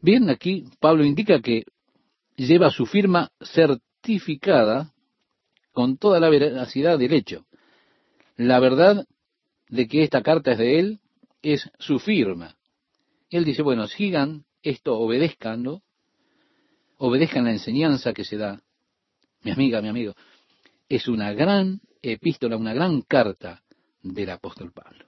Bien, 0.01 0.29
aquí 0.31 0.65
Pablo 0.81 1.05
indica 1.05 1.41
que 1.41 1.65
lleva 2.35 2.71
su 2.71 2.87
firma 2.87 3.31
certificada 3.41 4.95
con 5.73 5.99
toda 5.99 6.19
la 6.19 6.31
veracidad 6.31 6.99
del 6.99 7.13
hecho. 7.13 7.47
La 8.37 8.59
verdad 8.59 9.07
de 9.69 9.87
que 9.87 10.03
esta 10.03 10.23
carta 10.23 10.53
es 10.53 10.59
de 10.59 10.79
él 10.79 11.01
es 11.43 11.71
su 11.79 11.99
firma. 11.99 12.57
Él 13.29 13.45
dice, 13.45 13.61
bueno, 13.63 13.87
sigan 13.87 14.47
esto, 14.63 14.99
obedezcanlo, 14.99 15.83
obedezcan 16.97 17.45
la 17.45 17.53
enseñanza 17.53 18.15
que 18.15 18.25
se 18.25 18.39
da. 18.39 18.63
Mi 19.43 19.51
amiga, 19.51 19.83
mi 19.83 19.89
amigo, 19.89 20.15
es 20.89 21.07
una 21.07 21.35
gran 21.35 21.83
epístola, 22.01 22.57
una 22.57 22.73
gran 22.73 23.03
carta 23.03 23.63
del 24.03 24.31
apóstol 24.31 24.73
Pablo. 24.73 25.05